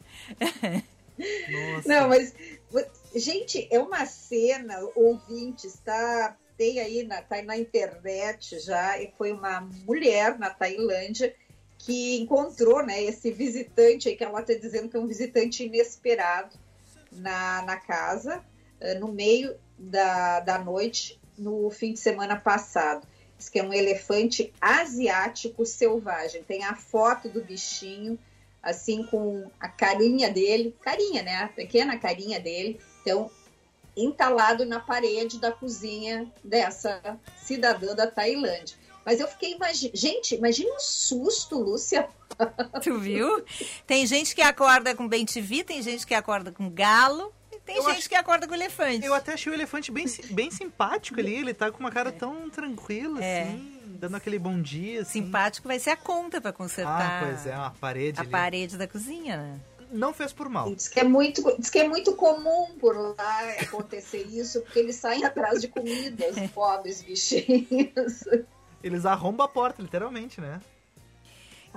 Não, 1.88 2.08
mas, 2.08 2.36
gente, 3.16 3.68
é 3.72 3.80
uma 3.80 4.06
cena, 4.06 4.80
ouvintes, 4.96 5.74
tá? 5.84 6.38
Tem 6.56 6.80
aí 6.80 7.04
na, 7.04 7.22
tá 7.24 7.38
aí 7.38 7.42
na 7.42 7.58
internet 7.58 8.60
já, 8.60 9.02
e 9.02 9.12
foi 9.18 9.32
uma 9.32 9.62
mulher 9.88 10.38
na 10.38 10.52
Tailândia 10.52 11.34
que 11.80 12.20
encontrou 12.20 12.86
né, 12.86 13.02
esse 13.02 13.32
visitante 13.32 14.08
aí, 14.10 14.16
que 14.16 14.24
ela 14.24 14.42
está 14.42 14.54
dizendo 14.54 14.90
que 14.90 14.98
é 14.98 15.00
um 15.00 15.08
visitante 15.08 15.64
inesperado 15.64 16.56
na, 17.12 17.62
na 17.64 17.78
casa, 17.78 18.44
eh, 18.80 18.96
no 18.96 19.10
meio 19.12 19.56
da, 19.78 20.40
da 20.40 20.60
noite, 20.60 21.20
no 21.38 21.70
fim 21.70 21.94
de 21.94 22.00
semana 22.00 22.36
passado. 22.36 23.08
Diz 23.38 23.48
que 23.48 23.60
é 23.60 23.64
um 23.64 23.74
elefante 23.74 24.54
asiático 24.60 25.66
selvagem. 25.66 26.44
Tem 26.44 26.66
a 26.66 26.76
foto 26.76 27.30
do 27.30 27.42
bichinho, 27.42 28.20
assim, 28.62 29.04
com 29.04 29.50
a 29.60 29.70
carinha 29.70 30.30
dele, 30.30 30.76
carinha, 30.82 31.24
né? 31.24 31.36
A 31.38 31.48
pequena 31.48 31.98
carinha 31.98 32.40
dele. 32.40 32.80
Então, 33.02 33.32
entalado 33.96 34.66
na 34.66 34.80
parede 34.80 35.40
da 35.40 35.52
cozinha 35.52 36.30
dessa 36.44 37.18
cidadã 37.38 37.96
da 37.96 38.08
Tailândia. 38.08 38.78
Mas 39.06 39.20
eu 39.20 39.28
fiquei 39.28 39.54
imaginando. 39.54 39.98
Gente, 39.98 40.36
imagina 40.36 40.74
um 40.76 40.80
susto, 40.80 41.58
Lúcia. 41.58 42.10
Tu 42.84 42.98
viu? 43.00 43.44
Tem 43.86 44.06
gente 44.06 44.34
que 44.36 44.42
acorda 44.42 44.96
com 44.96 45.08
bem 45.08 45.26
TV, 45.26 45.64
tem 45.64 45.82
gente 45.82 46.06
que 46.08 46.14
acorda 46.14 46.52
com 46.52 46.70
galo, 46.70 47.34
e 47.52 47.60
tem 47.60 47.78
Eu 47.78 47.84
gente 47.84 47.98
acho- 48.00 48.10
que 48.10 48.16
acorda 48.16 48.48
com 48.48 48.54
elefante. 48.54 49.06
Eu 49.06 49.14
até 49.14 49.34
achei 49.34 49.52
o 49.52 49.56
elefante 49.56 49.92
bem, 49.92 50.06
bem 50.32 50.50
simpático 50.52 51.20
ali. 51.20 51.36
Ele 51.36 51.54
tá 51.54 51.72
com 51.72 51.80
uma 51.80 51.92
cara 51.92 52.12
tão 52.12 52.50
tranquila, 52.50 53.24
É. 53.24 53.44
assim, 53.44 53.82
dando 54.00 54.16
aquele 54.16 54.40
bom 54.40 54.62
dia. 54.62 55.02
Assim. 55.02 55.24
Simpático 55.24 55.68
vai 55.68 55.80
ser 55.80 55.90
a 55.92 55.98
conta 55.98 56.40
para 56.40 56.54
consertar 56.54 57.22
Ah, 57.24 57.26
pois 57.26 57.46
é, 57.46 57.56
uma 57.56 57.72
parede 57.72 58.20
a 58.20 58.22
ali. 58.22 58.30
parede 58.32 58.78
da 58.78 58.88
cozinha, 58.88 59.38
né? 59.38 59.60
Não 59.92 60.14
fez 60.14 60.32
por 60.32 60.48
mal. 60.48 60.74
Diz 60.76 60.88
que, 60.88 61.00
é 61.00 61.04
muito, 61.04 61.42
diz 61.58 61.70
que 61.72 61.80
é 61.80 61.88
muito 61.88 62.14
comum 62.16 62.68
por 62.80 62.96
lá 62.96 63.40
acontecer 63.60 64.22
isso, 64.28 64.62
porque 64.62 64.78
eles 64.78 64.96
saem 64.96 65.26
atrás 65.26 65.60
de 65.60 65.68
comida, 65.68 66.26
os 66.30 66.52
pobres 66.54 67.02
bichinhos. 67.02 68.24
Eles 68.84 69.06
arrombam 69.06 69.46
a 69.46 69.50
porta, 69.50 69.82
literalmente, 69.82 70.40
né? 70.40 70.62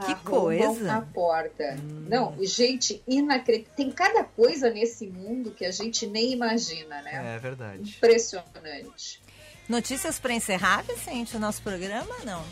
Que 0.01 0.13
Arrombam 0.13 0.23
coisa. 0.25 0.95
a 0.97 1.01
porta. 1.03 1.77
Não, 2.09 2.37
gente, 2.43 3.03
inacreditável. 3.07 3.77
Tem 3.77 3.91
cada 3.91 4.25
coisa 4.25 4.71
nesse 4.71 5.07
mundo 5.07 5.51
que 5.51 5.65
a 5.67 5.71
gente 5.71 6.07
nem 6.07 6.33
imagina, 6.33 7.03
né? 7.03 7.35
É 7.37 7.39
verdade. 7.39 7.95
Impressionante. 7.97 9.21
Notícias 9.69 10.19
para 10.19 10.33
encerrar, 10.33 10.83
Vicente, 10.83 11.37
o 11.37 11.41
nosso 11.41 11.63
programa? 11.63 12.15
Não. 12.25 12.43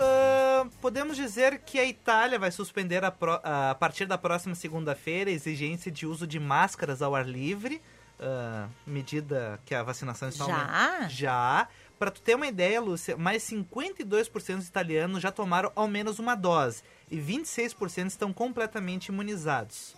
Ah, 0.00 0.66
podemos 0.80 1.16
dizer 1.16 1.60
que 1.66 1.78
a 1.78 1.84
Itália 1.84 2.38
vai 2.38 2.50
suspender 2.50 3.04
a, 3.04 3.10
pro- 3.10 3.40
a 3.42 3.74
partir 3.78 4.06
da 4.06 4.16
próxima 4.16 4.54
segunda-feira 4.54 5.28
a 5.30 5.32
exigência 5.32 5.90
de 5.90 6.06
uso 6.06 6.26
de 6.26 6.38
máscaras 6.38 7.02
ao 7.02 7.14
ar 7.14 7.26
livre, 7.26 7.80
ah, 8.20 8.68
medida 8.86 9.60
que 9.66 9.74
a 9.74 9.82
vacinação 9.82 10.28
está 10.28 10.44
Já? 10.46 10.54
aumentando. 10.54 11.10
Já. 11.10 11.68
Para 11.98 12.12
tu 12.12 12.22
ter 12.22 12.36
uma 12.36 12.46
ideia, 12.46 12.80
Lúcia, 12.80 13.16
mais 13.16 13.42
52% 13.42 14.56
dos 14.56 14.68
italianos 14.68 15.20
já 15.20 15.32
tomaram 15.32 15.72
ao 15.74 15.88
menos 15.88 16.20
uma 16.20 16.36
dose 16.36 16.84
e 17.10 17.16
26% 17.18 18.06
estão 18.06 18.32
completamente 18.32 19.06
imunizados. 19.06 19.96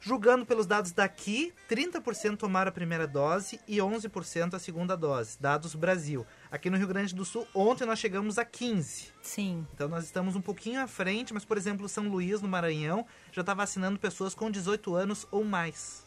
Julgando 0.00 0.44
pelos 0.44 0.66
dados 0.66 0.92
daqui, 0.92 1.52
30% 1.68 2.36
tomaram 2.36 2.68
a 2.68 2.72
primeira 2.72 3.06
dose 3.06 3.60
e 3.66 3.76
11% 3.76 4.54
a 4.54 4.58
segunda 4.58 4.96
dose, 4.96 5.38
dados 5.40 5.74
Brasil. 5.74 6.26
Aqui 6.50 6.68
no 6.68 6.76
Rio 6.76 6.88
Grande 6.88 7.14
do 7.14 7.24
Sul, 7.24 7.46
ontem 7.54 7.86
nós 7.86 7.98
chegamos 7.98 8.38
a 8.38 8.44
15. 8.44 9.12
Sim. 9.22 9.66
Então 9.74 9.88
nós 9.88 10.04
estamos 10.04 10.36
um 10.36 10.42
pouquinho 10.42 10.80
à 10.80 10.86
frente, 10.86 11.32
mas 11.32 11.44
por 11.44 11.56
exemplo, 11.56 11.88
São 11.88 12.08
Luís, 12.08 12.40
no 12.42 12.48
Maranhão, 12.48 13.06
já 13.32 13.40
está 13.40 13.54
vacinando 13.54 13.98
pessoas 13.98 14.34
com 14.34 14.50
18 14.50 14.94
anos 14.94 15.26
ou 15.30 15.42
mais. 15.42 16.03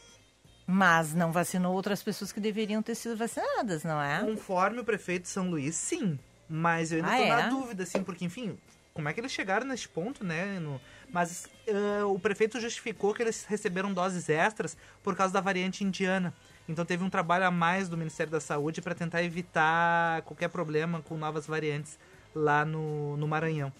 Mas 0.69 1.13
não 1.13 1.31
vacinou 1.31 1.73
outras 1.73 2.03
pessoas 2.03 2.31
que 2.33 2.41
deveriam 2.41 2.83
ter 2.83 2.93
sido 2.95 3.15
vacinadas, 3.15 3.83
não 3.85 4.01
é? 4.01 4.19
Conforme 4.19 4.79
o 4.81 4.83
prefeito 4.83 5.23
de 5.23 5.29
São 5.29 5.49
Luís, 5.49 5.75
sim. 5.75 6.19
Mas 6.49 6.91
eu 6.91 6.97
ainda 6.97 7.13
Ah, 7.13 7.17
tô 7.17 7.25
na 7.25 7.39
é? 7.41 7.49
dúvida, 7.49 7.83
assim, 7.83 8.03
porque, 8.03 8.25
enfim, 8.25 8.57
como 8.93 9.07
é 9.07 9.13
que 9.13 9.19
eles 9.21 9.31
chegaram 9.31 9.65
nesse 9.65 9.87
ponto, 9.87 10.25
né? 10.25 10.59
No- 10.59 10.79
Mas 11.09 11.47
ah, 11.69 12.05
o 12.07 12.19
prefeito 12.19 12.59
justificou 12.59 13.13
que 13.13 13.21
eles 13.23 13.45
receberam 13.45 13.93
doses 13.93 14.27
extras 14.27 14.75
por 15.01 15.15
causa 15.15 15.33
da 15.33 15.39
variante 15.39 15.85
indiana. 15.85 16.33
Então 16.67 16.83
teve 16.83 17.01
um 17.01 17.09
trabalho 17.09 17.45
a 17.45 17.51
mais 17.51 17.87
do 17.87 17.95
Ministério 17.97 18.29
da 18.31 18.41
Saúde 18.41 18.81
para 18.81 18.93
tentar 18.93 19.23
evitar 19.23 20.21
qualquer 20.23 20.49
problema 20.49 21.01
com 21.01 21.15
novas 21.17 21.47
variantes 21.47 21.97
lá 22.35 22.65
no, 22.65 23.15
no 23.15 23.25
Maranhão. 23.25 23.71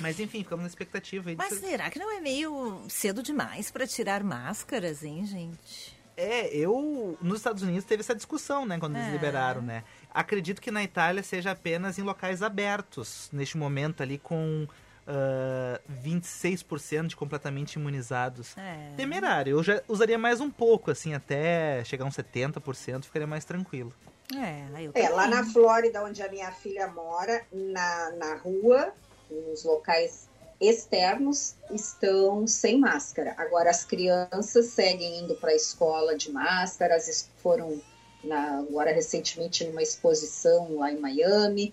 Mas 0.00 0.18
enfim, 0.20 0.38
ficamos 0.42 0.62
na 0.62 0.68
expectativa 0.68 1.30
Mas 1.36 1.48
ser- 1.54 1.60
será 1.60 1.90
que 1.90 1.98
não 1.98 2.10
é 2.16 2.20
meio 2.20 2.82
cedo 2.88 3.22
demais 3.22 3.70
para 3.70 3.86
tirar 3.86 4.22
máscaras, 4.22 5.02
hein, 5.02 5.24
gente? 5.26 5.95
É, 6.16 6.48
eu. 6.56 7.18
Nos 7.20 7.38
Estados 7.38 7.62
Unidos 7.62 7.84
teve 7.84 8.00
essa 8.00 8.14
discussão, 8.14 8.64
né? 8.64 8.78
Quando 8.78 8.96
eles 8.96 9.08
É. 9.08 9.12
liberaram, 9.12 9.60
né? 9.60 9.84
Acredito 10.12 10.60
que 10.62 10.70
na 10.70 10.82
Itália 10.82 11.22
seja 11.22 11.50
apenas 11.50 11.98
em 11.98 12.02
locais 12.02 12.42
abertos, 12.42 13.28
neste 13.32 13.56
momento 13.58 14.02
ali 14.02 14.16
com 14.18 14.66
ah, 15.06 15.80
26% 16.02 17.06
de 17.08 17.16
completamente 17.16 17.74
imunizados. 17.74 18.56
É. 18.56 18.92
Temerário. 18.96 19.52
Eu 19.52 19.62
já 19.62 19.80
usaria 19.86 20.18
mais 20.18 20.40
um 20.40 20.50
pouco, 20.50 20.90
assim, 20.90 21.14
até 21.14 21.84
chegar 21.84 22.04
a 22.04 22.08
uns 22.08 22.16
70%, 22.16 23.04
ficaria 23.04 23.26
mais 23.26 23.44
tranquilo. 23.44 23.92
É, 24.34 24.66
eu 24.82 24.90
É, 24.94 25.08
lá 25.10 25.28
na 25.28 25.44
Flórida, 25.44 26.02
onde 26.02 26.20
a 26.22 26.28
minha 26.28 26.50
filha 26.50 26.88
mora, 26.88 27.44
na, 27.52 28.10
na 28.18 28.34
rua, 28.36 28.92
nos 29.30 29.64
locais 29.64 30.28
externos, 30.60 31.54
estão 31.70 32.46
sem 32.46 32.78
máscara. 32.78 33.34
Agora, 33.36 33.70
as 33.70 33.84
crianças 33.84 34.66
seguem 34.66 35.20
indo 35.20 35.34
para 35.34 35.50
a 35.50 35.54
escola 35.54 36.16
de 36.16 36.30
máscara, 36.30 36.96
as 36.96 37.28
foram 37.42 37.80
na- 38.24 38.58
agora 38.58 38.92
recentemente 38.92 39.64
numa 39.64 39.82
exposição 39.82 40.76
lá 40.76 40.90
em 40.90 40.98
Miami, 40.98 41.72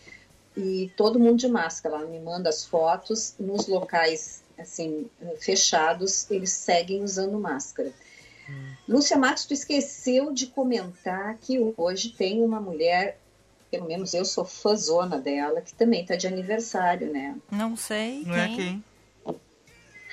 e 0.55 0.91
todo 0.95 1.19
mundo 1.19 1.37
de 1.37 1.47
máscara. 1.47 1.95
Ela 1.95 2.05
me 2.05 2.19
manda 2.19 2.49
as 2.49 2.65
fotos, 2.65 3.35
nos 3.39 3.67
locais 3.67 4.43
assim 4.57 5.09
fechados, 5.39 6.29
eles 6.29 6.51
seguem 6.51 7.03
usando 7.03 7.39
máscara. 7.39 7.91
Lúcia 8.87 9.17
Matos, 9.17 9.45
tu 9.45 9.53
esqueceu 9.53 10.31
de 10.31 10.47
comentar 10.47 11.37
que 11.39 11.73
hoje 11.77 12.09
tem 12.09 12.41
uma 12.43 12.59
mulher, 12.59 13.17
pelo 13.73 13.87
menos 13.87 14.13
eu 14.13 14.23
sou 14.23 14.45
fãzona 14.45 15.17
dela, 15.17 15.59
que 15.59 15.73
também 15.73 16.01
está 16.03 16.15
de 16.15 16.27
aniversário, 16.27 17.11
né? 17.11 17.35
Não 17.49 17.75
sei 17.75 18.21
Não 18.23 18.35
é 18.35 18.47
quem? 18.47 18.83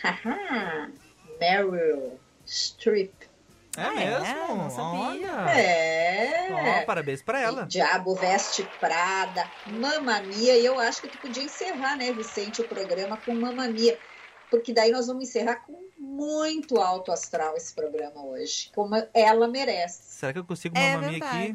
Haha, 0.03 0.91
Meryl 1.39 2.19
Streep. 2.47 3.13
É 3.77 3.83
Ah, 3.83 4.03
é? 4.03 4.21
mesmo? 4.21 4.57
Não 4.57 4.71
sabia. 4.71 5.01
Olha. 5.01 5.51
É. 5.61 6.81
Ó, 6.81 6.87
parabéns 6.87 7.21
pra 7.23 7.39
ela. 7.39 7.67
Diabo 7.67 8.15
Veste 8.15 8.67
Prada, 8.81 9.47
Mamma 9.67 10.21
Mia, 10.23 10.57
e 10.57 10.65
eu 10.65 10.81
acho 10.81 11.03
que 11.03 11.09
tu 11.09 11.19
podia 11.19 11.43
encerrar, 11.43 11.97
né, 11.97 12.11
Vicente, 12.13 12.63
o 12.63 12.69
programa 12.69 13.19
com 13.19 13.35
Mamma 13.35 13.69
Mia, 13.69 13.99
porque 14.51 14.73
daí 14.73 14.91
nós 14.91 15.07
vamos 15.07 15.25
encerrar 15.25 15.57
com 15.67 15.79
muito 15.99 16.79
alto 16.81 17.13
astral 17.13 17.57
esse 17.59 17.75
programa 17.75 18.25
hoje, 18.25 18.71
como 18.75 18.95
ela 19.13 19.47
merece. 19.47 20.01
Será 20.19 20.33
que 20.33 20.39
eu 20.39 20.45
consigo 20.45 20.77
É 20.79 20.97
uma 20.97 21.03
mamia 21.03 21.19
aqui? 21.25 21.55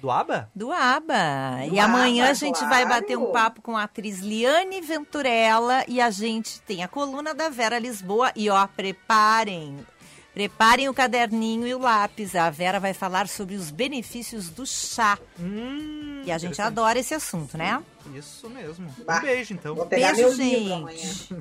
Do 0.00 0.10
ABA? 0.10 0.50
Do 0.54 0.72
ABA. 0.72 1.66
Do 1.68 1.74
e 1.74 1.78
amanhã 1.78 2.24
ABBA, 2.24 2.30
a 2.30 2.34
gente 2.34 2.60
vai 2.60 2.84
claro. 2.84 2.88
bater 2.88 3.18
um 3.18 3.32
papo 3.32 3.60
com 3.60 3.76
a 3.76 3.82
atriz 3.82 4.20
Liane 4.20 4.80
Venturella 4.80 5.84
e 5.88 6.00
a 6.00 6.10
gente 6.10 6.60
tem 6.62 6.84
a 6.84 6.88
coluna 6.88 7.34
da 7.34 7.48
Vera 7.48 7.78
Lisboa. 7.78 8.30
E 8.36 8.48
ó, 8.48 8.66
preparem. 8.66 9.76
Preparem 10.32 10.88
o 10.88 10.94
caderninho 10.94 11.66
e 11.66 11.74
o 11.74 11.80
lápis. 11.80 12.36
A 12.36 12.48
Vera 12.48 12.78
vai 12.78 12.94
falar 12.94 13.26
sobre 13.26 13.56
os 13.56 13.72
benefícios 13.72 14.48
do 14.48 14.64
chá. 14.64 15.18
Hum, 15.40 16.22
e 16.24 16.30
a 16.30 16.38
gente 16.38 16.62
adora 16.62 16.98
esse 17.00 17.12
assunto, 17.12 17.58
né? 17.58 17.82
Isso 18.14 18.48
mesmo. 18.48 18.88
Bah, 19.04 19.18
Um 19.18 19.22
beijo, 19.22 19.54
então. 19.54 19.74
Beijo, 19.86 20.36
gente. 20.36 21.36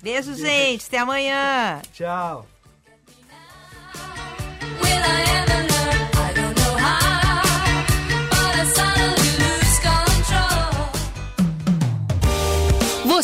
Beijo, 0.00 0.34
gente. 0.34 0.86
Até 0.86 0.98
amanhã. 0.98 1.82
Tchau. 1.92 2.46